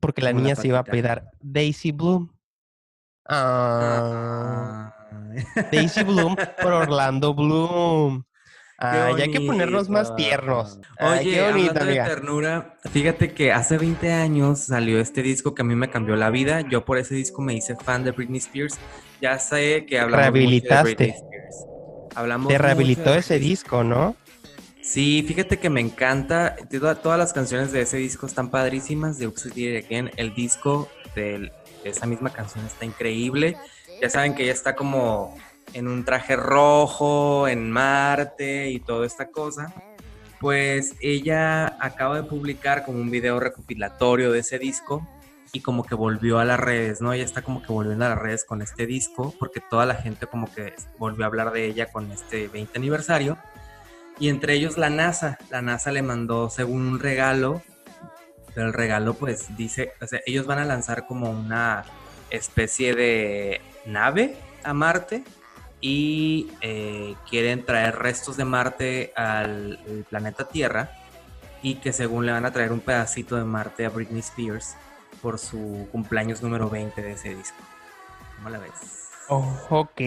porque 0.00 0.22
la 0.22 0.32
niña 0.32 0.56
se 0.56 0.68
iba 0.68 0.78
a 0.78 0.84
pedir 0.84 1.22
Daisy 1.40 1.92
Bloom. 1.92 2.32
Ah. 3.26 4.94
Daisy 5.72 6.02
Bloom 6.02 6.36
por 6.62 6.72
Orlando 6.72 7.34
Bloom. 7.34 8.24
Ah, 8.80 9.10
ya 9.16 9.24
hay 9.24 9.32
que 9.32 9.40
ponernos 9.40 9.88
más 9.88 10.14
tiernos. 10.14 10.78
Oye, 11.00 11.32
qué 11.32 11.42
bonito, 11.42 11.84
de 11.84 11.94
ternura, 11.94 12.76
fíjate 12.92 13.32
que 13.32 13.50
hace 13.52 13.76
20 13.76 14.12
años 14.12 14.60
salió 14.60 15.00
este 15.00 15.22
disco 15.22 15.52
que 15.52 15.62
a 15.62 15.64
mí 15.64 15.74
me 15.74 15.90
cambió 15.90 16.14
la 16.14 16.30
vida. 16.30 16.60
Yo 16.60 16.84
por 16.84 16.96
ese 16.98 17.16
disco 17.16 17.42
me 17.42 17.54
hice 17.54 17.74
fan 17.74 18.04
de 18.04 18.12
Britney 18.12 18.38
Spears. 18.38 18.78
Ya 19.20 19.36
sé 19.40 19.84
que 19.84 19.98
hablamos 19.98 20.22
Rehabilitaste. 20.22 20.90
de 20.90 20.94
Britney 20.94 21.10
Spears. 21.10 21.66
Hablamos 22.14 22.48
Te 22.48 22.58
rehabilitó 22.58 23.14
ese 23.14 23.40
disco, 23.40 23.82
¿no? 23.82 24.14
Sí, 24.80 25.24
fíjate 25.26 25.58
que 25.58 25.70
me 25.70 25.80
encanta. 25.80 26.54
Todas 27.02 27.18
las 27.18 27.32
canciones 27.32 27.72
de 27.72 27.80
ese 27.82 27.96
disco 27.96 28.26
están 28.26 28.48
padrísimas. 28.48 29.18
De 29.18 29.26
Did 29.26 29.84
Again. 29.84 30.12
El 30.16 30.34
disco 30.34 30.88
de 31.16 31.50
esa 31.82 32.06
misma 32.06 32.30
canción 32.30 32.64
está 32.64 32.84
increíble. 32.84 33.56
Ya 34.00 34.08
saben 34.08 34.36
que 34.36 34.46
ya 34.46 34.52
está 34.52 34.76
como 34.76 35.36
en 35.72 35.88
un 35.88 36.04
traje 36.04 36.36
rojo, 36.36 37.48
en 37.48 37.70
Marte 37.70 38.70
y 38.70 38.80
toda 38.80 39.06
esta 39.06 39.30
cosa. 39.30 39.72
Pues 40.40 40.94
ella 41.00 41.76
acaba 41.80 42.16
de 42.16 42.28
publicar 42.28 42.84
como 42.84 43.00
un 43.00 43.10
video 43.10 43.40
recopilatorio 43.40 44.30
de 44.30 44.40
ese 44.40 44.58
disco 44.58 45.06
y 45.52 45.60
como 45.60 45.84
que 45.84 45.94
volvió 45.94 46.38
a 46.38 46.44
las 46.44 46.60
redes, 46.60 47.00
¿no? 47.00 47.12
Ella 47.12 47.24
está 47.24 47.42
como 47.42 47.62
que 47.62 47.72
volviendo 47.72 48.04
a 48.04 48.10
las 48.10 48.18
redes 48.18 48.44
con 48.44 48.62
este 48.62 48.86
disco 48.86 49.34
porque 49.38 49.60
toda 49.60 49.86
la 49.86 49.94
gente 49.94 50.26
como 50.26 50.52
que 50.52 50.74
volvió 50.98 51.24
a 51.24 51.28
hablar 51.28 51.52
de 51.52 51.64
ella 51.64 51.90
con 51.90 52.10
este 52.12 52.48
20 52.48 52.78
aniversario. 52.78 53.38
Y 54.20 54.28
entre 54.28 54.54
ellos 54.54 54.76
la 54.78 54.90
NASA. 54.90 55.38
La 55.50 55.62
NASA 55.62 55.92
le 55.92 56.02
mandó 56.02 56.50
según 56.50 56.86
un 56.86 57.00
regalo, 57.00 57.62
pero 58.54 58.66
el 58.66 58.72
regalo 58.72 59.14
pues 59.14 59.56
dice, 59.56 59.92
o 60.00 60.06
sea, 60.06 60.20
ellos 60.26 60.46
van 60.46 60.58
a 60.58 60.64
lanzar 60.64 61.06
como 61.06 61.30
una 61.30 61.84
especie 62.30 62.94
de 62.94 63.60
nave 63.86 64.36
a 64.64 64.74
Marte 64.74 65.24
y 65.80 66.48
eh, 66.60 67.14
quieren 67.28 67.64
traer 67.64 67.96
restos 67.96 68.36
de 68.36 68.44
Marte 68.44 69.12
al, 69.16 69.78
al 69.86 70.04
planeta 70.08 70.48
Tierra 70.48 70.90
y 71.62 71.76
que 71.76 71.92
según 71.92 72.26
le 72.26 72.32
van 72.32 72.44
a 72.44 72.52
traer 72.52 72.72
un 72.72 72.80
pedacito 72.80 73.36
de 73.36 73.44
Marte 73.44 73.86
a 73.86 73.90
Britney 73.90 74.20
Spears 74.20 74.76
por 75.20 75.38
su 75.38 75.88
cumpleaños 75.90 76.42
número 76.42 76.70
20 76.70 77.00
de 77.02 77.12
ese 77.12 77.34
disco. 77.34 77.58
¿Cómo 78.36 78.50
la 78.50 78.58
ves? 78.58 78.70
Oh, 79.30 79.54
ok, 79.68 80.00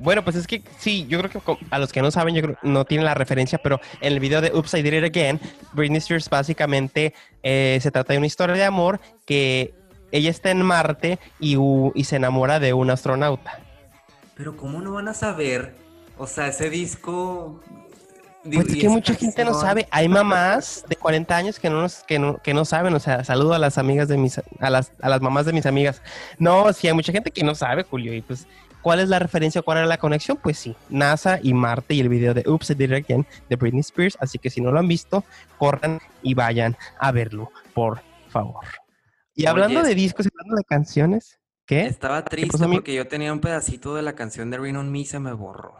bueno, 0.00 0.24
pues 0.24 0.34
es 0.34 0.46
que 0.48 0.60
sí, 0.78 1.06
yo 1.06 1.22
creo 1.22 1.30
que 1.30 1.58
a 1.70 1.78
los 1.78 1.92
que 1.92 2.02
no 2.02 2.10
saben, 2.10 2.34
yo 2.34 2.42
creo 2.42 2.56
no 2.62 2.84
tienen 2.84 3.04
la 3.04 3.14
referencia, 3.14 3.58
pero 3.58 3.80
en 4.00 4.12
el 4.12 4.18
video 4.18 4.40
de 4.40 4.50
Oops, 4.52 4.74
I 4.74 4.82
Did 4.82 4.92
It 4.92 5.04
Again, 5.04 5.40
Britney 5.72 5.98
Spears 5.98 6.28
básicamente 6.28 7.14
eh, 7.44 7.78
se 7.80 7.92
trata 7.92 8.12
de 8.12 8.18
una 8.18 8.26
historia 8.26 8.56
de 8.56 8.64
amor 8.64 9.00
que 9.24 9.72
ella 10.10 10.30
está 10.30 10.50
en 10.50 10.62
Marte 10.62 11.20
y, 11.38 11.56
y 11.94 12.04
se 12.04 12.16
enamora 12.16 12.58
de 12.58 12.72
un 12.72 12.90
astronauta. 12.90 13.65
Pero 14.36 14.56
¿cómo 14.56 14.80
no 14.80 14.92
van 14.92 15.08
a 15.08 15.14
saber? 15.14 15.74
O 16.18 16.26
sea, 16.26 16.48
ese 16.48 16.70
disco... 16.70 17.60
digo, 18.44 18.62
Pues 18.62 18.74
es 18.74 18.80
que 18.80 18.88
mucha 18.88 19.14
gente 19.14 19.44
no 19.44 19.54
sabe. 19.54 19.88
Hay 19.90 20.08
mamás 20.08 20.84
de 20.88 20.96
40 20.96 21.36
años 21.36 21.58
que 21.58 21.70
no, 21.70 21.80
nos- 21.82 22.02
que 22.04 22.18
no, 22.18 22.38
que 22.42 22.54
no 22.54 22.64
saben. 22.64 22.94
O 22.94 23.00
sea, 23.00 23.24
saludo 23.24 23.54
a 23.54 23.58
las 23.58 23.78
amigas 23.78 24.08
de 24.08 24.18
mis, 24.18 24.38
a 24.60 24.70
las, 24.70 24.92
a 25.00 25.08
las 25.08 25.20
mamás 25.20 25.46
de 25.46 25.52
mis 25.52 25.66
amigas. 25.66 26.02
No, 26.38 26.72
sí, 26.72 26.86
hay 26.86 26.94
mucha 26.94 27.12
gente 27.12 27.30
que 27.30 27.42
no 27.44 27.54
sabe, 27.54 27.82
Julio. 27.84 28.12
Y 28.14 28.20
pues, 28.22 28.46
¿cuál 28.82 29.00
es 29.00 29.08
la 29.08 29.18
referencia? 29.18 29.62
¿Cuál 29.62 29.78
era 29.78 29.86
la 29.86 29.98
conexión? 29.98 30.38
Pues 30.42 30.58
sí, 30.58 30.76
NASA 30.90 31.38
y 31.42 31.54
Marte 31.54 31.94
y 31.94 32.00
el 32.00 32.08
video 32.10 32.34
de 32.34 32.44
Oops, 32.46 32.70
I 32.70 32.74
Did 32.74 32.90
It 32.92 33.04
Again 33.04 33.26
de 33.48 33.56
Britney 33.56 33.80
Spears. 33.80 34.16
Así 34.20 34.38
que 34.38 34.50
si 34.50 34.60
no 34.60 34.70
lo 34.70 34.78
han 34.78 34.88
visto, 34.88 35.24
corran 35.58 35.98
y 36.22 36.34
vayan 36.34 36.76
a 36.98 37.10
verlo, 37.10 37.50
por 37.74 38.00
favor. 38.28 38.64
Y 39.34 39.42
Oye, 39.42 39.48
hablando 39.48 39.82
de 39.82 39.94
discos 39.94 40.26
y 40.26 40.28
hablando 40.32 40.56
de 40.56 40.64
canciones, 40.64 41.38
¿qué? 41.66 41.86
Estaba 41.86 42.24
triste 42.24 42.66
porque 42.66 42.94
yo 42.94 43.06
tenía 43.06 43.32
un 43.32 43.40
pedacito 43.40 43.94
de 43.94 44.02
la 44.02 44.14
canción 44.14 44.50
de 44.50 44.58
Rain 44.58 44.76
on 44.76 44.90
Me 44.90 45.00
y 45.00 45.04
se 45.04 45.18
me 45.18 45.32
borró. 45.32 45.76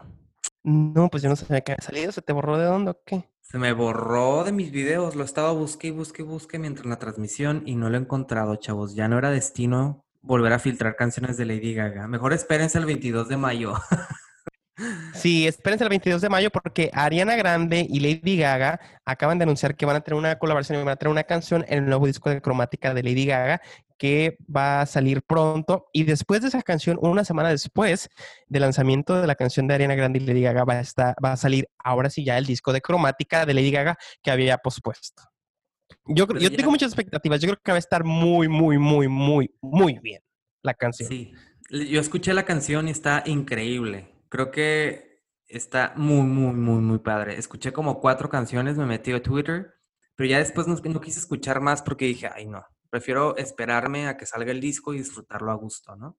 No, 0.63 1.09
pues 1.09 1.23
yo 1.23 1.29
no 1.29 1.35
sabía 1.35 1.61
que 1.61 1.71
había 1.71 1.83
salido. 1.83 2.11
¿Se 2.11 2.21
te 2.21 2.33
borró 2.33 2.57
de 2.57 2.65
dónde 2.65 2.91
o 2.91 2.99
qué? 3.05 3.29
Se 3.41 3.57
me 3.57 3.71
borró 3.71 4.43
de 4.43 4.51
mis 4.51 4.71
videos, 4.71 5.15
lo 5.15 5.23
estaba 5.23 5.53
busque 5.53 5.87
y 5.87 5.91
busque 5.91 6.21
y 6.21 6.25
busque 6.25 6.59
mientras 6.59 6.85
la 6.85 6.99
transmisión 6.99 7.63
y 7.65 7.75
no 7.75 7.89
lo 7.89 7.97
he 7.97 8.01
encontrado, 8.01 8.57
chavos. 8.57 8.93
Ya 8.93 9.07
no 9.07 9.17
era 9.17 9.31
destino 9.31 10.03
volver 10.21 10.51
a 10.51 10.59
filtrar 10.59 10.97
canciones 10.97 11.37
de 11.37 11.45
Lady 11.45 11.73
Gaga. 11.73 12.07
Mejor 12.09 12.33
espérense 12.33 12.77
el 12.77 12.85
22 12.85 13.29
de 13.29 13.37
mayo. 13.37 13.73
Sí, 15.13 15.47
espérense 15.47 15.83
el 15.83 15.89
22 15.89 16.21
de 16.21 16.29
mayo 16.29 16.51
porque 16.51 16.91
Ariana 16.93 17.35
Grande 17.35 17.87
y 17.89 17.99
Lady 17.99 18.37
Gaga 18.37 18.79
acaban 19.05 19.39
de 19.39 19.43
anunciar 19.43 19.75
que 19.75 19.85
van 19.85 19.95
a 19.95 20.01
tener 20.01 20.17
una 20.17 20.37
colaboración 20.37 20.79
y 20.79 20.83
van 20.83 20.93
a 20.93 20.95
tener 20.95 21.11
una 21.11 21.23
canción 21.23 21.65
en 21.67 21.79
el 21.79 21.85
nuevo 21.85 22.05
disco 22.05 22.29
de 22.29 22.41
cromática 22.41 22.93
de 22.93 23.01
Lady 23.01 23.25
Gaga 23.25 23.61
que 23.97 24.37
va 24.55 24.81
a 24.81 24.85
salir 24.85 25.23
pronto. 25.23 25.87
Y 25.91 26.03
después 26.03 26.41
de 26.41 26.49
esa 26.49 26.61
canción, 26.61 26.99
una 27.01 27.25
semana 27.25 27.49
después 27.49 28.09
del 28.47 28.61
lanzamiento 28.61 29.19
de 29.19 29.25
la 29.25 29.35
canción 29.35 29.67
de 29.67 29.73
Ariana 29.73 29.95
Grande 29.95 30.19
y 30.19 30.25
Lady 30.25 30.41
Gaga, 30.41 30.63
va 30.63 30.73
a, 30.73 30.81
estar, 30.81 31.15
va 31.23 31.31
a 31.31 31.37
salir 31.37 31.67
ahora 31.79 32.09
sí 32.09 32.23
ya 32.23 32.37
el 32.37 32.45
disco 32.45 32.71
de 32.71 32.81
cromática 32.81 33.45
de 33.45 33.55
Lady 33.55 33.71
Gaga 33.71 33.97
que 34.21 34.29
había 34.29 34.57
pospuesto. 34.59 35.23
Yo, 36.05 36.27
yo 36.39 36.51
tengo 36.51 36.69
muchas 36.69 36.91
expectativas. 36.91 37.41
Yo 37.41 37.47
creo 37.47 37.59
que 37.63 37.71
va 37.71 37.77
a 37.77 37.79
estar 37.79 38.03
muy, 38.03 38.47
muy, 38.47 38.77
muy, 38.77 39.07
muy, 39.07 39.51
muy 39.61 39.99
bien 39.99 40.21
la 40.61 40.73
canción. 40.73 41.09
Sí, 41.09 41.33
yo 41.69 41.99
escuché 41.99 42.33
la 42.33 42.43
canción 42.43 42.87
y 42.87 42.91
está 42.91 43.23
increíble. 43.25 44.16
Creo 44.29 44.51
que 44.51 45.23
está 45.47 45.93
muy, 45.95 46.23
muy, 46.23 46.53
muy, 46.53 46.81
muy 46.81 46.99
padre. 46.99 47.37
Escuché 47.37 47.71
como 47.71 47.99
cuatro 47.99 48.29
canciones, 48.29 48.77
me 48.77 48.85
metí 48.85 49.11
a 49.13 49.23
Twitter, 49.23 49.73
pero 50.15 50.29
ya 50.29 50.39
después 50.39 50.67
no, 50.67 50.75
no 50.75 51.01
quise 51.01 51.19
escuchar 51.19 51.61
más 51.61 51.81
porque 51.81 52.05
dije, 52.05 52.29
ay 52.33 52.45
no, 52.45 52.65
prefiero 52.89 53.37
esperarme 53.37 54.07
a 54.07 54.17
que 54.17 54.25
salga 54.25 54.51
el 54.51 54.61
disco 54.61 54.93
y 54.93 54.99
disfrutarlo 54.99 55.51
a 55.51 55.55
gusto, 55.55 55.95
¿no? 55.95 56.17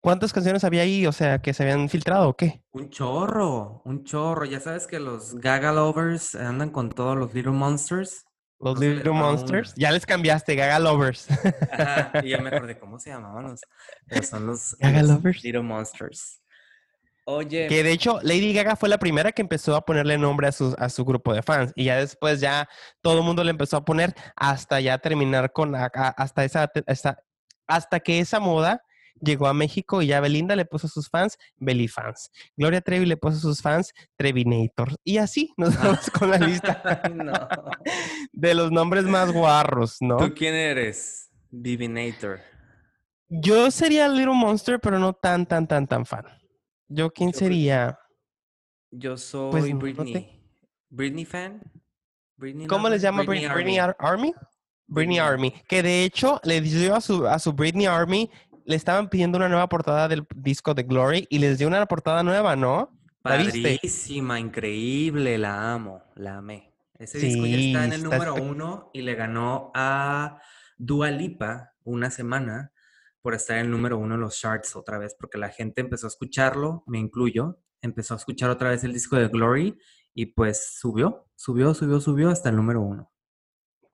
¿Cuántas 0.00 0.32
canciones 0.32 0.62
había 0.62 0.82
ahí? 0.82 1.04
O 1.06 1.12
sea, 1.12 1.40
que 1.40 1.52
se 1.52 1.64
habían 1.64 1.88
filtrado 1.88 2.28
o 2.28 2.36
qué? 2.36 2.62
Un 2.70 2.90
chorro, 2.90 3.82
un 3.84 4.04
chorro. 4.04 4.44
Ya 4.44 4.60
sabes 4.60 4.86
que 4.86 5.00
los 5.00 5.34
Gaga 5.34 5.72
Lovers 5.72 6.36
andan 6.36 6.70
con 6.70 6.90
todos 6.90 7.16
los 7.16 7.34
Little 7.34 7.50
Monsters. 7.52 8.24
Los 8.60 8.76
No 8.76 8.86
Little. 8.86 9.10
Monsters. 9.10 9.74
Ya 9.74 9.90
les 9.90 10.06
cambiaste, 10.06 10.54
Gaga 10.54 10.78
Lovers. 10.78 11.26
Ajá, 11.72 12.12
y 12.22 12.30
ya 12.30 12.38
me 12.38 12.48
acordé 12.54 12.78
cómo 12.78 13.00
se 13.00 13.10
llamaban 13.10 13.44
los, 13.44 13.60
pero 14.06 14.22
son 14.22 14.46
los, 14.46 14.76
Gaga 14.78 15.02
los 15.02 15.10
Lovers. 15.10 15.42
Little 15.42 15.62
Monsters. 15.62 16.40
Oye, 17.28 17.66
que 17.66 17.82
de 17.82 17.90
hecho, 17.90 18.20
Lady 18.22 18.52
Gaga 18.52 18.76
fue 18.76 18.88
la 18.88 18.98
primera 18.98 19.32
que 19.32 19.42
empezó 19.42 19.74
a 19.74 19.84
ponerle 19.84 20.16
nombre 20.16 20.46
a 20.46 20.52
su, 20.52 20.74
a 20.78 20.88
su 20.88 21.04
grupo 21.04 21.34
de 21.34 21.42
fans. 21.42 21.72
Y 21.74 21.84
ya 21.84 21.96
después 21.96 22.40
ya 22.40 22.68
todo 23.02 23.18
el 23.18 23.24
mundo 23.24 23.42
le 23.42 23.50
empezó 23.50 23.76
a 23.76 23.84
poner 23.84 24.14
hasta 24.36 24.80
ya 24.80 24.98
terminar 24.98 25.52
con 25.52 25.74
a- 25.74 25.86
hasta 25.86 26.44
esa 26.44 26.70
hasta, 26.86 27.18
hasta 27.66 27.98
que 28.00 28.20
esa 28.20 28.38
moda 28.38 28.80
llegó 29.20 29.46
a 29.48 29.54
México 29.54 30.02
y 30.02 30.08
ya 30.08 30.20
Belinda 30.20 30.54
le 30.54 30.66
puso 30.66 30.86
a 30.86 30.90
sus 30.90 31.08
fans 31.08 31.36
Belly 31.56 31.88
fans. 31.88 32.30
Gloria 32.56 32.80
Trevi 32.80 33.06
le 33.06 33.16
puso 33.16 33.38
a 33.38 33.40
sus 33.40 33.60
fans 33.60 33.92
Trevinator. 34.16 34.94
Y 35.02 35.18
así 35.18 35.52
nos 35.56 35.76
vamos 35.76 36.08
con 36.10 36.30
la 36.30 36.38
lista 36.38 37.02
no. 37.12 37.32
de 38.32 38.54
los 38.54 38.70
nombres 38.70 39.04
más 39.04 39.32
guarros, 39.32 39.96
¿no? 40.00 40.16
¿Tú 40.18 40.32
quién 40.32 40.54
eres? 40.54 41.28
Divinator. 41.50 42.40
Yo 43.28 43.70
sería 43.72 44.06
Little 44.08 44.34
Monster, 44.34 44.78
pero 44.78 44.98
no 45.00 45.12
tan, 45.12 45.46
tan, 45.46 45.66
tan, 45.66 45.86
tan 45.88 46.06
fan. 46.06 46.24
¿Yo 46.88 47.10
quién 47.12 47.32
Yo 47.32 47.38
sería? 47.38 47.98
Yo 48.90 49.16
soy 49.16 49.50
Pues, 49.50 49.64
no 49.96 50.04
sé. 50.04 50.12
Britney. 50.12 50.42
¿Britney 50.88 51.24
fan? 51.24 51.60
¿Britney 52.36 52.66
¿Cómo 52.66 52.88
les 52.88 53.02
lover? 53.02 53.16
llama 53.16 53.22
Britney, 53.24 53.48
Britney 53.48 53.78
Army. 53.78 53.78
Ar- 53.78 53.96
Army? 53.98 54.34
Britney 54.86 55.18
Army. 55.18 55.52
Que 55.68 55.82
de 55.82 56.04
hecho 56.04 56.40
le 56.44 56.60
dio 56.60 56.94
a 56.94 57.00
su, 57.00 57.26
a 57.26 57.38
su 57.38 57.52
Britney 57.52 57.86
Army, 57.86 58.30
le 58.64 58.76
estaban 58.76 59.08
pidiendo 59.08 59.36
una 59.38 59.48
nueva 59.48 59.68
portada 59.68 60.06
del 60.08 60.26
disco 60.34 60.74
de 60.74 60.84
Glory 60.84 61.26
y 61.28 61.38
les 61.38 61.58
dio 61.58 61.66
una 61.68 61.84
portada 61.86 62.22
nueva, 62.22 62.54
¿no? 62.56 62.92
¿La 63.24 63.36
viste? 63.38 63.80
Increíble, 64.38 65.38
la 65.38 65.72
amo, 65.72 66.02
la 66.14 66.36
amé. 66.36 66.72
Ese 66.98 67.18
disco 67.18 67.44
ya 67.46 67.56
está 67.56 67.84
en 67.84 67.92
el 67.92 68.02
número 68.04 68.34
uno 68.36 68.90
y 68.94 69.02
le 69.02 69.14
ganó 69.16 69.70
a 69.74 70.40
Dua 70.78 71.10
Lipa 71.10 71.72
una 71.84 72.10
semana 72.10 72.72
por 73.26 73.34
estar 73.34 73.58
en 73.58 73.64
el 73.64 73.72
número 73.72 73.98
uno 73.98 74.14
en 74.14 74.20
los 74.20 74.38
charts 74.38 74.76
otra 74.76 74.98
vez, 74.98 75.16
porque 75.18 75.36
la 75.36 75.48
gente 75.48 75.80
empezó 75.80 76.06
a 76.06 76.10
escucharlo, 76.10 76.84
me 76.86 77.00
incluyo, 77.00 77.58
empezó 77.82 78.14
a 78.14 78.18
escuchar 78.18 78.50
otra 78.50 78.70
vez 78.70 78.84
el 78.84 78.92
disco 78.92 79.16
de 79.16 79.26
Glory 79.26 79.76
y 80.14 80.26
pues 80.26 80.78
subió, 80.78 81.26
subió, 81.34 81.74
subió, 81.74 81.98
subió 82.00 82.30
hasta 82.30 82.50
el 82.50 82.54
número 82.54 82.82
uno. 82.82 83.10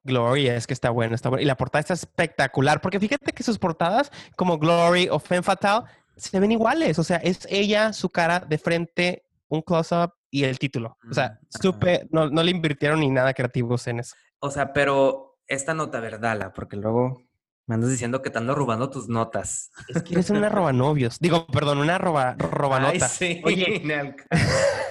Glory, 0.05 0.49
es 0.49 0.67
que 0.67 0.75
está 0.75 0.91
bueno, 0.91 1.15
está 1.15 1.31
bueno. 1.31 1.41
Y 1.41 1.47
la 1.47 1.57
portada 1.57 1.81
está 1.81 1.95
espectacular, 1.95 2.83
porque 2.83 3.01
fíjate 3.01 3.33
que 3.33 3.43
sus 3.43 3.59
portadas, 3.59 4.13
como 4.37 4.59
Glory 4.59 5.09
o 5.11 5.19
Femme 5.19 5.43
Fatale, 5.43 5.87
se 6.15 6.39
ven 6.39 6.53
iguales. 6.53 6.99
O 6.99 7.03
sea, 7.03 7.17
es 7.17 7.47
ella, 7.49 7.95
su 7.95 8.11
cara 8.11 8.39
de 8.41 8.59
frente, 8.59 9.25
un 9.49 9.63
close-up 9.63 10.13
y 10.31 10.45
el 10.45 10.59
título. 10.59 10.99
O 11.11 11.15
sea, 11.15 11.41
Mm, 11.41 11.63
supe, 11.63 12.07
no, 12.11 12.29
no 12.29 12.43
le 12.43 12.51
invirtieron 12.51 13.01
ni 13.01 13.09
nada 13.09 13.33
creativos 13.33 13.87
en 13.87 14.01
eso. 14.01 14.15
O 14.41 14.51
sea, 14.51 14.75
pero 14.75 15.39
esta 15.47 15.73
nota, 15.73 16.01
verdala, 16.01 16.53
porque 16.53 16.77
luego 16.77 17.23
me 17.73 17.77
andas 17.77 17.91
diciendo 17.91 18.21
que 18.21 18.29
te 18.29 18.37
ando 18.37 18.55
robando 18.55 18.91
tus 18.91 19.09
notas. 19.09 19.71
Es 19.89 20.03
que 20.03 20.13
eres 20.13 20.29
una 20.29 20.51
robanovios. 20.51 21.19
Digo, 21.19 21.47
perdón, 21.47 21.79
una 21.79 21.97
roba, 21.97 22.37
Ay, 22.39 22.47
robanota. 22.51 23.09
sí, 23.09 23.41
Oye, 23.47 23.83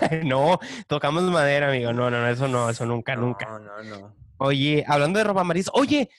no, 0.26 0.60
tocamos 0.88 1.22
madera, 1.26 1.70
amigo. 1.70 1.94
No, 1.94 2.10
no, 2.10 2.22
no, 2.22 2.28
eso 2.28 2.48
no, 2.48 2.72
eso 2.72 2.88
nunca, 2.88 3.16
nunca. 3.16 3.46
No, 3.46 3.60
no, 3.60 3.84
no. 3.84 4.16
Oye, 4.38 4.84
hablando 4.88 5.20
de 5.20 5.26
roba 5.26 5.44
maris, 5.44 5.70
oye, 5.74 6.10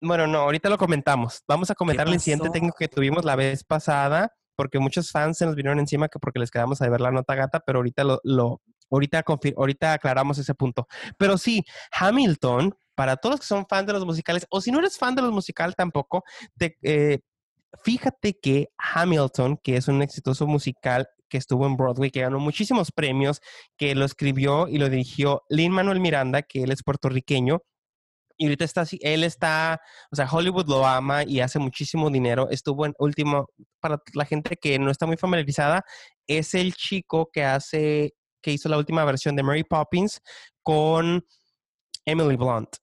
bueno, 0.00 0.28
no, 0.28 0.38
ahorita 0.38 0.68
lo 0.68 0.78
comentamos. 0.78 1.42
Vamos 1.48 1.72
a 1.72 1.74
comentar 1.74 2.06
el 2.06 2.14
incidente 2.14 2.48
técnico 2.50 2.76
que 2.78 2.86
tuvimos 2.86 3.24
la 3.24 3.34
vez 3.34 3.64
pasada, 3.64 4.32
porque 4.54 4.78
muchos 4.78 5.10
fans 5.10 5.38
se 5.38 5.46
nos 5.46 5.56
vinieron 5.56 5.80
encima 5.80 6.06
que 6.08 6.20
porque 6.20 6.38
les 6.38 6.52
quedamos 6.52 6.80
a 6.80 6.88
ver 6.88 7.00
la 7.00 7.10
nota 7.10 7.34
gata, 7.34 7.58
pero 7.58 7.80
ahorita 7.80 8.04
lo, 8.04 8.20
lo 8.22 8.62
ahorita, 8.88 9.24
ahorita 9.56 9.94
aclaramos 9.94 10.38
ese 10.38 10.54
punto. 10.54 10.86
Pero 11.18 11.38
sí, 11.38 11.64
Hamilton, 11.90 12.72
para 12.94 13.16
todos 13.16 13.34
los 13.34 13.40
que 13.40 13.46
son 13.46 13.66
fans 13.68 13.86
de 13.86 13.92
los 13.92 14.04
musicales, 14.04 14.46
o 14.50 14.60
si 14.60 14.70
no 14.70 14.78
eres 14.78 14.98
fan 14.98 15.14
de 15.14 15.22
los 15.22 15.32
musicales 15.32 15.74
tampoco, 15.76 16.24
eh, 16.82 17.20
fíjate 17.82 18.38
que 18.40 18.68
Hamilton, 18.78 19.58
que 19.62 19.76
es 19.76 19.88
un 19.88 20.02
exitoso 20.02 20.46
musical 20.46 21.08
que 21.28 21.38
estuvo 21.38 21.66
en 21.66 21.76
Broadway, 21.76 22.10
que 22.10 22.20
ganó 22.20 22.38
muchísimos 22.38 22.92
premios, 22.92 23.40
que 23.76 23.94
lo 23.94 24.04
escribió 24.04 24.68
y 24.68 24.78
lo 24.78 24.88
dirigió 24.88 25.42
Lin 25.48 25.72
Manuel 25.72 26.00
Miranda, 26.00 26.42
que 26.42 26.62
él 26.62 26.72
es 26.72 26.82
puertorriqueño. 26.82 27.60
Y 28.36 28.46
ahorita 28.46 28.64
está 28.64 28.80
así, 28.82 28.98
él 29.02 29.24
está, 29.24 29.80
o 30.10 30.16
sea, 30.16 30.28
Hollywood 30.30 30.68
lo 30.68 30.86
ama 30.86 31.24
y 31.24 31.40
hace 31.40 31.58
muchísimo 31.60 32.10
dinero. 32.10 32.48
Estuvo 32.50 32.84
en 32.86 32.94
último, 32.98 33.48
para 33.80 34.00
la 34.14 34.24
gente 34.24 34.56
que 34.56 34.78
no 34.78 34.90
está 34.90 35.06
muy 35.06 35.16
familiarizada, 35.16 35.84
es 36.26 36.54
el 36.54 36.74
chico 36.74 37.30
que 37.32 37.44
hace, 37.44 38.14
que 38.42 38.52
hizo 38.52 38.68
la 38.68 38.78
última 38.78 39.04
versión 39.04 39.36
de 39.36 39.44
Mary 39.44 39.64
Poppins 39.64 40.20
con 40.62 41.24
Emily 42.04 42.36
Blunt 42.36 42.76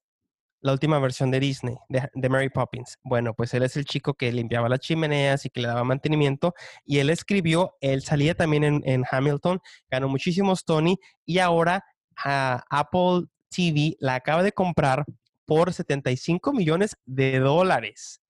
la 0.62 0.72
última 0.72 0.98
versión 1.00 1.30
de 1.30 1.40
Disney, 1.40 1.76
de, 1.88 2.28
Mary 2.28 2.48
Poppins. 2.48 2.96
Bueno, 3.02 3.34
pues 3.34 3.52
él 3.52 3.64
es 3.64 3.76
el 3.76 3.84
chico 3.84 4.14
que 4.14 4.32
limpiaba 4.32 4.68
las 4.68 4.78
chimeneas 4.78 5.44
y 5.44 5.50
que 5.50 5.60
le 5.60 5.68
daba 5.68 5.84
mantenimiento. 5.84 6.54
Y 6.86 6.98
él 6.98 7.10
escribió, 7.10 7.76
él 7.80 8.02
salía 8.02 8.34
también 8.34 8.82
en, 8.84 9.04
Hamilton, 9.10 9.60
ganó 9.90 10.08
muchísimos 10.08 10.64
Tony 10.64 10.98
y 11.26 11.40
ahora 11.40 11.84
ah, 12.24 12.64
Apple 12.70 13.26
TV 13.50 13.96
la 13.98 14.14
acaba 14.14 14.42
de 14.42 14.52
comprar 14.52 15.04
por 15.44 15.72
75 15.72 16.52
millones 16.52 16.96
de 17.04 17.40
dólares. 17.40 18.20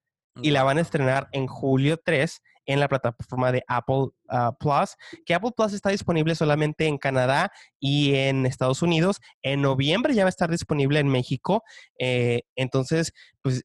Y 0.40 0.50
la 0.50 0.64
van 0.64 0.78
a 0.78 0.80
estrenar 0.80 1.28
en 1.32 1.46
julio 1.46 2.00
3 2.02 2.40
en 2.66 2.80
la 2.80 2.88
plataforma 2.88 3.52
de 3.52 3.62
Apple 3.68 4.08
ah, 4.28 4.52
Plus, 4.58 4.96
que 5.24 5.34
Apple 5.34 5.52
Plus 5.56 5.72
está 5.72 5.90
disponible 5.90 6.34
solamente 6.34 6.86
en 6.86 6.98
Canadá 6.98 7.52
y 7.80 8.14
en 8.14 8.46
Estados 8.46 8.82
Unidos. 8.82 9.20
En 9.42 9.62
noviembre 9.62 10.14
ya 10.14 10.24
va 10.24 10.28
a 10.28 10.30
estar 10.30 10.50
disponible 10.50 11.00
en 11.00 11.08
México. 11.08 11.62
Eh, 11.98 12.42
entonces, 12.56 13.12
pues 13.42 13.64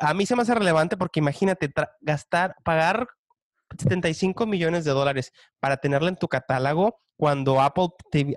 a 0.00 0.14
mí 0.14 0.26
se 0.26 0.36
me 0.36 0.42
hace 0.42 0.54
relevante 0.54 0.96
porque 0.96 1.20
imagínate 1.20 1.72
gastar, 2.00 2.54
pagar 2.64 3.08
75 3.76 4.46
millones 4.46 4.84
de 4.84 4.92
dólares 4.92 5.32
para 5.60 5.76
tenerla 5.76 6.08
en 6.08 6.16
tu 6.16 6.28
catálogo 6.28 7.00
cuando 7.18 7.60
Apple, 7.60 7.88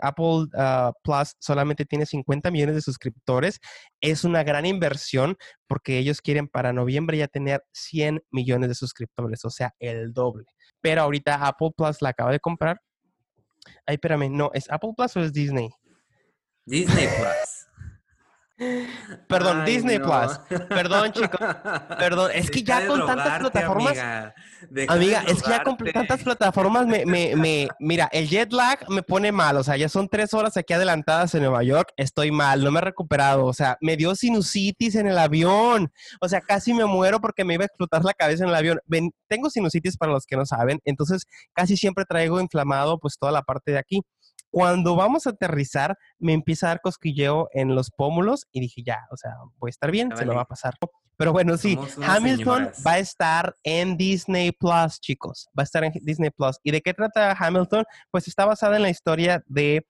Apple 0.01 0.47
ah, 0.57 0.91
Plus 1.03 1.35
solamente 1.39 1.85
tiene 1.85 2.07
50 2.07 2.49
millones 2.49 2.75
de 2.75 2.81
suscriptores, 2.81 3.59
es 4.01 4.23
una 4.23 4.43
gran 4.43 4.65
inversión 4.65 5.37
porque 5.67 5.99
ellos 5.99 6.19
quieren 6.19 6.47
para 6.47 6.73
noviembre 6.73 7.19
ya 7.19 7.27
tener 7.27 7.63
100 7.73 8.23
millones 8.31 8.69
de 8.69 8.75
suscriptores, 8.75 9.45
o 9.45 9.51
sea, 9.51 9.71
el 9.79 10.13
doble. 10.13 10.45
Pero 10.81 11.03
ahorita 11.03 11.45
Apple 11.45 11.69
Plus 11.77 12.01
la 12.01 12.09
acaba 12.09 12.31
de 12.31 12.39
comprar. 12.39 12.81
Ay, 13.85 13.95
espérame, 13.95 14.31
no, 14.31 14.49
¿es 14.53 14.69
Apple 14.71 14.93
Plus 14.97 15.15
o 15.15 15.21
es 15.21 15.31
Disney? 15.31 15.69
Disney 16.65 17.07
Plus. 17.07 17.60
Perdón, 19.27 19.65
Disney 19.65 19.97
Plus. 19.99 20.39
Perdón, 20.69 21.11
chicos. 21.11 21.39
Perdón. 21.97 22.31
Es 22.33 22.51
que 22.51 22.63
ya 22.63 22.85
con 22.85 23.05
tantas 23.05 23.39
plataformas. 23.39 23.97
Amiga, 24.87 25.23
es 25.27 25.41
que 25.41 25.49
ya 25.49 25.63
con 25.63 25.77
tantas 25.77 26.23
plataformas 26.23 26.85
me, 26.85 27.05
me, 27.05 27.35
me, 27.35 27.67
Mira, 27.79 28.09
el 28.11 28.27
jet 28.27 28.51
lag 28.53 28.87
me 28.89 29.01
pone 29.01 29.31
mal. 29.31 29.57
O 29.57 29.63
sea, 29.63 29.77
ya 29.77 29.89
son 29.89 30.07
tres 30.07 30.33
horas 30.33 30.57
aquí 30.57 30.73
adelantadas 30.73 31.33
en 31.33 31.41
Nueva 31.41 31.63
York. 31.63 31.91
Estoy 31.97 32.31
mal, 32.31 32.63
no 32.63 32.71
me 32.71 32.79
he 32.79 32.83
recuperado. 32.83 33.45
O 33.45 33.53
sea, 33.53 33.77
me 33.81 33.97
dio 33.97 34.13
sinusitis 34.15 34.95
en 34.95 35.07
el 35.07 35.17
avión. 35.17 35.91
O 36.19 36.29
sea, 36.29 36.41
casi 36.41 36.73
me 36.73 36.85
muero 36.85 37.19
porque 37.19 37.43
me 37.43 37.55
iba 37.55 37.63
a 37.63 37.67
explotar 37.67 38.03
la 38.03 38.13
cabeza 38.13 38.43
en 38.43 38.49
el 38.49 38.55
avión. 38.55 38.79
Ven, 38.85 39.11
tengo 39.27 39.49
sinusitis 39.49 39.97
para 39.97 40.11
los 40.11 40.25
que 40.25 40.35
no 40.37 40.45
saben. 40.45 40.79
Entonces, 40.85 41.25
casi 41.53 41.77
siempre 41.77 42.05
traigo 42.05 42.39
inflamado 42.39 42.99
pues 42.99 43.17
toda 43.17 43.31
la 43.31 43.41
parte 43.41 43.71
de 43.71 43.79
aquí. 43.79 44.01
Cuando 44.51 44.95
vamos 44.95 45.25
a 45.25 45.31
aterrizar, 45.31 45.97
me 46.19 46.33
empieza 46.33 46.67
a 46.67 46.69
dar 46.69 46.81
cosquilleo 46.81 47.49
en 47.53 47.73
los 47.73 47.89
pómulos 47.89 48.45
y 48.51 48.59
dije, 48.59 48.83
ya, 48.83 48.99
o 49.09 49.17
sea, 49.17 49.31
voy 49.57 49.69
a 49.69 49.71
estar 49.71 49.91
bien, 49.91 50.15
se 50.15 50.25
lo 50.25 50.35
va 50.35 50.41
a 50.41 50.45
pasar. 50.45 50.75
Pero 51.17 51.33
bueno, 51.33 51.57
sí, 51.57 51.77
Hamilton 52.01 52.71
va 52.85 52.93
a 52.93 52.99
estar 52.99 53.55
en 53.63 53.95
Disney 53.95 54.51
Plus, 54.51 54.99
chicos. 54.99 55.49
Va 55.57 55.61
a 55.61 55.63
estar 55.63 55.83
en 55.83 55.93
Disney 56.01 56.31
Plus. 56.31 56.57
¿Y 56.63 56.71
de 56.71 56.81
qué 56.81 56.93
trata 56.93 57.35
Hamilton? 57.37 57.85
Pues 58.09 58.27
está 58.27 58.45
basada 58.45 58.75
en 58.75 58.81
la 58.81 58.89
historia 58.89 59.43
de 59.45 59.85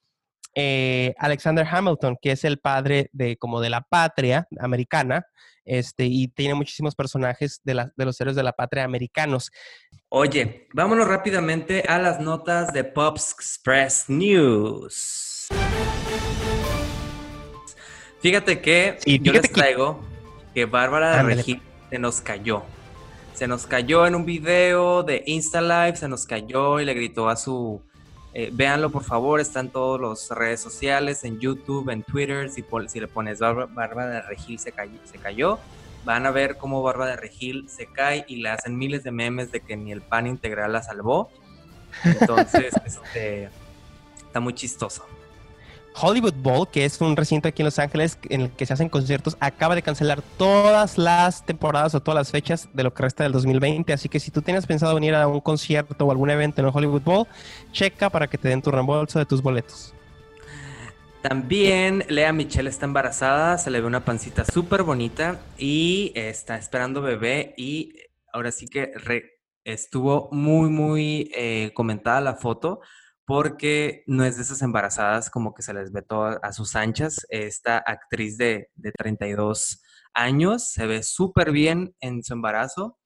eh, 0.55 1.15
Alexander 1.17 1.65
Hamilton, 1.65 2.17
que 2.21 2.31
es 2.31 2.43
el 2.43 2.59
padre 2.59 3.09
de 3.13 3.37
como 3.37 3.61
de 3.61 3.69
la 3.69 3.81
patria 3.81 4.47
americana, 4.59 5.25
este, 5.63 6.05
y 6.05 6.27
tiene 6.27 6.53
muchísimos 6.53 6.95
personajes 6.95 7.61
de, 7.63 7.89
de 7.95 8.05
los 8.05 8.19
héroes 8.19 8.35
de 8.35 8.43
la 8.43 8.51
patria 8.51 8.83
americanos. 8.83 9.51
Oye, 10.13 10.67
vámonos 10.73 11.07
rápidamente 11.07 11.85
a 11.87 11.97
las 11.97 12.19
notas 12.19 12.73
de 12.73 12.83
Pops 12.83 13.31
Express 13.31 14.09
News. 14.09 15.47
Fíjate 18.19 18.59
que 18.59 18.99
yo 19.05 19.31
les 19.31 19.49
traigo 19.49 20.01
que, 20.53 20.65
Bárbara 20.65 21.15
de 21.15 21.23
Regil 21.23 21.61
se 21.89 21.97
nos 21.97 22.19
cayó. 22.19 22.63
Se 23.33 23.47
nos 23.47 23.65
cayó 23.65 24.05
en 24.05 24.15
un 24.15 24.25
video 24.25 25.01
de 25.03 25.23
Insta 25.27 25.61
Live, 25.61 25.95
se 25.95 26.09
nos 26.09 26.25
cayó 26.25 26.81
y 26.81 26.85
le 26.85 26.93
gritó 26.93 27.29
a 27.29 27.37
su... 27.37 27.81
Eh, 28.33 28.49
véanlo 28.51 28.89
por 28.89 29.05
favor, 29.05 29.39
está 29.39 29.61
en 29.61 29.69
todas 29.69 30.01
las 30.01 30.37
redes 30.37 30.59
sociales, 30.59 31.23
en 31.23 31.39
YouTube, 31.39 31.89
en 31.89 32.03
Twitter, 32.03 32.49
si, 32.49 32.65
si 32.89 32.99
le 32.99 33.07
pones 33.07 33.39
Bárbara 33.39 34.07
de 34.07 34.21
Regil 34.23 34.59
se 34.59 34.73
se 35.05 35.17
cayó 35.19 35.57
van 36.05 36.25
a 36.25 36.31
ver 36.31 36.57
cómo 36.57 36.81
Barba 36.81 37.07
de 37.07 37.15
Regil 37.15 37.69
se 37.69 37.87
cae 37.87 38.25
y 38.27 38.37
le 38.37 38.49
hacen 38.49 38.77
miles 38.77 39.03
de 39.03 39.11
memes 39.11 39.51
de 39.51 39.61
que 39.61 39.75
ni 39.77 39.91
el 39.91 40.01
pan 40.01 40.27
integral 40.27 40.73
la 40.73 40.83
salvó. 40.83 41.29
Entonces, 42.03 42.73
este, 42.85 43.49
está 44.17 44.39
muy 44.39 44.53
chistoso. 44.53 45.05
Hollywood 45.93 46.35
Bowl, 46.35 46.67
que 46.69 46.85
es 46.85 47.01
un 47.01 47.17
recinto 47.17 47.49
aquí 47.49 47.61
en 47.61 47.65
Los 47.65 47.77
Ángeles 47.77 48.17
en 48.29 48.41
el 48.41 48.51
que 48.51 48.65
se 48.65 48.73
hacen 48.73 48.87
conciertos, 48.87 49.35
acaba 49.39 49.75
de 49.75 49.81
cancelar 49.81 50.21
todas 50.37 50.97
las 50.97 51.45
temporadas 51.45 51.93
o 51.95 51.99
todas 51.99 52.15
las 52.15 52.31
fechas 52.31 52.69
de 52.73 52.83
lo 52.83 52.93
que 52.93 53.03
resta 53.03 53.23
del 53.23 53.33
2020. 53.33 53.91
Así 53.91 54.07
que 54.07 54.19
si 54.19 54.31
tú 54.31 54.41
tienes 54.41 54.65
pensado 54.65 54.95
venir 54.95 55.15
a 55.15 55.27
un 55.27 55.41
concierto 55.41 56.05
o 56.05 56.11
algún 56.11 56.29
evento 56.29 56.61
en 56.61 56.67
el 56.67 56.73
Hollywood 56.73 57.01
Bowl, 57.01 57.27
checa 57.73 58.09
para 58.09 58.27
que 58.27 58.37
te 58.37 58.47
den 58.47 58.61
tu 58.61 58.71
reembolso 58.71 59.19
de 59.19 59.25
tus 59.25 59.41
boletos. 59.41 59.93
También 61.21 62.03
Lea 62.09 62.33
Michelle 62.33 62.69
está 62.69 62.87
embarazada, 62.87 63.59
se 63.59 63.69
le 63.69 63.79
ve 63.79 63.85
una 63.85 64.03
pancita 64.03 64.43
súper 64.43 64.81
bonita 64.81 65.39
y 65.55 66.11
está 66.15 66.57
esperando 66.57 67.03
bebé 67.03 67.53
y 67.57 67.93
ahora 68.33 68.51
sí 68.51 68.67
que 68.67 68.91
estuvo 69.63 70.29
muy, 70.31 70.69
muy 70.69 71.31
eh, 71.35 71.71
comentada 71.75 72.21
la 72.21 72.35
foto 72.37 72.79
porque 73.23 74.03
no 74.07 74.25
es 74.25 74.37
de 74.37 74.41
esas 74.41 74.63
embarazadas 74.63 75.29
como 75.29 75.53
que 75.53 75.61
se 75.61 75.75
les 75.75 75.91
ve 75.91 76.01
todo 76.01 76.39
a 76.41 76.51
sus 76.53 76.75
anchas. 76.75 77.27
Esta 77.29 77.77
actriz 77.77 78.37
de, 78.37 78.71
de 78.73 78.91
32 78.91 79.83
años 80.15 80.71
se 80.71 80.87
ve 80.87 81.03
súper 81.03 81.51
bien 81.51 81.95
en 81.99 82.23
su 82.23 82.33
embarazo 82.33 82.97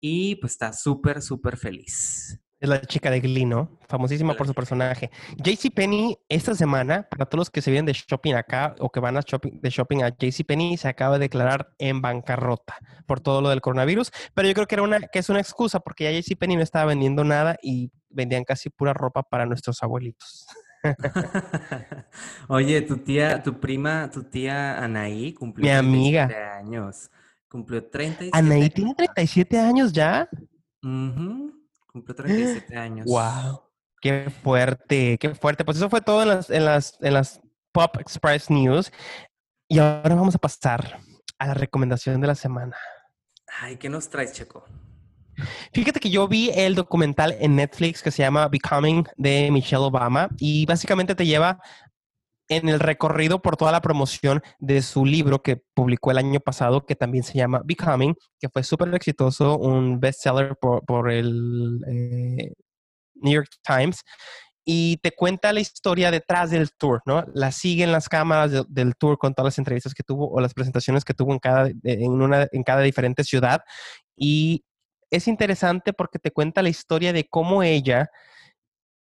y 0.00 0.34
pues 0.36 0.52
está 0.52 0.72
súper, 0.72 1.22
súper 1.22 1.56
feliz. 1.56 2.40
Es 2.60 2.68
la 2.68 2.78
chica 2.82 3.10
de 3.10 3.20
Glee, 3.20 3.46
¿no? 3.46 3.70
Famosísima 3.88 4.34
por 4.34 4.46
su 4.46 4.52
personaje. 4.52 5.10
JCPenney, 5.38 6.18
esta 6.28 6.54
semana, 6.54 7.08
para 7.10 7.24
todos 7.24 7.38
los 7.40 7.50
que 7.50 7.62
se 7.62 7.70
vienen 7.70 7.86
de 7.86 7.94
shopping 7.94 8.34
acá 8.34 8.74
o 8.80 8.90
que 8.90 9.00
van 9.00 9.16
a 9.16 9.22
shopping, 9.22 9.60
de 9.62 9.70
shopping 9.70 10.02
a 10.02 10.10
JCPenney, 10.10 10.76
se 10.76 10.86
acaba 10.86 11.14
de 11.14 11.20
declarar 11.20 11.72
en 11.78 12.02
bancarrota 12.02 12.76
por 13.06 13.20
todo 13.20 13.40
lo 13.40 13.48
del 13.48 13.62
coronavirus. 13.62 14.12
Pero 14.34 14.46
yo 14.46 14.52
creo 14.52 14.66
que, 14.66 14.74
era 14.74 14.82
una, 14.82 15.00
que 15.00 15.20
es 15.20 15.30
una 15.30 15.40
excusa 15.40 15.80
porque 15.80 16.04
ya 16.04 16.20
JCPenney 16.20 16.58
no 16.58 16.62
estaba 16.62 16.84
vendiendo 16.84 17.24
nada 17.24 17.56
y 17.62 17.90
vendían 18.10 18.44
casi 18.44 18.68
pura 18.68 18.92
ropa 18.92 19.22
para 19.22 19.46
nuestros 19.46 19.82
abuelitos. 19.82 20.46
Oye, 22.48 22.82
tu 22.82 22.98
tía, 22.98 23.42
tu 23.42 23.58
prima, 23.58 24.10
tu 24.10 24.24
tía 24.24 24.84
Anaí 24.84 25.32
cumplió 25.32 25.64
Mi 25.64 25.70
amiga. 25.70 26.58
años. 26.58 27.10
Cumplió 27.48 27.82
37 27.88 28.38
¿Anaí 28.38 28.68
tiene 28.68 28.94
37 28.94 29.58
años 29.58 29.92
ya? 29.94 30.28
Uh 30.82 31.59
Cumplió 31.92 32.14
37 32.14 32.76
años. 32.76 33.06
¡Wow! 33.06 33.62
¡Qué 34.00 34.30
fuerte! 34.42 35.18
¡Qué 35.18 35.34
fuerte! 35.34 35.64
Pues 35.64 35.76
eso 35.76 35.90
fue 35.90 36.00
todo 36.00 36.22
en 36.22 36.28
las, 36.28 36.50
en 36.50 36.64
las, 36.64 36.96
en 37.00 37.14
las 37.14 37.40
Pop 37.72 37.96
Express 37.98 38.48
News. 38.50 38.92
Y 39.68 39.78
ahora 39.78 40.14
vamos 40.14 40.34
a 40.34 40.38
pasar 40.38 41.00
a 41.38 41.46
la 41.46 41.54
recomendación 41.54 42.20
de 42.20 42.26
la 42.26 42.34
semana. 42.34 42.76
Ay, 43.60 43.76
¿qué 43.76 43.88
nos 43.88 44.08
traes, 44.08 44.32
Checo? 44.32 44.64
Fíjate 45.72 46.00
que 46.00 46.10
yo 46.10 46.28
vi 46.28 46.50
el 46.54 46.74
documental 46.74 47.36
en 47.40 47.56
Netflix 47.56 48.02
que 48.02 48.10
se 48.10 48.22
llama 48.22 48.48
Becoming 48.48 49.06
de 49.16 49.50
Michelle 49.50 49.82
Obama 49.82 50.28
y 50.38 50.66
básicamente 50.66 51.14
te 51.14 51.26
lleva 51.26 51.60
en 52.50 52.68
el 52.68 52.80
recorrido 52.80 53.40
por 53.40 53.56
toda 53.56 53.70
la 53.72 53.80
promoción 53.80 54.42
de 54.58 54.82
su 54.82 55.06
libro 55.06 55.40
que 55.40 55.62
publicó 55.72 56.10
el 56.10 56.18
año 56.18 56.40
pasado, 56.40 56.84
que 56.84 56.96
también 56.96 57.22
se 57.22 57.34
llama 57.34 57.62
Becoming, 57.64 58.16
que 58.40 58.48
fue 58.48 58.64
súper 58.64 58.92
exitoso, 58.92 59.56
un 59.56 60.00
bestseller 60.00 60.56
por, 60.60 60.84
por 60.84 61.10
el 61.12 61.80
eh, 61.88 62.52
New 63.14 63.34
York 63.34 63.50
Times. 63.62 64.02
Y 64.64 64.98
te 64.98 65.12
cuenta 65.12 65.52
la 65.52 65.60
historia 65.60 66.10
detrás 66.10 66.50
del 66.50 66.72
tour, 66.72 67.00
¿no? 67.06 67.24
La 67.34 67.52
siguen 67.52 67.92
las 67.92 68.08
cámaras 68.08 68.66
del 68.68 68.96
tour 68.96 69.16
con 69.16 69.32
todas 69.32 69.52
las 69.52 69.58
entrevistas 69.58 69.94
que 69.94 70.02
tuvo 70.02 70.28
o 70.28 70.40
las 70.40 70.52
presentaciones 70.52 71.04
que 71.04 71.14
tuvo 71.14 71.32
en 71.32 71.38
cada, 71.38 71.70
en, 71.84 72.10
una, 72.10 72.46
en 72.50 72.62
cada 72.64 72.82
diferente 72.82 73.22
ciudad. 73.24 73.62
Y 74.16 74.64
es 75.10 75.28
interesante 75.28 75.92
porque 75.92 76.18
te 76.18 76.32
cuenta 76.32 76.62
la 76.62 76.68
historia 76.68 77.12
de 77.12 77.28
cómo 77.28 77.62
ella, 77.62 78.10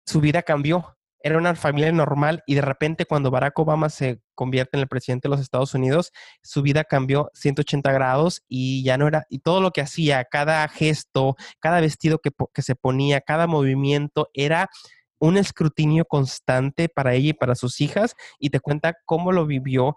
su 0.07 0.21
vida 0.21 0.43
cambió 0.43 0.97
era 1.23 1.39
una 1.39 1.55
familia 1.55 1.93
normal 1.93 2.43
y 2.47 2.55
de 2.55 2.63
repente 2.63 3.07
cuando 3.07 3.31
Barack 3.31 3.59
Obama 3.59 3.89
se 3.89 4.21
convierte 4.35 4.77
en 4.77 4.83
el 4.83 4.89
presidente 4.89 5.29
de 5.29 5.31
los 5.31 5.41
Estados 5.41 5.75
Unidos, 5.75 6.13
su 6.43 6.63
vida 6.63 6.85
cambió 6.85 7.31
180 7.35 7.93
grados 7.93 8.43
y 8.49 8.83
ya 8.83 8.97
no 8.97 9.07
era, 9.07 9.27
y 9.29 9.41
todo 9.41 9.61
lo 9.61 9.71
que 9.71 9.83
hacía, 9.83 10.25
cada 10.25 10.67
gesto, 10.69 11.37
cada 11.59 11.81
vestido 11.81 12.19
que, 12.19 12.31
que 12.55 12.63
se 12.63 12.75
ponía, 12.75 13.21
cada 13.21 13.47
movimiento 13.47 14.29
era 14.33 14.71
un 15.19 15.37
escrutinio 15.37 16.07
constante 16.07 16.89
para 16.89 17.15
ella 17.15 17.31
y 17.31 17.35
para 17.35 17.55
sus 17.55 17.81
hijas 17.81 18.15
y 18.39 18.51
te 18.51 18.59
cuenta 18.59 18.95
cómo 19.05 19.33
lo 19.33 19.47
vivió 19.47 19.97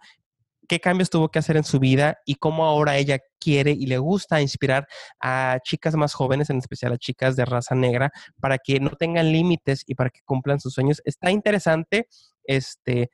qué 0.73 0.79
cambios 0.79 1.11
tuvo 1.11 1.29
que 1.29 1.37
hacer 1.37 1.55
en 1.55 1.63
su 1.63 1.79
vida 1.79 2.17
y 2.25 2.33
cómo 2.33 2.65
ahora 2.65 2.97
ella 2.97 3.19
quiere 3.39 3.69
y 3.69 3.85
le 3.85 3.99
gusta 3.99 4.41
inspirar 4.41 4.87
a 5.19 5.59
chicas 5.63 5.93
más 5.93 6.15
jóvenes, 6.15 6.49
en 6.49 6.57
especial 6.57 6.93
a 6.93 6.97
chicas 6.97 7.35
de 7.35 7.45
raza 7.45 7.75
negra, 7.75 8.11
para 8.41 8.57
que 8.57 8.79
no 8.79 8.89
tengan 8.89 9.31
límites 9.31 9.83
y 9.85 9.93
para 9.93 10.09
que 10.09 10.21
cumplan 10.25 10.59
sus 10.59 10.73
sueños. 10.73 10.99
Está 11.05 11.29
interesante, 11.29 12.07
este, 12.43 13.11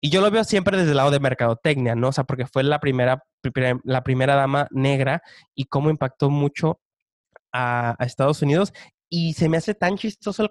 y 0.00 0.10
yo 0.10 0.20
lo 0.20 0.32
veo 0.32 0.42
siempre 0.42 0.76
desde 0.76 0.90
el 0.90 0.96
lado 0.96 1.12
de 1.12 1.20
mercadotecnia, 1.20 1.94
¿no? 1.94 2.08
O 2.08 2.12
sea, 2.12 2.24
porque 2.24 2.44
fue 2.44 2.64
la 2.64 2.80
primera, 2.80 3.22
la 3.84 4.02
primera 4.02 4.34
dama 4.34 4.66
negra 4.72 5.22
y 5.54 5.66
cómo 5.66 5.90
impactó 5.90 6.28
mucho 6.28 6.80
a, 7.52 7.94
Estados 8.00 8.42
Unidos. 8.42 8.72
Y 9.08 9.34
se 9.34 9.48
me 9.48 9.58
hace 9.58 9.74
tan 9.74 9.96
chistoso 9.96 10.42
el, 10.42 10.50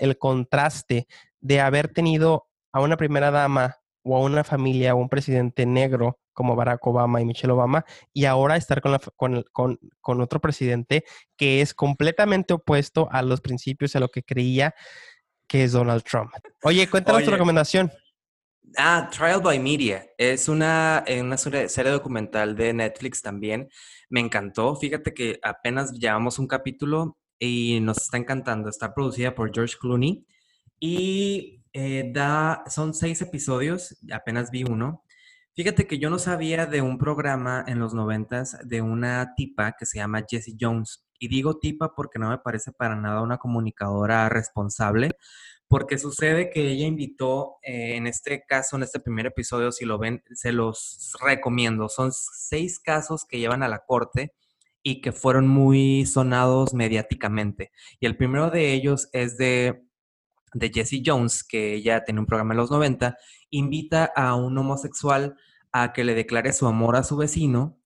el 0.00 0.18
contraste 0.18 1.06
de 1.40 1.60
haber 1.62 1.88
tenido 1.88 2.46
a 2.74 2.82
una 2.82 2.98
primera 2.98 3.30
dama 3.30 3.78
o 4.04 4.16
a 4.16 4.20
una 4.20 4.44
familia 4.44 4.94
o 4.94 4.98
un 4.98 5.08
presidente 5.08 5.66
negro 5.66 6.20
como 6.32 6.56
Barack 6.56 6.86
Obama 6.86 7.20
y 7.20 7.24
Michelle 7.24 7.52
Obama, 7.52 7.84
y 8.12 8.26
ahora 8.26 8.56
estar 8.56 8.80
con, 8.80 8.98
con, 9.52 9.78
con, 10.00 10.20
otro 10.20 10.40
presidente 10.40 11.04
que 11.36 11.60
es 11.60 11.74
completamente 11.74 12.54
opuesto 12.54 13.08
a 13.10 13.22
los 13.22 13.40
principios, 13.40 13.96
a 13.96 14.00
lo 14.00 14.08
que 14.08 14.22
creía 14.22 14.74
que 15.48 15.64
es 15.64 15.72
Donald 15.72 16.02
Trump. 16.02 16.32
Oye, 16.62 16.88
cuéntanos 16.88 17.24
tu 17.24 17.30
recomendación. 17.30 17.90
Ah, 18.76 19.08
Trial 19.10 19.40
by 19.40 19.58
Media. 19.58 20.06
Es 20.18 20.48
una, 20.48 21.04
eh, 21.06 21.20
una 21.20 21.36
serie 21.36 21.90
documental 21.90 22.56
de 22.56 22.72
Netflix 22.72 23.22
también. 23.22 23.68
Me 24.08 24.20
encantó. 24.20 24.74
Fíjate 24.74 25.14
que 25.14 25.38
apenas 25.42 25.92
llevamos 25.92 26.38
un 26.38 26.48
capítulo 26.48 27.16
y 27.38 27.78
nos 27.80 27.98
está 27.98 28.16
encantando. 28.16 28.68
Está 28.68 28.92
producida 28.94 29.34
por 29.34 29.54
George 29.54 29.76
Clooney 29.80 30.26
y 30.80 31.63
eh, 31.74 32.10
da, 32.12 32.64
son 32.68 32.94
seis 32.94 33.20
episodios. 33.20 33.98
Apenas 34.10 34.50
vi 34.50 34.64
uno. 34.64 35.04
Fíjate 35.54 35.86
que 35.86 35.98
yo 35.98 36.08
no 36.10 36.18
sabía 36.18 36.66
de 36.66 36.80
un 36.80 36.98
programa 36.98 37.64
en 37.68 37.78
los 37.78 37.92
noventas 37.92 38.56
de 38.64 38.80
una 38.80 39.34
tipa 39.36 39.76
que 39.78 39.86
se 39.86 39.98
llama 39.98 40.24
Jessie 40.28 40.56
Jones. 40.58 41.04
Y 41.18 41.28
digo 41.28 41.58
tipa 41.58 41.94
porque 41.94 42.18
no 42.18 42.30
me 42.30 42.38
parece 42.38 42.72
para 42.72 42.96
nada 42.96 43.20
una 43.20 43.38
comunicadora 43.38 44.28
responsable 44.28 45.10
porque 45.68 45.98
sucede 45.98 46.50
que 46.50 46.70
ella 46.70 46.86
invitó, 46.86 47.56
eh, 47.62 47.96
en 47.96 48.06
este 48.06 48.44
caso, 48.46 48.76
en 48.76 48.82
este 48.84 49.00
primer 49.00 49.26
episodio, 49.26 49.72
si 49.72 49.84
lo 49.84 49.98
ven, 49.98 50.22
se 50.32 50.52
los 50.52 51.16
recomiendo. 51.20 51.88
Son 51.88 52.12
seis 52.12 52.78
casos 52.78 53.24
que 53.24 53.38
llevan 53.38 53.62
a 53.62 53.68
la 53.68 53.80
corte 53.80 54.34
y 54.82 55.00
que 55.00 55.12
fueron 55.12 55.48
muy 55.48 56.06
sonados 56.06 56.74
mediáticamente. 56.74 57.72
Y 57.98 58.06
el 58.06 58.16
primero 58.16 58.50
de 58.50 58.72
ellos 58.72 59.08
es 59.12 59.36
de, 59.38 59.82
de 60.54 60.70
Jesse 60.72 61.02
Jones, 61.04 61.44
que 61.44 61.74
ella 61.74 62.04
tiene 62.04 62.20
un 62.20 62.26
programa 62.26 62.54
en 62.54 62.58
los 62.58 62.70
90, 62.70 63.16
invita 63.50 64.04
a 64.04 64.34
un 64.34 64.56
homosexual 64.56 65.36
a 65.72 65.92
que 65.92 66.04
le 66.04 66.14
declare 66.14 66.52
su 66.52 66.66
amor 66.66 66.96
a 66.96 67.02
su 67.02 67.16
vecino. 67.16 67.78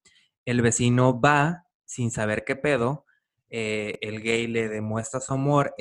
El 0.44 0.62
vecino 0.62 1.20
va 1.20 1.64
sin 1.84 2.10
saber 2.10 2.44
qué 2.44 2.54
pedo. 2.54 3.04
Eh, 3.50 3.98
el 4.02 4.22
gay 4.22 4.46
le 4.46 4.68
demuestra 4.68 5.20
su 5.20 5.32
amor 5.32 5.74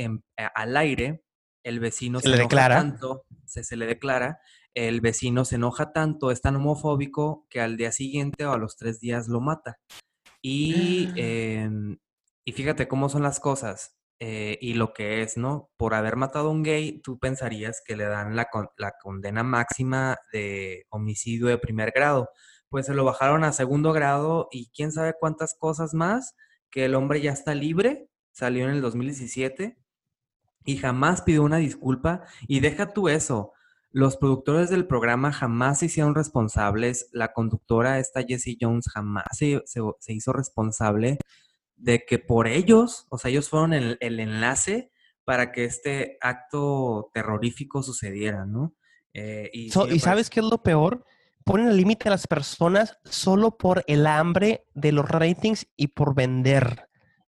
al 0.56 0.78
aire 0.78 1.24
el 1.68 1.82
vecino 1.82 2.22
se, 2.22 2.30
le 2.30 2.38
declara. 2.38 2.76
tanto, 2.76 3.26
se, 3.46 3.76
le 3.76 3.86
declara, 3.86 4.40
el 4.74 5.02
vecino 5.02 5.44
se 5.44 5.56
enoja 5.56 5.92
tanto, 5.92 6.32
es 6.32 6.42
tan 6.42 6.56
homofóbico 6.56 7.46
que 7.50 7.60
al 7.60 7.76
día 7.76 7.92
siguiente 7.92 8.46
o 8.46 8.54
a 8.54 8.58
los 8.58 8.78
tres 8.78 9.02
días 9.02 9.28
lo 9.28 9.42
mata. 9.42 9.78
Y, 10.42 11.10
em, 11.18 11.98
y 12.46 12.52
fíjate 12.54 12.88
cómo 12.88 13.10
son 13.10 13.24
las 13.24 13.42
cosas 13.42 13.98
eh, 14.20 14.58
y 14.62 14.74
lo 14.74 14.94
que 14.94 15.22
es, 15.22 15.38
¿no? 15.38 15.70
Por 15.78 15.94
haber 15.94 16.16
matado 16.16 16.50
a 16.50 16.52
un 16.52 16.64
gay, 16.64 17.02
tú 17.02 17.20
pensarías 17.20 17.82
que 17.86 17.96
le 17.96 18.06
dan 18.06 18.36
la, 18.36 18.50
condena 19.02 19.44
máxima 19.44 20.18
de 20.34 20.86
homicidio 20.90 21.48
de 21.48 21.58
primer 21.60 21.92
grado. 21.92 22.30
Pues 22.70 22.88
se 22.88 22.96
lo 22.96 23.06
bajaron 23.06 23.44
a 23.44 23.54
segundo 23.54 23.94
grado 23.94 24.48
y 24.52 24.72
quién 24.76 24.92
sabe 24.92 25.14
cuántas 25.20 25.56
cosas 25.58 25.94
más, 25.94 26.36
que 26.72 26.86
el 26.86 26.96
hombre 26.96 27.22
ya 27.22 27.32
está 27.32 27.54
libre, 27.56 28.10
salió 28.32 28.66
en 28.66 28.72
el 28.72 28.82
2017 28.82 29.78
y 30.66 30.78
jamás 30.78 31.22
pidió 31.22 31.44
una 31.44 31.58
disculpa. 31.58 32.24
Y 32.48 32.60
deja 32.60 32.94
tú 32.94 33.10
eso. 33.10 33.54
Los 33.92 34.18
productores 34.18 34.70
del 34.70 34.86
programa 34.88 35.32
jamás 35.32 35.80
se 35.80 35.86
hicieron 35.88 36.16
responsables. 36.16 37.10
La 37.14 37.34
conductora, 37.34 38.00
esta 38.00 38.24
Jessie 38.24 38.58
Jones, 38.60 38.90
jamás 38.90 39.26
se, 39.32 39.62
hizo 40.08 40.34
responsable 40.34 41.20
de 41.78 42.04
que 42.06 42.20
por 42.20 42.48
ellos, 42.48 43.06
o 43.10 43.18
sea, 43.18 43.32
ellos 43.32 43.50
fueron 43.50 43.74
el, 43.74 43.98
enlace 44.02 44.92
para 45.24 45.52
que 45.52 45.66
este 45.66 46.18
acto 46.22 47.12
terrorífico 47.14 47.84
sucediera, 47.84 48.46
¿no? 48.46 48.76
Eh, 49.14 49.50
y, 49.54 49.66
¿Y 49.68 50.00
sabes 50.00 50.30
qué 50.30 50.42
es 50.42 50.46
lo 50.46 50.62
peor? 50.62 51.06
Ponen 51.44 51.70
el 51.70 51.78
límite 51.78 52.10
a 52.10 52.12
las 52.12 52.28
personas 52.28 52.98
solo 53.06 53.58
por 53.58 53.84
el 53.88 54.06
hambre 54.06 54.66
de 54.74 54.92
los 54.92 55.08
ratings 55.08 55.68
y 55.76 55.88
por 55.88 56.14
vender 56.14 56.88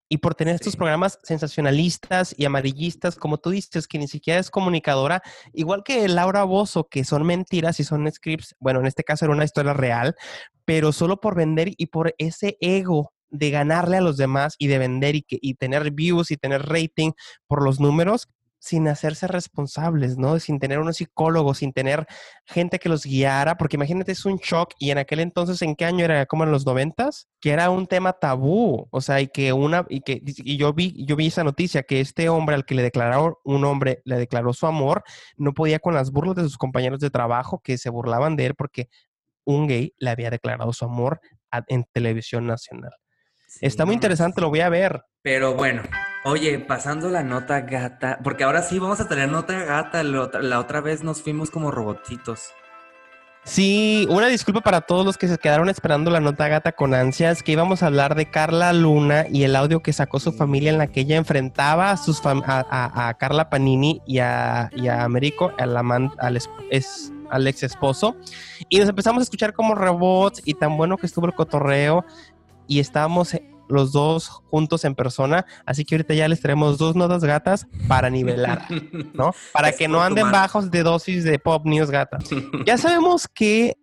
y 0.09 0.17
por 0.17 0.33
tener 0.33 0.55
estos 0.55 0.75
programas 0.75 1.19
sensacionalistas 1.23 2.33
y 2.35 2.45
amarillistas, 2.45 3.15
como 3.15 3.37
tú 3.37 3.51
dices, 3.51 3.87
que 3.87 3.99
ni 3.99 4.07
siquiera 4.07 4.39
es 4.39 4.49
comunicadora, 4.49 5.21
igual 5.53 5.83
que 5.85 6.07
Laura 6.07 6.43
Bozo, 6.43 6.89
que 6.89 7.05
son 7.05 7.25
mentiras 7.25 7.79
y 7.79 7.83
son 7.83 8.11
scripts, 8.11 8.55
bueno, 8.59 8.79
en 8.79 8.87
este 8.87 9.03
caso 9.03 9.25
era 9.25 9.35
una 9.35 9.43
historia 9.45 9.73
real, 9.73 10.15
pero 10.65 10.91
solo 10.91 11.21
por 11.21 11.35
vender 11.35 11.73
y 11.77 11.85
por 11.87 12.15
ese 12.17 12.57
ego 12.59 13.13
de 13.29 13.51
ganarle 13.51 13.97
a 13.97 14.01
los 14.01 14.17
demás 14.17 14.55
y 14.57 14.67
de 14.67 14.77
vender 14.77 15.15
y, 15.15 15.21
que, 15.23 15.37
y 15.41 15.55
tener 15.55 15.91
views 15.91 16.31
y 16.31 16.37
tener 16.37 16.63
rating 16.67 17.11
por 17.47 17.63
los 17.63 17.79
números, 17.79 18.27
sin 18.59 18.87
hacerse 18.87 19.27
responsables, 19.27 20.17
¿no? 20.17 20.37
Sin 20.39 20.59
tener 20.59 20.79
unos 20.79 20.97
psicólogos, 20.97 21.59
sin 21.59 21.71
tener 21.71 22.05
gente 22.45 22.77
que 22.77 22.89
los 22.89 23.05
guiara, 23.05 23.57
porque 23.57 23.77
imagínate, 23.77 24.11
es 24.11 24.25
un 24.25 24.37
shock 24.37 24.73
y 24.77 24.91
en 24.91 24.97
aquel 24.97 25.21
entonces, 25.21 25.61
¿en 25.61 25.75
qué 25.75 25.85
año 25.85 26.03
era? 26.03 26.25
Como 26.25 26.43
en 26.43 26.51
los 26.51 26.65
noventas, 26.65 27.27
que 27.39 27.51
era 27.51 27.69
un 27.69 27.87
tema 27.87 28.13
tabú, 28.13 28.87
o 28.91 29.01
sea, 29.01 29.21
y 29.21 29.27
que 29.27 29.53
una, 29.53 29.85
y 29.89 30.01
que 30.01 30.21
y 30.23 30.57
yo 30.57 30.73
vi, 30.73 30.93
yo 31.05 31.15
vi 31.15 31.27
esa 31.27 31.43
noticia, 31.43 31.83
que 31.83 32.01
este 32.01 32.27
hombre 32.29 32.55
al 32.55 32.65
que 32.65 32.75
le 32.75 32.83
declararon, 32.83 33.35
un 33.45 33.63
hombre 33.63 34.01
le 34.03 34.17
declaró 34.17 34.53
su 34.53 34.67
amor, 34.67 35.03
no 35.37 35.53
podía 35.53 35.79
con 35.79 35.93
las 35.93 36.11
burlas 36.11 36.35
de 36.35 36.43
sus 36.43 36.57
compañeros 36.57 36.99
de 36.99 37.09
trabajo 37.09 37.61
que 37.63 37.77
se 37.77 37.89
burlaban 37.89 38.35
de 38.35 38.47
él 38.47 38.55
porque 38.55 38.89
un 39.45 39.67
gay 39.67 39.93
le 39.97 40.09
había 40.09 40.29
declarado 40.29 40.73
su 40.73 40.85
amor 40.85 41.21
en 41.67 41.85
televisión 41.93 42.45
nacional. 42.45 42.91
Está 43.61 43.85
muy 43.85 43.95
interesante, 43.95 44.41
lo 44.41 44.49
voy 44.49 44.61
a 44.61 44.69
ver. 44.69 45.03
Pero 45.21 45.55
bueno, 45.55 45.83
oye, 46.23 46.59
pasando 46.59 47.09
la 47.09 47.23
nota 47.23 47.61
gata, 47.61 48.19
porque 48.23 48.43
ahora 48.43 48.61
sí 48.61 48.79
vamos 48.79 48.99
a 48.99 49.07
tener 49.07 49.29
nota 49.29 49.53
gata, 49.63 50.03
la 50.03 50.59
otra 50.59 50.81
vez 50.81 51.03
nos 51.03 51.21
fuimos 51.21 51.51
como 51.51 51.71
robotitos. 51.71 52.51
Sí, 53.45 54.05
una 54.09 54.27
disculpa 54.27 54.61
para 54.61 54.81
todos 54.81 55.05
los 55.05 55.17
que 55.17 55.27
se 55.27 55.37
quedaron 55.37 55.69
esperando 55.69 56.11
la 56.11 56.19
nota 56.19 56.47
gata 56.47 56.73
con 56.73 56.93
ansias, 56.93 57.41
que 57.41 57.53
íbamos 57.53 57.81
a 57.81 57.87
hablar 57.87 58.13
de 58.13 58.29
Carla 58.29 58.73
Luna 58.73 59.25
y 59.31 59.43
el 59.43 59.55
audio 59.55 59.81
que 59.81 59.93
sacó 59.93 60.19
su 60.19 60.33
familia 60.33 60.71
en 60.71 60.77
la 60.77 60.87
que 60.87 60.99
ella 61.01 61.15
enfrentaba 61.15 61.89
a, 61.89 61.97
sus 61.97 62.21
a, 62.23 63.15
Carla 63.17 63.49
Panini 63.49 64.01
y 64.05 64.19
a, 64.19 64.69
y 64.75 64.87
a 64.87 65.03
Américo, 65.03 65.51
al, 65.57 65.75
al, 65.75 66.37
es, 66.69 67.11
al 67.31 67.47
ex 67.47 67.63
esposo. 67.63 68.17
Y 68.67 68.77
nos 68.77 68.89
empezamos 68.89 69.21
a 69.21 69.23
escuchar 69.23 69.53
como 69.53 69.73
robots 69.73 70.41
y 70.45 70.53
tan 70.53 70.77
bueno 70.77 70.97
que 70.97 71.07
estuvo 71.07 71.25
el 71.25 71.33
cotorreo 71.33 72.05
y 72.69 72.79
estábamos 72.79 73.35
los 73.67 73.91
dos 73.91 74.29
juntos 74.29 74.85
en 74.85 74.95
persona, 74.95 75.45
así 75.65 75.83
que 75.83 75.95
ahorita 75.95 76.13
ya 76.13 76.27
les 76.27 76.39
traemos 76.39 76.77
dos 76.77 76.95
notas 76.95 77.23
gatas 77.23 77.67
para 77.87 78.09
nivelar, 78.09 78.65
¿no? 79.13 79.33
Para 79.51 79.71
que 79.71 79.87
no 79.87 80.01
anden 80.01 80.31
bajos 80.31 80.71
de 80.71 80.83
dosis 80.83 81.23
de 81.23 81.37
pop 81.39 81.65
news 81.65 81.91
gata. 81.91 82.19
ya 82.65 82.77
sabemos 82.77 83.27
que 83.27 83.75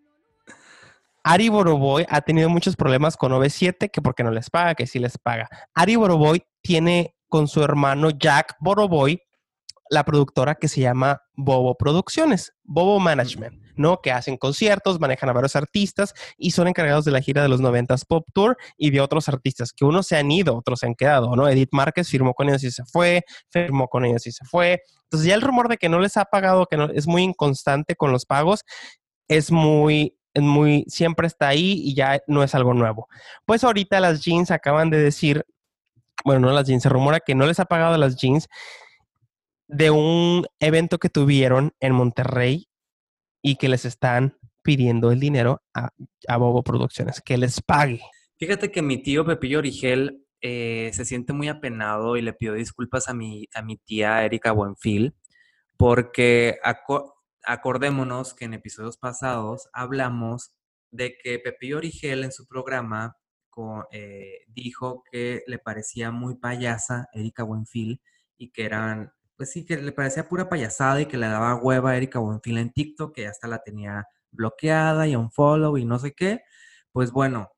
Ari 1.25 1.49
Boroboy 1.49 2.07
ha 2.09 2.21
tenido 2.21 2.49
muchos 2.49 2.77
problemas 2.77 3.17
con 3.17 3.33
OV7, 3.33 3.91
que 3.91 4.01
porque 4.01 4.23
no 4.23 4.31
les 4.31 4.49
paga, 4.49 4.77
que 4.77 4.87
sí 4.87 5.01
les 5.01 5.19
paga. 5.19 5.49
Ari 5.75 5.97
Boroboy 5.97 6.43
tiene 6.63 7.17
con 7.29 7.49
su 7.49 7.63
hermano 7.63 8.11
Jack 8.11 8.57
Boroboy 8.61 9.21
la 9.91 10.05
productora 10.05 10.55
que 10.55 10.69
se 10.69 10.81
llama 10.81 11.23
Bobo 11.35 11.77
Producciones, 11.77 12.53
Bobo 12.63 13.01
Management, 13.01 13.61
¿no? 13.77 14.01
Que 14.01 14.13
hacen 14.13 14.37
conciertos, 14.37 15.01
manejan 15.01 15.29
a 15.29 15.33
varios 15.33 15.57
artistas 15.57 16.15
y 16.37 16.51
son 16.53 16.69
encargados 16.69 17.05
de 17.05 17.11
la 17.11 17.21
gira 17.21 17.43
de 17.43 17.49
los 17.49 17.61
90s 17.61 18.05
Pop 18.07 18.27
Tour 18.33 18.57
y 18.77 18.91
de 18.91 19.01
otros 19.01 19.29
artistas 19.29 19.73
que 19.73 19.85
unos 19.85 20.07
se 20.07 20.17
han 20.17 20.31
ido, 20.31 20.57
otros 20.57 20.81
se 20.81 20.87
han 20.87 20.95
quedado, 20.95 21.35
¿no? 21.37 21.49
Edith 21.49 21.71
Márquez 21.73 22.09
firmó 22.09 22.35
con 22.35 22.49
ellos 22.49 22.65
y 22.65 22.71
se 22.71 22.85
fue, 22.85 23.23
firmó 23.51 23.89
con 23.89 24.05
ellos 24.05 24.27
y 24.27 24.33
se 24.33 24.45
fue. 24.45 24.83
Entonces 25.05 25.29
ya 25.29 25.35
el 25.35 25.43
rumor 25.43 25.69
de 25.69 25.77
que 25.77 25.89
no 25.89 26.01
les 26.01 26.17
ha 26.17 26.25
pagado, 26.25 26.67
que 26.67 26.77
no, 26.77 26.87
es 26.87 27.07
muy 27.07 27.23
inconstante 27.23 27.95
con 27.95 28.13
los 28.13 28.27
pagos, 28.27 28.65
es 29.29 29.51
muy, 29.51 30.17
muy, 30.35 30.85
siempre 30.89 31.27
está 31.27 31.49
ahí 31.49 31.81
y 31.85 31.95
ya 31.95 32.21
no 32.27 32.43
es 32.43 32.55
algo 32.55 32.75
nuevo. 32.75 33.09
Pues 33.45 33.65
ahorita 33.65 34.01
las 34.01 34.25
jeans 34.25 34.51
acaban 34.51 34.91
de 34.91 34.99
decir, 34.99 35.45
bueno, 36.25 36.41
no 36.41 36.53
las 36.53 36.67
jeans, 36.67 36.83
se 36.83 36.89
rumora 36.89 37.21
que 37.21 37.35
no 37.35 37.47
les 37.47 37.61
ha 37.61 37.67
pagado 37.67 37.97
las 37.97 38.17
jeans 38.17 38.49
de 39.69 39.91
un 39.91 40.47
evento 40.61 40.99
que 40.99 41.09
tuvieron 41.09 41.73
en 41.81 41.93
Monterrey 41.93 42.69
y 43.47 43.55
que 43.55 43.69
les 43.69 43.85
están 43.85 44.37
pidiendo 44.65 45.13
el 45.13 45.21
dinero 45.21 45.63
a, 45.73 45.91
Bobo 46.37 46.65
Producciones, 46.65 47.21
que 47.21 47.39
les 47.39 47.63
pague. 47.63 48.01
Fíjate 48.39 48.73
que 48.73 48.83
mi 48.83 49.01
tío 49.01 49.25
Pepillo 49.25 49.59
Origel 49.59 50.27
eh, 50.41 50.91
se 50.93 51.05
siente 51.05 51.33
muy 51.33 51.47
apenado 51.47 52.17
y 52.17 52.23
le 52.23 52.33
pido 52.33 52.55
disculpas 52.55 53.09
a 53.09 53.15
mi, 53.15 53.47
a 53.55 53.63
mi 53.63 53.77
tía 53.77 54.25
Erika 54.25 54.51
Buenfil, 54.51 55.15
porque 55.77 56.59
acordémonos 57.45 58.35
que 58.35 58.47
en 58.47 58.55
episodios 58.55 58.97
pasados 58.97 59.69
hablamos 59.73 60.51
de 60.91 61.17
que 61.17 61.39
Pepillo 61.39 61.77
Origel 61.77 62.25
en 62.25 62.33
su 62.33 62.49
programa 62.49 63.17
eh, 63.93 64.41
dijo 64.49 65.05
que 65.13 65.43
le 65.47 65.61
parecía 65.61 66.11
muy 66.11 66.35
payasa 66.35 67.07
Erika 67.13 67.45
Buenfil 67.45 68.01
y 68.37 68.51
que 68.51 68.65
eran, 68.65 69.13
pues 69.37 69.53
sí, 69.53 69.65
que 69.65 69.77
le 69.77 69.93
parecía 69.93 70.29
pura 70.29 70.49
payasada 70.49 71.01
y 71.01 71.07
que 71.07 71.19
le 71.19 71.27
daba 71.27 71.57
hueva 71.57 71.91
a 71.91 71.97
Erika 71.97 72.19
Buenfil 72.19 72.59
en 72.59 72.73
TikTok, 72.73 73.15
que 73.15 73.27
hasta 73.27 73.49
la 73.49 73.59
tenía 73.59 74.07
bloqueada 74.31 75.07
y 75.07 75.17
un 75.17 75.31
follow 75.31 75.77
y 75.77 75.85
no 75.85 75.99
sé 75.99 76.13
qué. 76.13 76.41
Pues 76.93 77.13
bueno, 77.13 77.51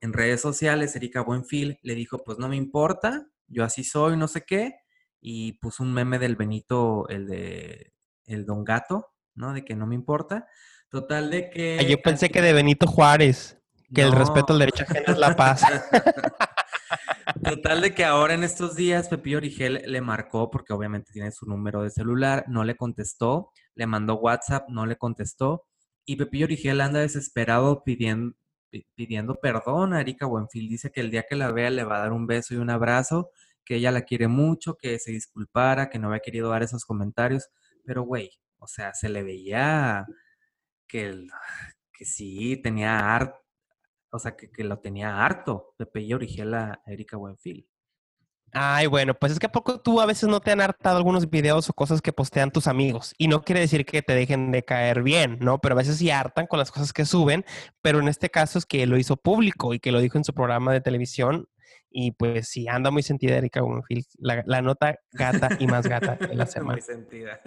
en 0.00 0.12
redes 0.12 0.40
sociales 0.40 0.94
Erika 0.96 1.22
Buenfil 1.22 1.78
le 1.82 1.94
dijo, 1.94 2.22
pues 2.24 2.38
no 2.38 2.48
me 2.48 2.56
importa, 2.56 3.26
yo 3.48 3.64
así 3.64 3.84
soy, 3.84 4.16
no 4.16 4.28
sé 4.28 4.44
qué, 4.46 4.76
y 5.20 5.54
puso 5.54 5.82
un 5.82 5.92
meme 5.92 6.18
del 6.18 6.36
Benito, 6.36 7.08
el 7.08 7.26
de 7.26 7.92
el 8.26 8.46
Don 8.46 8.64
Gato, 8.64 9.12
¿no? 9.34 9.52
De 9.52 9.64
que 9.64 9.74
no 9.74 9.86
me 9.86 9.96
importa. 9.96 10.46
Total 10.88 11.30
de 11.30 11.50
que... 11.50 11.84
Yo 11.88 12.00
pensé 12.00 12.30
que 12.30 12.40
de 12.40 12.52
Benito 12.52 12.86
Juárez, 12.86 13.58
que 13.92 14.02
el 14.02 14.12
respeto 14.12 14.52
al 14.52 14.60
derecho 14.60 14.84
ajeno 14.84 15.12
es 15.12 15.18
la 15.18 15.34
paz. 15.34 15.62
Total 17.42 17.80
de 17.80 17.94
que 17.94 18.04
ahora 18.04 18.34
en 18.34 18.44
estos 18.44 18.76
días 18.76 19.08
Pepillo 19.08 19.38
Origel 19.38 19.82
le 19.86 20.00
marcó, 20.00 20.50
porque 20.50 20.72
obviamente 20.72 21.12
tiene 21.12 21.32
su 21.32 21.46
número 21.46 21.82
de 21.82 21.90
celular, 21.90 22.44
no 22.48 22.64
le 22.64 22.76
contestó, 22.76 23.50
le 23.74 23.86
mandó 23.86 24.16
WhatsApp, 24.16 24.68
no 24.68 24.86
le 24.86 24.96
contestó, 24.96 25.66
y 26.04 26.16
Pepillo 26.16 26.46
Origel 26.46 26.80
anda 26.80 27.00
desesperado 27.00 27.82
pidiendo, 27.84 28.34
pidiendo 28.94 29.36
perdón 29.36 29.94
a 29.94 30.00
Erika 30.00 30.26
Buenfil. 30.26 30.68
Dice 30.68 30.90
que 30.90 31.00
el 31.00 31.10
día 31.10 31.24
que 31.28 31.36
la 31.36 31.52
vea 31.52 31.70
le 31.70 31.84
va 31.84 31.96
a 31.96 32.00
dar 32.00 32.12
un 32.12 32.26
beso 32.26 32.54
y 32.54 32.58
un 32.58 32.70
abrazo, 32.70 33.30
que 33.64 33.76
ella 33.76 33.92
la 33.92 34.02
quiere 34.02 34.28
mucho, 34.28 34.76
que 34.76 34.98
se 34.98 35.12
disculpara, 35.12 35.90
que 35.90 35.98
no 35.98 36.08
había 36.08 36.20
querido 36.20 36.50
dar 36.50 36.62
esos 36.62 36.84
comentarios, 36.84 37.48
pero 37.84 38.02
güey, 38.02 38.30
o 38.58 38.66
sea, 38.66 38.94
se 38.94 39.08
le 39.08 39.22
veía 39.22 40.06
que, 40.86 41.26
que 41.92 42.04
sí 42.04 42.56
tenía 42.62 43.14
harto, 43.14 43.38
o 44.10 44.18
sea, 44.18 44.36
que, 44.36 44.64
lo 44.64 44.78
tenía 44.78 45.24
harto 45.24 45.74
de 45.78 45.86
Pepillo 45.86 46.16
Origel 46.16 46.54
a 46.54 46.82
Erika 46.86 47.16
Buenfil. 47.16 47.68
Ay, 48.52 48.88
bueno, 48.88 49.14
pues 49.14 49.32
es 49.32 49.38
que 49.38 49.46
a 49.46 49.52
poco 49.52 49.80
tú 49.80 50.00
a 50.00 50.06
veces 50.06 50.28
no 50.28 50.40
te 50.40 50.50
han 50.50 50.60
hartado 50.60 50.96
algunos 50.96 51.30
videos 51.30 51.70
o 51.70 51.72
cosas 51.72 52.02
que 52.02 52.12
postean 52.12 52.50
tus 52.50 52.66
amigos. 52.66 53.14
Y 53.16 53.28
no 53.28 53.42
quiere 53.42 53.60
decir 53.60 53.86
que 53.86 54.02
te 54.02 54.14
dejen 54.14 54.50
de 54.50 54.64
caer 54.64 55.02
bien, 55.02 55.38
¿no? 55.40 55.60
Pero 55.60 55.74
a 55.74 55.78
veces 55.78 55.98
sí 55.98 56.10
hartan 56.10 56.48
con 56.48 56.58
las 56.58 56.72
cosas 56.72 56.92
que 56.92 57.04
suben. 57.04 57.44
Pero 57.80 58.00
en 58.00 58.08
este 58.08 58.28
caso 58.28 58.58
es 58.58 58.66
que 58.66 58.86
lo 58.86 58.98
hizo 58.98 59.16
público 59.16 59.72
y 59.72 59.78
que 59.78 59.92
lo 59.92 60.00
dijo 60.00 60.18
en 60.18 60.24
su 60.24 60.34
programa 60.34 60.72
de 60.72 60.80
televisión. 60.80 61.48
Y 61.90 62.12
pues 62.12 62.48
sí, 62.48 62.66
anda 62.66 62.90
muy 62.90 63.04
sentida 63.04 63.36
Erika 63.36 63.62
Buenfil. 63.62 64.04
La, 64.18 64.62
nota 64.62 64.98
gata 65.12 65.50
y 65.60 65.68
más 65.68 65.86
gata 65.86 66.16
de 66.16 66.34
la 66.34 66.46
semana. 66.46 66.72
muy 66.72 66.82
sentida. 66.82 67.40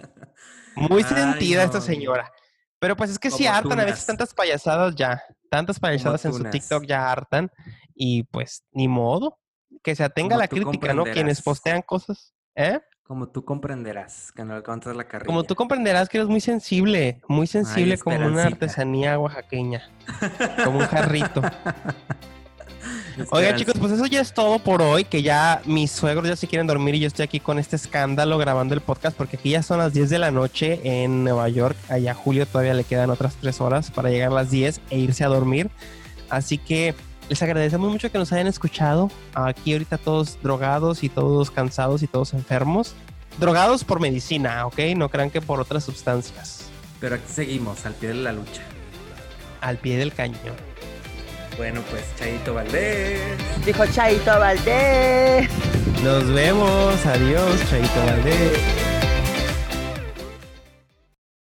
Muy 0.76 1.03
sentida 1.03 1.64
esta 1.64 1.82
señora. 1.82 2.32
Pero 2.80 2.95
pues 2.95 3.11
es 3.11 3.20
que 3.20 3.32
sí 3.32 3.45
hartan 3.45 3.80
a 3.80 3.86
veces 3.86 4.05
tantas 4.05 4.34
payasadas 4.34 4.95
ya, 4.95 5.24
tantas 5.54 5.80
payasadas 5.80 6.26
en 6.26 6.34
su 6.34 6.43
TikTok 6.45 6.84
ya 6.88 7.12
hartan 7.12 7.51
y 7.93 8.24
pues 8.24 8.64
ni 8.72 8.88
modo, 8.88 9.38
que 9.84 9.95
se 9.95 10.04
atenga 10.04 10.36
a 10.36 10.39
la 10.39 10.47
crítica, 10.47 10.95
¿no? 10.95 11.04
Quienes 11.04 11.43
postean 11.43 11.84
cosas, 11.84 12.34
¿eh? 12.56 12.80
Como 13.04 13.30
tú 13.30 13.45
comprenderás, 13.45 14.32
que 14.32 14.43
no 14.43 14.56
alcanzas 14.56 14.95
la 14.95 15.04
carrera. 15.04 15.28
Como 15.28 15.43
tú 15.43 15.54
comprenderás 15.54 16.10
que 16.10 16.18
eres 16.18 16.28
muy 16.28 16.41
sensible, 16.41 17.22
muy 17.28 17.45
sensible 17.45 17.99
como 17.99 18.16
una 18.26 18.45
artesanía 18.45 19.20
oaxaqueña, 19.20 19.91
como 20.64 20.80
un 20.80 20.88
jarrito. 20.88 21.43
Oiga, 23.30 23.55
chicos, 23.55 23.76
pues 23.80 23.91
eso 23.91 24.05
ya 24.05 24.22
es 24.22 24.34
todo 24.34 24.59
por 24.59 24.82
hoy, 24.82 25.03
que 25.03 25.22
ya 25.22 25.61
mis 25.66 25.91
suegros 25.91 26.28
ya 26.28 26.36
se 26.36 26.47
quieren 26.47 26.68
dormir 26.68 26.95
y 26.95 26.99
yo 26.99 27.07
estoy 27.07 27.24
aquí 27.24 27.39
con 27.39 27.59
este 27.59 27.76
escándalo 27.76 28.38
grabando 28.38 28.74
el 28.74 28.82
podcast 28.82 29.16
porque 29.16 29.38
aquí 29.38 29.51
ya 29.51 29.61
son 29.61 29.78
las 29.78 29.93
10 29.93 30.09
de 30.09 30.20
la 30.20 30.32
noche 30.32 30.80
en 30.84 31.24
Nueva 31.24 31.47
York. 31.49 31.78
Allá 31.89 32.14
Julio 32.14 32.45
todavía 32.45 32.74
le 32.74 32.84
quedan 32.84 33.09
otras 33.09 33.36
3 33.36 33.61
horas 33.61 33.91
para 33.91 34.09
llegar 34.09 34.32
a 34.32 34.36
las 34.36 34.51
10 34.51 34.82
e 34.89 34.99
irse 34.99 35.24
a 35.24 35.28
dormir. 35.28 35.70
Así 36.30 36.57
que 36.57 36.95
les 37.30 37.41
agradecemos 37.41 37.91
mucho 37.91 38.11
que 38.11 38.18
nos 38.18 38.32
hayan 38.34 38.47
escuchado. 38.47 39.11
Aquí 39.34 39.74
ahorita 39.74 39.97
todos 39.97 40.38
drogados 40.41 41.03
y 41.03 41.09
todos 41.09 41.51
cansados 41.51 42.03
y 42.03 42.07
todos 42.07 42.34
enfermos. 42.34 42.95
Drogados 43.39 43.84
por 43.84 43.99
medicina, 43.99 44.66
¿ok? 44.66 44.80
No 44.95 45.09
crean 45.09 45.30
que 45.30 45.41
por 45.41 45.59
otras 45.59 45.84
sustancias. 45.84 46.66
Pero 46.99 47.16
aquí 47.16 47.26
seguimos, 47.28 47.86
al 47.86 47.93
pie 47.93 48.09
de 48.09 48.16
la 48.16 48.32
lucha. 48.32 48.61
Al 49.61 49.78
pie 49.78 49.97
del 49.97 50.14
cañón. 50.14 50.72
Bueno, 51.58 51.82
pues 51.89 52.04
Chaito 52.18 52.54
Valdés. 52.54 53.20
Dijo 53.66 53.86
Chaito 53.88 54.39
Valdés. 54.39 55.49
Nos 56.04 56.28
vemos. 56.34 57.06
Adiós, 57.06 57.70
Chaito 57.70 58.06
Valdés. 58.06 58.60